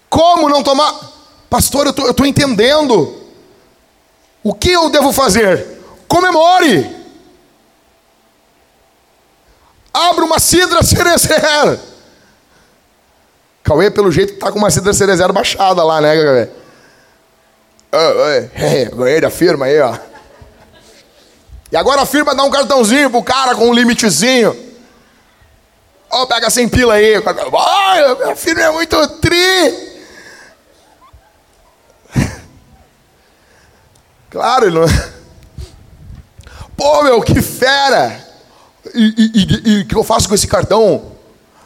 Como 0.08 0.48
não 0.48 0.62
tomar? 0.62 1.12
Pastor, 1.50 1.86
eu 1.86 2.10
estou 2.10 2.24
entendendo. 2.24 3.20
O 4.42 4.54
que 4.54 4.70
eu 4.70 4.88
devo 4.88 5.12
fazer? 5.12 5.81
Comemore. 6.12 6.94
Abra 9.94 10.24
uma 10.26 10.38
cidra 10.38 10.82
cerezer. 10.82 11.80
Cauê, 13.62 13.90
pelo 13.90 14.12
jeito, 14.12 14.38
tá 14.38 14.52
com 14.52 14.58
uma 14.58 14.70
cidra 14.70 14.92
cerezer 14.92 15.32
baixada 15.32 15.82
lá, 15.82 16.02
né, 16.02 16.14
Cauê? 16.22 16.50
Ganhei 18.94 19.20
da 19.20 19.30
firma 19.30 19.66
aí, 19.66 19.80
ó. 19.80 19.96
E 21.70 21.76
agora 21.76 22.02
a 22.02 22.06
firma 22.06 22.34
dá 22.34 22.42
um 22.42 22.50
cartãozinho 22.50 23.10
pro 23.10 23.22
cara 23.22 23.54
com 23.54 23.68
um 23.68 23.72
limitezinho. 23.72 24.54
Ó, 26.10 26.22
oh, 26.22 26.26
pega 26.26 26.50
sem 26.50 26.68
pila 26.68 26.94
aí. 26.94 27.14
Oh, 27.18 28.30
a 28.30 28.36
firma 28.36 28.62
é 28.62 28.70
muito 28.70 29.08
tri. 29.18 29.92
Claro, 34.30 34.64
ele 34.64 34.78
não. 34.78 35.21
Pô, 36.82 37.04
meu, 37.04 37.22
que 37.22 37.40
fera! 37.40 38.20
E 38.92 39.82
o 39.82 39.86
que 39.86 39.94
eu 39.94 40.02
faço 40.02 40.28
com 40.28 40.34
esse 40.34 40.48
cartão? 40.48 41.12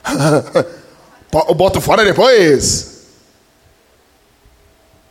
eu 1.48 1.54
boto 1.54 1.80
fora 1.80 2.04
depois? 2.04 3.06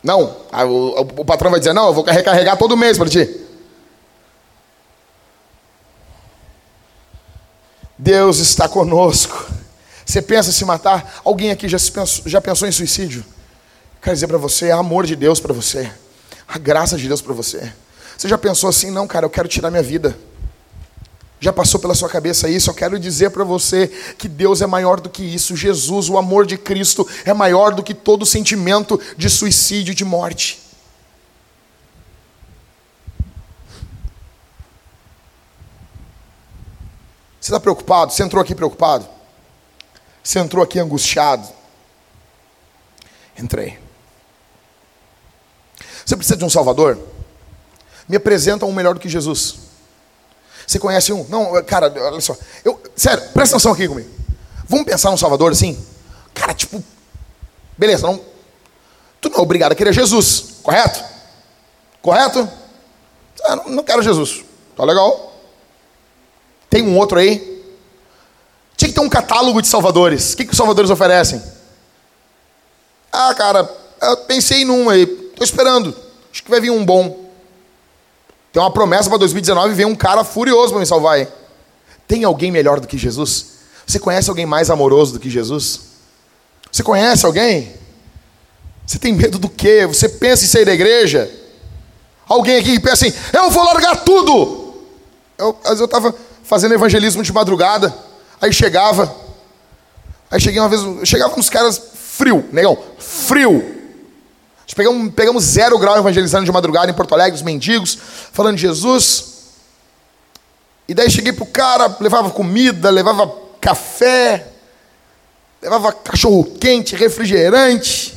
Não. 0.04 0.36
O, 0.68 1.00
o, 1.00 1.24
patrão 1.24 1.50
vai 1.50 1.58
dizer: 1.58 1.72
Não, 1.72 1.88
eu 1.88 1.92
vou 1.92 2.04
recarregar 2.04 2.56
todo 2.56 2.76
mês 2.76 2.96
para 2.96 3.08
ti. 3.08 3.28
Deus 7.98 8.38
está 8.38 8.68
conosco. 8.68 9.50
Você 10.04 10.22
pensa 10.22 10.50
em 10.50 10.52
se 10.52 10.64
matar? 10.64 11.20
Alguém 11.24 11.50
aqui 11.50 11.68
já, 11.68 11.78
pensou, 11.78 12.22
já 12.28 12.40
pensou 12.40 12.68
em 12.68 12.72
suicídio? 12.72 13.24
Quero 14.00 14.14
dizer 14.14 14.28
para 14.28 14.38
você: 14.38 14.68
é 14.68 14.72
amor 14.72 15.04
de 15.04 15.16
Deus 15.16 15.40
para 15.40 15.52
você, 15.52 15.92
a 16.46 16.58
graça 16.58 16.96
de 16.96 17.08
Deus 17.08 17.20
para 17.20 17.34
você. 17.34 17.72
Você 18.16 18.28
já 18.28 18.38
pensou 18.38 18.70
assim, 18.70 18.90
não, 18.90 19.06
cara, 19.06 19.26
eu 19.26 19.30
quero 19.30 19.48
tirar 19.48 19.70
minha 19.70 19.82
vida? 19.82 20.16
Já 21.38 21.52
passou 21.52 21.78
pela 21.78 21.94
sua 21.94 22.08
cabeça 22.08 22.48
isso? 22.48 22.70
Eu 22.70 22.74
quero 22.74 22.98
dizer 22.98 23.30
para 23.30 23.44
você 23.44 23.88
que 24.16 24.26
Deus 24.26 24.62
é 24.62 24.66
maior 24.66 25.00
do 25.00 25.10
que 25.10 25.22
isso. 25.22 25.54
Jesus, 25.54 26.08
o 26.08 26.16
amor 26.16 26.46
de 26.46 26.56
Cristo, 26.56 27.06
é 27.24 27.34
maior 27.34 27.74
do 27.74 27.82
que 27.82 27.92
todo 27.92 28.24
sentimento 28.24 28.98
de 29.16 29.28
suicídio, 29.28 29.94
de 29.94 30.04
morte. 30.04 30.62
Você 37.38 37.52
está 37.52 37.60
preocupado? 37.60 38.12
Você 38.12 38.22
entrou 38.22 38.42
aqui 38.42 38.54
preocupado? 38.54 39.06
Você 40.24 40.40
entrou 40.40 40.64
aqui 40.64 40.80
angustiado? 40.80 41.46
Entrei. 43.38 43.78
Você 46.04 46.16
precisa 46.16 46.36
de 46.36 46.44
um 46.44 46.50
Salvador? 46.50 46.98
Me 48.08 48.16
apresentam 48.16 48.68
um 48.68 48.72
melhor 48.72 48.94
do 48.94 49.00
que 49.00 49.08
Jesus. 49.08 49.56
Você 50.66 50.78
conhece 50.78 51.12
um? 51.12 51.24
Não, 51.28 51.62
cara, 51.64 51.92
olha 51.96 52.20
só. 52.20 52.36
Eu, 52.64 52.80
sério, 52.94 53.22
presta 53.32 53.56
atenção 53.56 53.72
aqui 53.72 53.86
comigo. 53.86 54.10
Vamos 54.68 54.84
pensar 54.84 55.10
no 55.10 55.18
Salvador 55.18 55.52
assim? 55.52 55.78
Cara, 56.34 56.52
tipo, 56.52 56.82
beleza, 57.78 58.06
não, 58.06 58.20
tu 59.20 59.30
não 59.30 59.38
é 59.38 59.40
obrigado 59.40 59.72
a 59.72 59.74
querer 59.74 59.92
Jesus, 59.92 60.56
correto? 60.62 61.02
Correto? 62.02 62.48
Ah, 63.44 63.56
não, 63.56 63.68
não 63.70 63.84
quero 63.84 64.02
Jesus. 64.02 64.44
Tá 64.76 64.84
legal? 64.84 65.34
Tem 66.68 66.82
um 66.82 66.98
outro 66.98 67.18
aí? 67.18 67.56
Tinha 68.76 68.88
que 68.88 68.94
ter 68.94 69.00
um 69.00 69.08
catálogo 69.08 69.62
de 69.62 69.68
salvadores. 69.68 70.32
O 70.32 70.36
que, 70.36 70.44
que 70.44 70.50
os 70.50 70.56
salvadores 70.56 70.90
oferecem? 70.90 71.42
Ah, 73.10 73.34
cara, 73.34 73.68
eu 74.02 74.16
pensei 74.18 74.64
num 74.64 74.90
aí. 74.90 75.02
Estou 75.02 75.44
esperando. 75.44 75.96
Acho 76.30 76.42
que 76.42 76.50
vai 76.50 76.60
vir 76.60 76.70
um 76.70 76.84
bom. 76.84 77.25
Tem 78.56 78.62
uma 78.62 78.70
promessa 78.70 79.10
para 79.10 79.18
2019 79.18 79.72
e 79.72 79.74
vem 79.74 79.84
um 79.84 79.94
cara 79.94 80.24
furioso 80.24 80.70
para 80.70 80.80
me 80.80 80.86
salvar 80.86 81.16
aí. 81.16 81.28
Tem 82.08 82.24
alguém 82.24 82.50
melhor 82.50 82.80
do 82.80 82.88
que 82.88 82.96
Jesus? 82.96 83.48
Você 83.86 83.98
conhece 83.98 84.30
alguém 84.30 84.46
mais 84.46 84.70
amoroso 84.70 85.12
do 85.12 85.20
que 85.20 85.28
Jesus? 85.28 85.80
Você 86.72 86.82
conhece 86.82 87.26
alguém? 87.26 87.74
Você 88.86 88.98
tem 88.98 89.12
medo 89.12 89.38
do 89.38 89.50
quê? 89.50 89.84
Você 89.84 90.08
pensa 90.08 90.46
em 90.46 90.48
sair 90.48 90.64
da 90.64 90.72
igreja? 90.72 91.30
Alguém 92.26 92.56
aqui 92.56 92.80
pensa 92.80 93.06
assim, 93.06 93.14
eu 93.30 93.50
vou 93.50 93.62
largar 93.62 94.02
tudo. 94.02 94.74
Eu, 95.36 95.54
eu 95.62 95.84
estava 95.84 96.14
fazendo 96.42 96.72
evangelismo 96.72 97.22
de 97.22 97.34
madrugada, 97.34 97.94
aí 98.40 98.54
chegava, 98.54 99.14
aí 100.30 100.40
cheguei 100.40 100.62
uma 100.62 100.70
vez, 100.70 100.80
chegava 101.06 101.38
uns 101.38 101.50
caras 101.50 101.78
frio, 101.94 102.42
negão, 102.50 102.78
frio. 102.98 103.75
Pegamos, 104.74 105.14
pegamos 105.14 105.44
zero 105.44 105.78
grau 105.78 105.96
evangelizando 105.96 106.44
de 106.44 106.52
madrugada 106.52 106.90
em 106.90 106.94
Porto 106.94 107.14
Alegre, 107.14 107.36
os 107.36 107.42
mendigos, 107.42 107.96
falando 108.32 108.56
de 108.56 108.62
Jesus. 108.62 109.36
E 110.88 110.94
daí 110.94 111.10
cheguei 111.10 111.32
pro 111.32 111.46
cara, 111.46 111.96
levava 112.00 112.30
comida, 112.30 112.90
levava 112.90 113.32
café, 113.60 114.46
levava 115.62 115.92
cachorro 115.92 116.44
quente, 116.60 116.94
refrigerante. 116.94 118.14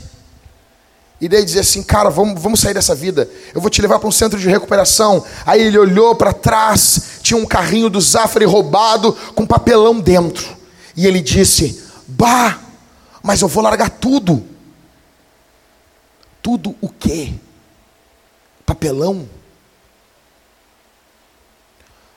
E 1.22 1.28
daí 1.28 1.43
dizia 1.43 1.62
assim, 1.62 1.84
cara, 1.84 2.10
vamos, 2.10 2.41
vamos 2.41 2.60
sair 2.60 2.74
dessa 2.74 2.95
vida. 2.95 3.30
Eu 3.54 3.60
vou 3.60 3.70
te 3.70 3.82
levar 3.82 4.00
para 4.00 4.08
um 4.08 4.12
centro 4.12 4.39
de 4.39 4.47
recuperação. 4.47 5.24
Aí 5.45 5.62
ele 5.62 5.78
olhou 5.78 6.16
para 6.16 6.32
trás, 6.32 7.20
tinha 7.22 7.38
um 7.38 7.45
carrinho 7.45 7.89
do 7.89 8.00
Zafari 8.00 8.45
roubado 8.45 9.14
com 9.36 9.45
papelão 9.45 10.00
dentro. 10.00 10.47
E 10.95 11.06
ele 11.06 11.20
disse: 11.20 11.84
Bah, 12.08 12.58
mas 13.22 13.41
eu 13.41 13.47
vou 13.47 13.64
largar 13.64 13.89
tudo. 13.89 14.43
Tudo 16.42 16.76
o 16.82 16.90
quê? 16.90 17.34
Papelão? 18.66 19.28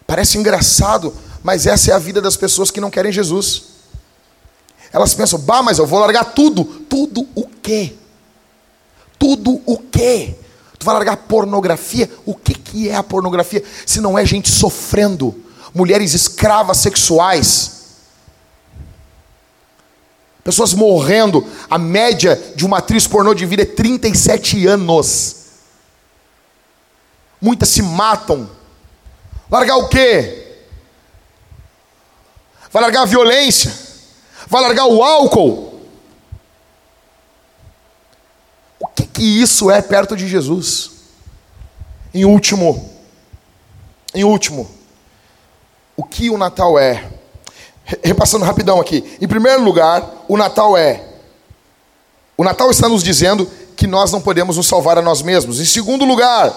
Parece 0.07 0.37
engraçado, 0.39 1.15
mas 1.43 1.67
essa 1.67 1.91
é 1.91 1.95
a 1.95 1.99
vida 1.99 2.21
das 2.21 2.37
pessoas 2.37 2.71
que 2.71 2.81
não 2.81 2.91
querem 2.91 3.11
Jesus. 3.11 3.65
Elas 4.93 5.15
pensam, 5.15 5.39
bah, 5.39 5.63
mas 5.63 5.79
eu 5.79 5.87
vou 5.87 5.99
largar 5.99 6.25
tudo. 6.35 6.65
Tudo 6.65 7.27
o 7.35 7.47
quê? 7.47 7.95
Tudo 9.19 9.63
o 9.65 9.79
quê? 9.79 10.37
Tu 10.79 10.85
vai 10.85 10.95
largar 10.95 11.17
pornografia? 11.17 12.11
O 12.27 12.35
que, 12.35 12.55
que 12.55 12.89
é 12.89 12.97
a 12.97 13.03
pornografia? 13.03 13.65
Se 13.87 14.01
não 14.01 14.19
é 14.19 14.27
gente 14.27 14.51
sofrendo, 14.51 15.35
mulheres 15.73 16.13
escravas 16.13 16.79
sexuais, 16.79 17.82
pessoas 20.45 20.75
morrendo. 20.75 21.47
A 21.69 21.79
média 21.79 22.41
de 22.55 22.65
uma 22.65 22.79
atriz 22.79 23.07
pornô 23.07 23.35
de 23.35 23.47
vida 23.47 23.63
é 23.63 23.67
37 23.67 24.67
anos. 24.67 25.37
Muitas 27.41 27.69
se 27.69 27.83
matam. 27.83 28.49
Largar 29.51 29.77
o 29.77 29.89
quê? 29.89 30.39
Vai 32.71 32.83
largar 32.83 33.03
a 33.03 33.07
violência? 33.07 33.73
Vai 34.49 34.63
largar 34.63 34.87
o 34.87 35.03
álcool? 35.03 35.73
que, 38.95 39.07
que 39.07 39.23
isso 39.23 39.71
é 39.71 39.81
perto 39.81 40.17
de 40.17 40.29
Jesus? 40.29 40.91
Em 42.15 42.25
último, 42.25 42.91
em 44.15 44.25
último, 44.25 44.71
o 45.97 46.05
que 46.05 46.29
o 46.31 46.37
Natal 46.37 46.79
é? 46.79 47.11
Repassando 47.85 48.45
rapidão 48.45 48.81
aqui. 48.81 49.17
Em 49.21 49.29
primeiro 49.29 49.63
lugar, 49.63 50.25
o 50.29 50.37
Natal 50.37 50.77
é. 50.77 51.05
O 52.37 52.45
Natal 52.45 52.71
está 52.71 52.89
nos 52.89 53.03
dizendo 53.03 53.49
que 53.77 53.87
nós 53.87 54.13
não 54.13 54.21
podemos 54.21 54.57
nos 54.57 54.67
salvar 54.67 54.99
a 54.99 55.03
nós 55.03 55.23
mesmos. 55.23 55.61
Em 55.61 55.65
segundo 55.65 56.05
lugar, 56.05 56.55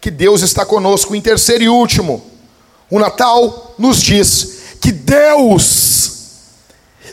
que 0.00 0.10
Deus 0.10 0.42
está 0.42 0.64
conosco. 0.64 1.14
Em 1.14 1.20
terceiro 1.20 1.64
e 1.64 1.68
último, 1.68 2.22
o 2.90 2.98
Natal 2.98 3.74
nos 3.78 4.00
diz 4.00 4.58
que 4.80 4.92
Deus 4.92 6.12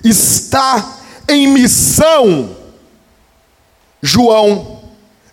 está 0.04 1.00
em 1.28 1.48
missão 1.48 2.56
João 4.02 4.82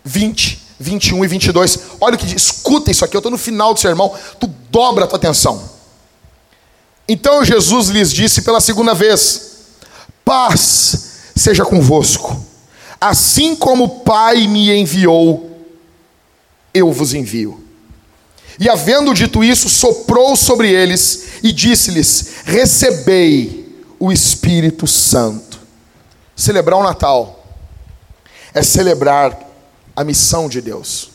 20, 0.03 0.59
21 0.79 1.23
e 1.23 1.27
22. 1.27 1.79
Olha 2.01 2.15
o 2.15 2.17
que 2.17 2.25
diz, 2.25 2.43
escuta 2.43 2.89
isso 2.89 3.05
aqui, 3.05 3.15
eu 3.15 3.19
estou 3.19 3.31
no 3.31 3.37
final 3.37 3.73
do 3.73 3.79
sermão, 3.79 4.11
tu 4.39 4.47
dobra 4.69 5.05
a 5.05 5.07
tua 5.07 5.17
atenção. 5.17 5.63
Então 7.07 7.43
Jesus 7.43 7.89
lhes 7.89 8.11
disse 8.11 8.41
pela 8.41 8.61
segunda 8.61 8.93
vez: 8.93 9.57
Paz 10.23 11.11
seja 11.35 11.65
convosco, 11.65 12.43
assim 12.99 13.55
como 13.55 13.83
o 13.83 13.99
Pai 13.99 14.47
me 14.47 14.71
enviou, 14.71 15.65
eu 16.73 16.91
vos 16.91 17.13
envio. 17.13 17.61
E 18.59 18.69
havendo 18.69 19.13
dito 19.13 19.43
isso, 19.43 19.67
soprou 19.67 20.35
sobre 20.35 20.71
eles 20.71 21.39
e 21.43 21.51
disse-lhes: 21.51 22.43
Recebei 22.45 23.85
o 23.99 24.11
Espírito 24.11 24.87
Santo. 24.87 25.59
Celebrar 26.35 26.79
o 26.79 26.83
Natal 26.83 27.45
é 28.53 28.61
celebrar 28.61 29.37
a 29.95 30.03
missão 30.03 30.47
de 30.47 30.61
Deus. 30.61 31.11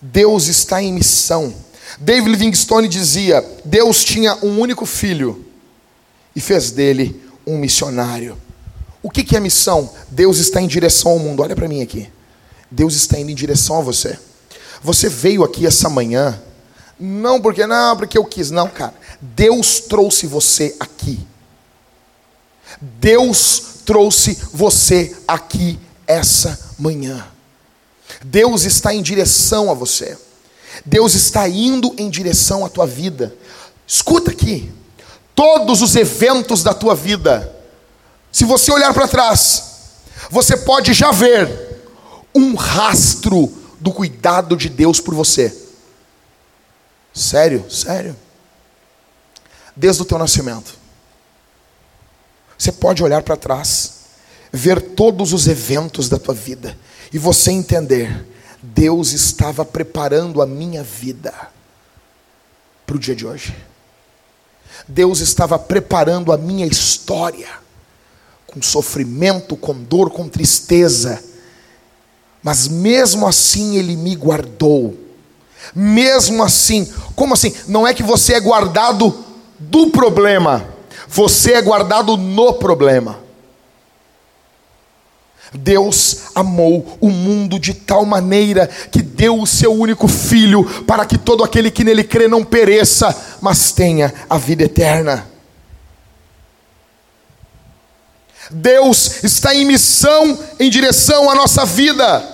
Deus 0.00 0.48
está 0.48 0.82
em 0.82 0.92
missão. 0.92 1.54
David 1.98 2.30
Livingstone 2.30 2.88
dizia: 2.88 3.44
Deus 3.64 4.04
tinha 4.04 4.36
um 4.44 4.58
único 4.58 4.86
filho 4.86 5.44
e 6.34 6.40
fez 6.40 6.70
dele 6.70 7.22
um 7.46 7.58
missionário. 7.58 8.36
O 9.02 9.10
que, 9.10 9.22
que 9.22 9.36
é 9.36 9.40
missão? 9.40 9.90
Deus 10.08 10.38
está 10.38 10.60
em 10.60 10.66
direção 10.66 11.12
ao 11.12 11.18
mundo. 11.18 11.42
Olha 11.42 11.54
para 11.54 11.68
mim 11.68 11.82
aqui. 11.82 12.10
Deus 12.70 12.94
está 12.94 13.18
indo 13.18 13.30
em 13.30 13.34
direção 13.34 13.78
a 13.78 13.82
você. 13.82 14.18
Você 14.82 15.08
veio 15.08 15.44
aqui 15.44 15.66
essa 15.66 15.88
manhã, 15.88 16.40
não 16.98 17.40
porque 17.40 17.66
não, 17.66 17.96
porque 17.96 18.18
eu 18.18 18.24
quis, 18.24 18.50
não, 18.50 18.68
cara. 18.68 18.94
Deus 19.20 19.80
trouxe 19.80 20.26
você 20.26 20.74
aqui. 20.80 21.20
Deus 22.80 23.80
trouxe 23.84 24.38
você 24.52 25.14
aqui 25.28 25.78
essa 26.06 26.58
manhã. 26.78 27.26
Deus 28.24 28.64
está 28.64 28.94
em 28.94 29.02
direção 29.02 29.70
a 29.70 29.74
você. 29.74 30.16
Deus 30.84 31.14
está 31.14 31.48
indo 31.48 31.94
em 31.98 32.08
direção 32.08 32.64
à 32.64 32.68
tua 32.68 32.86
vida. 32.86 33.34
Escuta 33.86 34.30
aqui. 34.30 34.72
Todos 35.34 35.82
os 35.82 35.96
eventos 35.96 36.62
da 36.62 36.72
tua 36.72 36.94
vida, 36.94 37.54
se 38.30 38.44
você 38.44 38.70
olhar 38.70 38.94
para 38.94 39.08
trás, 39.08 39.64
você 40.30 40.56
pode 40.56 40.92
já 40.92 41.10
ver 41.10 41.82
um 42.34 42.54
rastro 42.54 43.52
do 43.80 43.92
cuidado 43.92 44.56
de 44.56 44.68
Deus 44.68 45.00
por 45.00 45.14
você. 45.14 45.54
Sério, 47.12 47.70
sério. 47.70 48.16
Desde 49.76 50.02
o 50.02 50.04
teu 50.04 50.18
nascimento. 50.18 50.78
Você 52.56 52.72
pode 52.72 53.02
olhar 53.02 53.22
para 53.22 53.36
trás 53.36 53.94
ver 54.52 54.80
todos 54.80 55.32
os 55.32 55.48
eventos 55.48 56.08
da 56.08 56.16
tua 56.16 56.32
vida 56.32 56.78
e 57.12 57.18
você 57.18 57.50
entender, 57.50 58.24
Deus 58.66 59.12
estava 59.12 59.62
preparando 59.62 60.40
a 60.40 60.46
minha 60.46 60.82
vida 60.82 61.34
para 62.86 62.96
o 62.96 62.98
dia 62.98 63.14
de 63.14 63.26
hoje. 63.26 63.54
Deus 64.88 65.20
estava 65.20 65.58
preparando 65.58 66.32
a 66.32 66.38
minha 66.38 66.66
história 66.66 67.48
com 68.46 68.62
sofrimento, 68.62 69.54
com 69.54 69.74
dor, 69.74 70.08
com 70.10 70.28
tristeza. 70.28 71.22
Mas 72.42 72.66
mesmo 72.66 73.26
assim 73.26 73.76
ele 73.76 73.96
me 73.96 74.16
guardou. 74.16 74.98
Mesmo 75.74 76.42
assim, 76.42 76.90
como 77.14 77.34
assim? 77.34 77.54
Não 77.68 77.86
é 77.86 77.92
que 77.92 78.02
você 78.02 78.32
é 78.32 78.40
guardado 78.40 79.24
do 79.58 79.90
problema, 79.90 80.66
você 81.06 81.52
é 81.52 81.62
guardado 81.62 82.16
no 82.16 82.54
problema. 82.54 83.23
Deus 85.54 86.16
amou 86.34 86.98
o 87.00 87.08
mundo 87.10 87.58
de 87.58 87.74
tal 87.74 88.04
maneira 88.04 88.66
que 88.66 89.00
deu 89.00 89.40
o 89.40 89.46
seu 89.46 89.72
único 89.72 90.08
filho 90.08 90.64
para 90.84 91.06
que 91.06 91.16
todo 91.16 91.44
aquele 91.44 91.70
que 91.70 91.84
nele 91.84 92.02
crê 92.02 92.26
não 92.26 92.44
pereça, 92.44 93.16
mas 93.40 93.70
tenha 93.70 94.12
a 94.28 94.36
vida 94.36 94.64
eterna. 94.64 95.28
Deus 98.50 99.22
está 99.22 99.54
em 99.54 99.64
missão 99.64 100.38
em 100.58 100.68
direção 100.68 101.30
à 101.30 101.34
nossa 101.34 101.64
vida. 101.64 102.30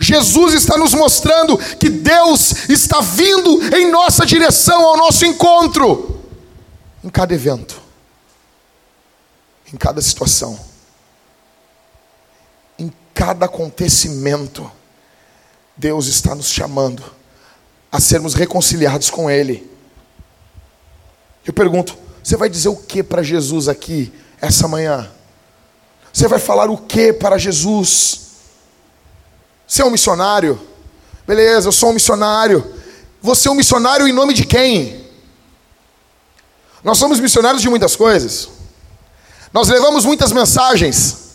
Jesus 0.00 0.54
está 0.54 0.76
nos 0.76 0.94
mostrando 0.94 1.58
que 1.58 1.88
Deus 1.88 2.68
está 2.68 3.00
vindo 3.00 3.76
em 3.76 3.90
nossa 3.90 4.24
direção, 4.24 4.86
ao 4.86 4.96
nosso 4.96 5.26
encontro, 5.26 6.22
em 7.02 7.10
cada 7.10 7.34
evento, 7.34 7.80
em 9.72 9.76
cada 9.76 10.00
situação, 10.00 10.58
cada 13.18 13.46
acontecimento. 13.46 14.70
Deus 15.76 16.06
está 16.06 16.36
nos 16.36 16.48
chamando 16.48 17.02
a 17.90 17.98
sermos 18.00 18.32
reconciliados 18.32 19.10
com 19.10 19.28
Ele. 19.28 19.68
Eu 21.44 21.52
pergunto, 21.52 21.98
você 22.22 22.36
vai 22.36 22.48
dizer 22.48 22.68
o 22.68 22.76
que 22.76 23.02
para 23.02 23.20
Jesus 23.20 23.66
aqui 23.66 24.12
essa 24.40 24.68
manhã? 24.68 25.10
Você 26.12 26.28
vai 26.28 26.38
falar 26.38 26.70
o 26.70 26.76
que 26.76 27.12
para 27.12 27.36
Jesus? 27.38 28.20
Você 29.66 29.82
é 29.82 29.84
um 29.84 29.90
missionário? 29.90 30.60
Beleza, 31.26 31.66
eu 31.66 31.72
sou 31.72 31.90
um 31.90 31.94
missionário. 31.94 32.72
Você 33.20 33.48
é 33.48 33.50
um 33.50 33.56
missionário 33.56 34.06
em 34.06 34.12
nome 34.12 34.32
de 34.32 34.46
quem? 34.46 35.04
Nós 36.84 36.98
somos 36.98 37.18
missionários 37.18 37.62
de 37.62 37.68
muitas 37.68 37.96
coisas. 37.96 38.48
Nós 39.52 39.68
levamos 39.68 40.04
muitas 40.04 40.30
mensagens. 40.30 41.27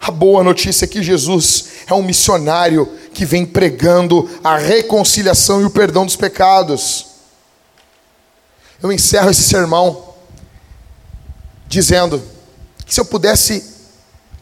A 0.00 0.10
boa 0.10 0.42
notícia 0.42 0.86
é 0.86 0.88
que 0.88 1.02
Jesus 1.02 1.66
é 1.86 1.92
um 1.92 2.02
missionário 2.02 2.86
que 3.12 3.26
vem 3.26 3.44
pregando 3.44 4.30
a 4.42 4.56
reconciliação 4.56 5.60
e 5.60 5.64
o 5.64 5.70
perdão 5.70 6.06
dos 6.06 6.16
pecados. 6.16 7.06
Eu 8.82 8.90
encerro 8.90 9.30
esse 9.30 9.42
sermão 9.42 10.14
dizendo 11.68 12.22
que 12.86 12.94
se 12.94 13.00
eu 13.00 13.04
pudesse, 13.04 13.62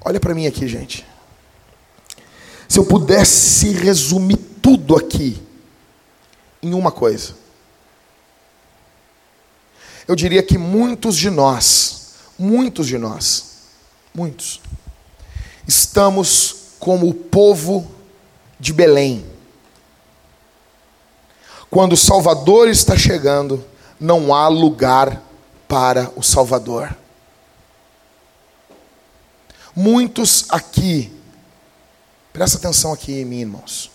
olha 0.04 0.20
para 0.20 0.34
mim 0.34 0.46
aqui, 0.46 0.68
gente. 0.68 1.04
Se 2.68 2.78
eu 2.78 2.84
pudesse 2.84 3.72
resumir 3.72 4.36
tudo 4.62 4.94
aqui 4.94 5.42
em 6.62 6.72
uma 6.72 6.92
coisa, 6.92 7.34
eu 10.06 10.14
diria 10.14 10.42
que 10.42 10.56
muitos 10.56 11.16
de 11.16 11.30
nós, 11.30 12.14
muitos 12.38 12.86
de 12.86 12.96
nós, 12.96 13.56
muitos, 14.14 14.60
estamos 15.68 16.56
como 16.80 17.06
o 17.06 17.14
povo 17.14 17.86
de 18.58 18.72
Belém. 18.72 19.24
Quando 21.70 21.92
o 21.92 21.96
Salvador 21.96 22.68
está 22.68 22.96
chegando, 22.96 23.62
não 24.00 24.34
há 24.34 24.48
lugar 24.48 25.22
para 25.68 26.10
o 26.16 26.22
Salvador. 26.22 26.96
Muitos 29.76 30.46
aqui, 30.48 31.12
presta 32.32 32.56
atenção 32.56 32.90
aqui 32.90 33.12
em 33.12 33.24
mim, 33.26 33.40
irmãos. 33.40 33.90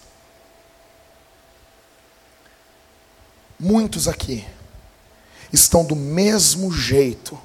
Muitos 3.59 4.07
aqui 4.07 4.45
estão 5.51 5.84
do 5.84 5.95
mesmo 5.95 6.71
jeito, 6.71 7.39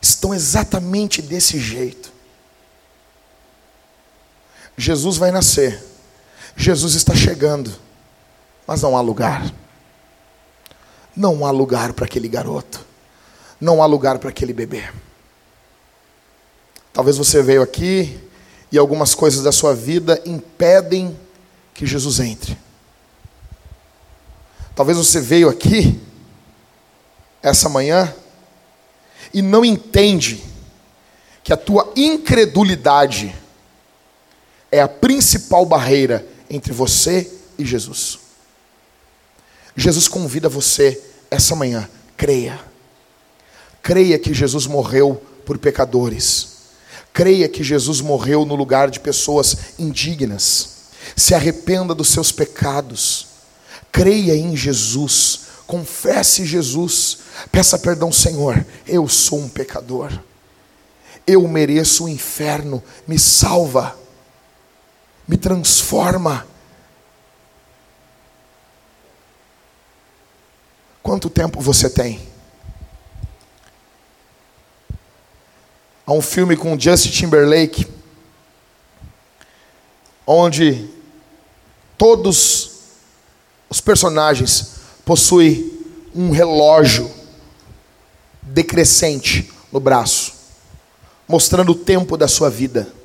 estão 0.00 0.32
exatamente 0.32 1.20
desse 1.20 1.58
jeito. 1.58 2.19
Jesus 4.80 5.18
vai 5.18 5.30
nascer, 5.30 5.84
Jesus 6.56 6.94
está 6.94 7.14
chegando, 7.14 7.70
mas 8.66 8.80
não 8.80 8.96
há 8.96 9.02
lugar. 9.02 9.52
Não 11.14 11.44
há 11.44 11.50
lugar 11.50 11.92
para 11.92 12.06
aquele 12.06 12.28
garoto. 12.28 12.86
Não 13.60 13.82
há 13.82 13.86
lugar 13.86 14.18
para 14.18 14.30
aquele 14.30 14.54
bebê. 14.54 14.88
Talvez 16.94 17.18
você 17.18 17.42
veio 17.42 17.60
aqui 17.60 18.18
e 18.72 18.78
algumas 18.78 19.14
coisas 19.14 19.42
da 19.42 19.52
sua 19.52 19.74
vida 19.74 20.18
impedem 20.24 21.18
que 21.74 21.84
Jesus 21.84 22.18
entre. 22.18 22.56
Talvez 24.74 24.96
você 24.96 25.20
veio 25.20 25.50
aqui 25.50 26.00
essa 27.42 27.68
manhã 27.68 28.14
e 29.34 29.42
não 29.42 29.62
entende 29.62 30.42
que 31.44 31.52
a 31.52 31.56
tua 31.56 31.92
incredulidade 31.94 33.34
é 34.70 34.80
a 34.80 34.88
principal 34.88 35.66
barreira 35.66 36.26
entre 36.48 36.72
você 36.72 37.30
e 37.58 37.64
Jesus. 37.64 38.18
Jesus 39.76 40.08
convida 40.08 40.48
você 40.48 41.00
essa 41.30 41.54
manhã, 41.54 41.88
creia. 42.16 42.60
Creia 43.82 44.18
que 44.18 44.34
Jesus 44.34 44.66
morreu 44.66 45.22
por 45.44 45.58
pecadores. 45.58 46.48
Creia 47.12 47.48
que 47.48 47.64
Jesus 47.64 48.00
morreu 48.00 48.44
no 48.44 48.54
lugar 48.54 48.90
de 48.90 49.00
pessoas 49.00 49.56
indignas. 49.78 50.68
Se 51.16 51.34
arrependa 51.34 51.94
dos 51.94 52.08
seus 52.08 52.30
pecados. 52.30 53.26
Creia 53.90 54.36
em 54.36 54.56
Jesus. 54.56 55.40
Confesse 55.66 56.44
Jesus. 56.44 57.18
Peça 57.50 57.78
perdão, 57.78 58.12
Senhor. 58.12 58.64
Eu 58.86 59.08
sou 59.08 59.40
um 59.40 59.48
pecador. 59.48 60.12
Eu 61.26 61.46
mereço 61.48 62.04
o 62.04 62.08
inferno. 62.08 62.82
Me 63.06 63.18
salva. 63.18 63.96
Me 65.30 65.36
transforma 65.36 66.44
Quanto 71.10 71.30
tempo 71.30 71.60
você 71.60 71.88
tem? 71.88 72.20
Há 76.04 76.12
um 76.12 76.20
filme 76.20 76.56
com 76.56 76.78
Justin 76.78 77.10
Timberlake, 77.10 77.86
onde 80.26 80.88
todos 81.96 82.70
os 83.68 83.80
personagens 83.80 84.72
possuem 85.04 85.72
um 86.12 86.30
relógio 86.30 87.10
decrescente 88.42 89.52
no 89.72 89.78
braço, 89.78 90.32
mostrando 91.26 91.72
o 91.72 91.76
tempo 91.76 92.16
da 92.16 92.26
sua 92.26 92.50
vida. 92.50 92.99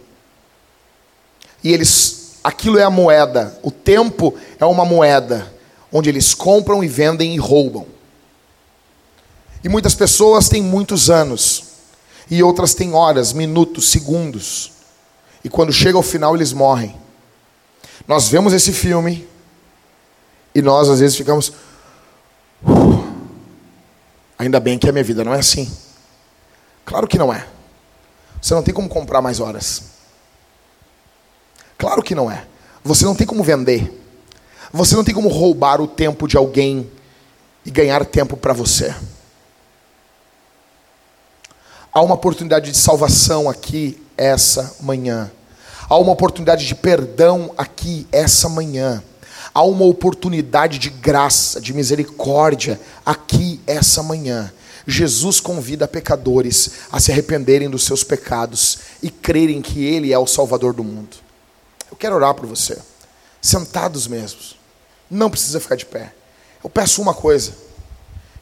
E 1.66 1.74
eles, 1.74 2.38
aquilo 2.44 2.78
é 2.78 2.84
a 2.84 2.92
moeda, 2.92 3.60
o 3.64 3.72
tempo 3.72 4.36
é 4.60 4.66
uma 4.66 4.86
moeda 4.86 5.52
onde 5.92 6.08
eles 6.10 6.32
compram 6.32 6.84
e 6.84 6.88
vendem 6.88 7.34
e 7.34 7.40
roubam. 7.40 7.88
E 9.64 9.68
muitas 9.68 9.96
pessoas 9.96 10.48
têm 10.48 10.62
muitos 10.62 11.10
anos, 11.10 11.64
e 12.30 12.44
outras 12.44 12.76
têm 12.76 12.94
horas, 12.94 13.34
minutos, 13.34 13.90
segundos. 13.90 14.74
E 15.44 15.50
quando 15.50 15.74
chega 15.74 15.98
ao 15.98 16.04
final, 16.04 16.36
eles 16.36 16.54
morrem. 16.54 16.96
Nós 18.08 18.28
vemos 18.28 18.54
esse 18.54 18.72
filme 18.72 19.28
e 20.54 20.62
nós 20.62 20.88
às 20.88 21.00
vezes 21.00 21.18
ficamos. 21.18 21.52
ainda 24.38 24.60
bem 24.60 24.78
que 24.78 24.88
a 24.88 24.92
minha 24.92 25.04
vida 25.04 25.24
não 25.24 25.34
é 25.34 25.40
assim. 25.40 25.68
Claro 26.86 27.08
que 27.08 27.18
não 27.18 27.34
é. 27.34 27.48
Você 28.40 28.54
não 28.54 28.62
tem 28.62 28.72
como 28.74 28.88
comprar 28.88 29.20
mais 29.20 29.40
horas. 29.40 29.95
Claro 31.86 32.02
que 32.02 32.16
não 32.16 32.32
é. 32.32 32.48
Você 32.84 33.06
não 33.06 33.14
tem 33.14 33.28
como 33.28 33.44
vender. 33.44 33.94
Você 34.74 34.96
não 34.96 35.04
tem 35.04 35.14
como 35.14 35.30
roubar 35.30 35.80
o 35.80 35.88
tempo 35.88 36.28
de 36.28 36.36
alguém 36.36 36.90
e 37.64 37.70
ganhar 37.70 38.04
tempo 38.04 38.36
para 38.36 38.54
você. 38.54 38.92
Há 41.94 42.02
uma 42.02 42.16
oportunidade 42.16 42.72
de 42.72 42.78
salvação 42.78 43.48
aqui 43.48 44.04
essa 44.18 44.78
manhã. 44.82 45.32
Há 45.88 45.96
uma 46.00 46.12
oportunidade 46.12 46.66
de 46.66 46.74
perdão 46.74 47.54
aqui 47.56 48.08
essa 48.12 48.50
manhã. 48.50 49.04
Há 49.54 49.62
uma 49.62 49.86
oportunidade 49.86 50.80
de 50.80 50.90
graça, 50.90 51.62
de 51.62 51.72
misericórdia 51.72 52.82
aqui 53.06 53.62
essa 53.68 54.02
manhã. 54.02 54.52
Jesus 54.88 55.40
convida 55.40 55.88
pecadores 55.88 56.72
a 56.92 57.00
se 57.00 57.12
arrependerem 57.12 57.70
dos 57.70 57.84
seus 57.84 58.04
pecados 58.04 58.80
e 59.04 59.12
crerem 59.12 59.62
que 59.62 59.86
Ele 59.86 60.12
é 60.12 60.18
o 60.18 60.26
Salvador 60.26 60.74
do 60.74 60.84
mundo. 60.84 61.25
Eu 61.90 61.98
quero 61.98 62.16
orar 62.16 62.34
por 62.34 62.46
você, 62.46 62.82
sentados 63.42 64.08
mesmos. 64.08 64.58
Não 65.10 65.30
precisa 65.30 65.60
ficar 65.60 65.76
de 65.76 65.86
pé. 65.86 66.14
Eu 66.64 66.70
peço 66.70 67.02
uma 67.02 67.14
coisa: 67.14 67.54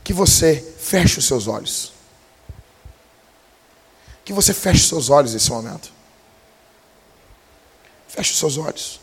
que 0.04 0.14
você 0.14 0.74
feche 0.78 1.20
os 1.20 1.26
seus 1.26 1.48
olhos. 1.48 1.94
Que 4.26 4.34
você 4.34 4.54
feche 4.54 4.82
os 4.82 4.88
seus 4.88 5.10
olhos 5.10 5.34
nesse 5.34 5.50
momento. 5.50 5.91
Feche 8.08 8.32
os 8.32 8.39
seus 8.39 8.58
olhos. 8.58 9.00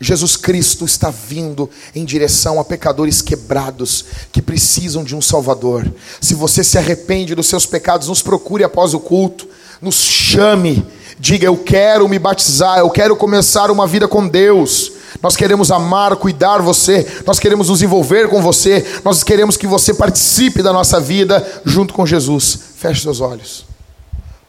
Jesus 0.00 0.36
Cristo 0.36 0.84
está 0.84 1.10
vindo 1.10 1.68
em 1.94 2.04
direção 2.04 2.60
a 2.60 2.64
pecadores 2.64 3.20
quebrados 3.20 4.04
que 4.30 4.40
precisam 4.40 5.02
de 5.02 5.16
um 5.16 5.20
Salvador. 5.20 5.92
Se 6.20 6.34
você 6.34 6.62
se 6.62 6.78
arrepende 6.78 7.34
dos 7.34 7.48
seus 7.48 7.66
pecados, 7.66 8.06
nos 8.06 8.22
procure 8.22 8.62
após 8.62 8.94
o 8.94 9.00
culto, 9.00 9.48
nos 9.80 9.96
chame 9.96 10.84
Diga: 11.18 11.46
Eu 11.46 11.56
quero 11.56 12.08
me 12.08 12.18
batizar, 12.18 12.78
eu 12.78 12.90
quero 12.90 13.16
começar 13.16 13.70
uma 13.70 13.86
vida 13.86 14.06
com 14.06 14.26
Deus. 14.26 14.92
Nós 15.20 15.34
queremos 15.34 15.70
amar, 15.72 16.14
cuidar 16.16 16.58
você, 16.58 17.06
nós 17.26 17.40
queremos 17.40 17.68
nos 17.68 17.82
envolver 17.82 18.28
com 18.28 18.40
você, 18.40 18.86
nós 19.04 19.24
queremos 19.24 19.56
que 19.56 19.66
você 19.66 19.92
participe 19.92 20.62
da 20.62 20.72
nossa 20.72 21.00
vida 21.00 21.44
junto 21.64 21.92
com 21.92 22.06
Jesus. 22.06 22.58
Feche 22.76 23.02
seus 23.02 23.20
olhos. 23.20 23.66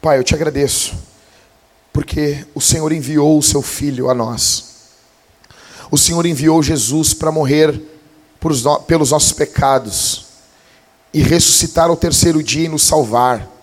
Pai, 0.00 0.18
eu 0.18 0.24
te 0.24 0.34
agradeço 0.34 0.94
Porque 1.92 2.46
o 2.54 2.60
Senhor 2.60 2.90
enviou 2.92 3.36
o 3.36 3.42
seu 3.42 3.62
filho 3.62 4.08
a 4.08 4.14
nós. 4.14 4.70
O 5.90 5.98
Senhor 5.98 6.24
enviou 6.24 6.62
Jesus 6.62 7.12
para 7.12 7.32
morrer 7.32 7.82
pelos 8.86 9.10
nossos 9.10 9.32
pecados 9.32 10.26
e 11.12 11.20
ressuscitar 11.20 11.88
ao 11.88 11.96
terceiro 11.96 12.42
dia 12.42 12.66
e 12.66 12.68
nos 12.68 12.84
salvar. 12.84 13.59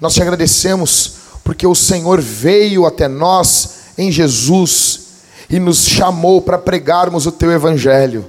Nós 0.00 0.14
te 0.14 0.22
agradecemos 0.22 1.14
porque 1.42 1.66
o 1.66 1.74
Senhor 1.74 2.20
veio 2.20 2.86
até 2.86 3.06
nós 3.06 3.74
em 3.98 4.10
Jesus 4.10 5.00
e 5.48 5.58
nos 5.58 5.84
chamou 5.86 6.40
para 6.40 6.58
pregarmos 6.58 7.26
o 7.26 7.32
teu 7.32 7.52
evangelho. 7.52 8.24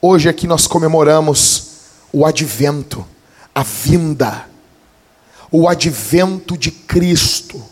Hoje 0.00 0.28
aqui 0.28 0.46
nós 0.46 0.66
comemoramos 0.66 1.66
o 2.12 2.24
advento, 2.24 3.04
a 3.54 3.62
vinda, 3.62 4.48
o 5.50 5.68
advento 5.68 6.56
de 6.56 6.70
Cristo, 6.70 7.62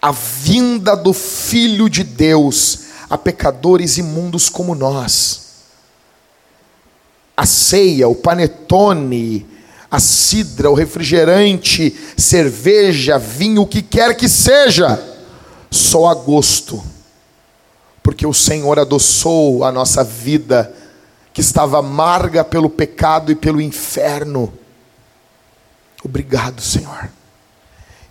a 0.00 0.12
vinda 0.12 0.96
do 0.96 1.12
Filho 1.12 1.88
de 1.88 2.02
Deus 2.02 2.90
a 3.10 3.18
pecadores 3.18 3.98
imundos 3.98 4.48
como 4.48 4.72
nós. 4.76 5.48
A 7.36 7.44
ceia, 7.44 8.08
o 8.08 8.14
panetone, 8.14 9.44
a 9.90 9.98
cidra, 9.98 10.70
o 10.70 10.74
refrigerante, 10.74 11.96
cerveja, 12.16 13.18
vinho, 13.18 13.62
o 13.62 13.66
que 13.66 13.82
quer 13.82 14.16
que 14.16 14.28
seja, 14.28 15.02
só 15.70 16.06
a 16.06 16.14
gosto, 16.14 16.82
porque 18.02 18.26
o 18.26 18.32
Senhor 18.32 18.78
adoçou 18.78 19.64
a 19.64 19.72
nossa 19.72 20.04
vida, 20.04 20.72
que 21.32 21.40
estava 21.40 21.78
amarga 21.78 22.44
pelo 22.44 22.70
pecado 22.70 23.32
e 23.32 23.34
pelo 23.34 23.60
inferno. 23.60 24.52
Obrigado, 26.04 26.60
Senhor. 26.60 27.10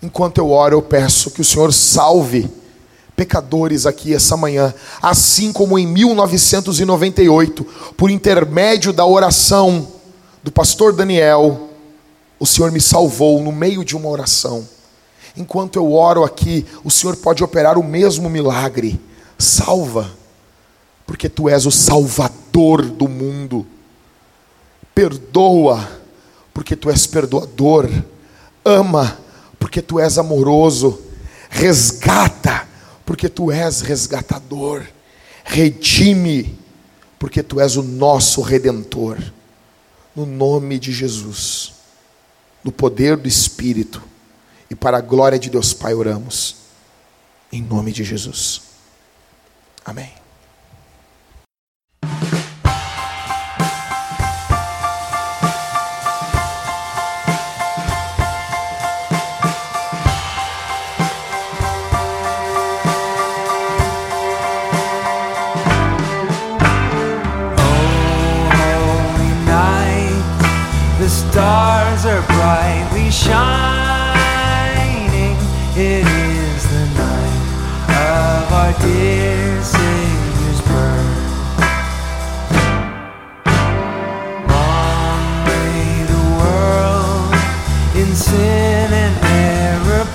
Enquanto 0.01 0.37
eu 0.37 0.51
oro, 0.51 0.75
eu 0.75 0.81
peço 0.81 1.31
que 1.31 1.41
o 1.41 1.45
Senhor 1.45 1.73
salve 1.73 2.49
pecadores 3.15 3.85
aqui 3.85 4.13
essa 4.13 4.37
manhã, 4.37 4.73
assim 5.01 5.51
como 5.51 5.77
em 5.77 5.85
1998, 5.85 7.65
por 7.97 8.09
intermédio 8.09 8.93
da 8.93 9.05
oração 9.05 9.89
do 10.41 10.49
pastor 10.49 10.93
Daniel, 10.93 11.68
o 12.39 12.45
Senhor 12.45 12.71
me 12.71 12.79
salvou 12.79 13.41
no 13.41 13.51
meio 13.51 13.83
de 13.83 13.97
uma 13.97 14.07
oração. 14.07 14.67
Enquanto 15.35 15.75
eu 15.75 15.93
oro 15.93 16.23
aqui, 16.23 16.65
o 16.83 16.89
Senhor 16.89 17.17
pode 17.17 17.43
operar 17.43 17.77
o 17.77 17.83
mesmo 17.83 18.29
milagre. 18.29 18.99
Salva, 19.37 20.09
porque 21.05 21.27
tu 21.27 21.49
és 21.49 21.65
o 21.65 21.71
salvador 21.71 22.85
do 22.85 23.07
mundo. 23.07 23.67
Perdoa, 24.95 25.87
porque 26.53 26.75
tu 26.75 26.89
és 26.89 27.05
perdoador. 27.05 27.89
Ama, 28.63 29.17
porque 29.59 29.81
tu 29.81 29.99
és 29.99 30.17
amoroso. 30.17 30.99
Resgata, 31.49 32.67
porque 33.05 33.27
tu 33.27 33.51
és 33.51 33.81
resgatador. 33.81 34.85
Redime, 35.43 36.57
porque 37.17 37.43
tu 37.43 37.59
és 37.59 37.75
o 37.75 37.83
nosso 37.83 38.41
redentor. 38.41 39.17
No 40.15 40.25
nome 40.25 40.79
de 40.79 40.91
Jesus 40.91 41.78
no 42.63 42.71
poder 42.71 43.17
do 43.17 43.27
Espírito 43.27 44.01
e 44.69 44.75
para 44.75 44.97
a 44.97 45.01
glória 45.01 45.39
de 45.39 45.49
Deus 45.49 45.73
Pai 45.73 45.93
oramos, 45.93 46.55
em 47.51 47.61
nome 47.61 47.91
de 47.91 48.03
Jesus. 48.03 48.61
Amém. 49.83 50.18
Brightly 72.49 73.11
shining. 73.11 73.37
It 75.77 76.05
is 76.07 76.63
the 76.73 76.85
night 76.97 77.43
of 78.09 78.51
our 78.61 78.73
dear 78.81 79.61
Savior's 79.61 80.61
birth. 80.69 81.25
Long 84.49 85.21
lay 85.45 86.05
the 86.13 86.23
world 86.39 87.33
in 87.95 88.09
sin 88.15 88.87
and 89.03 89.15
error 89.25 90.05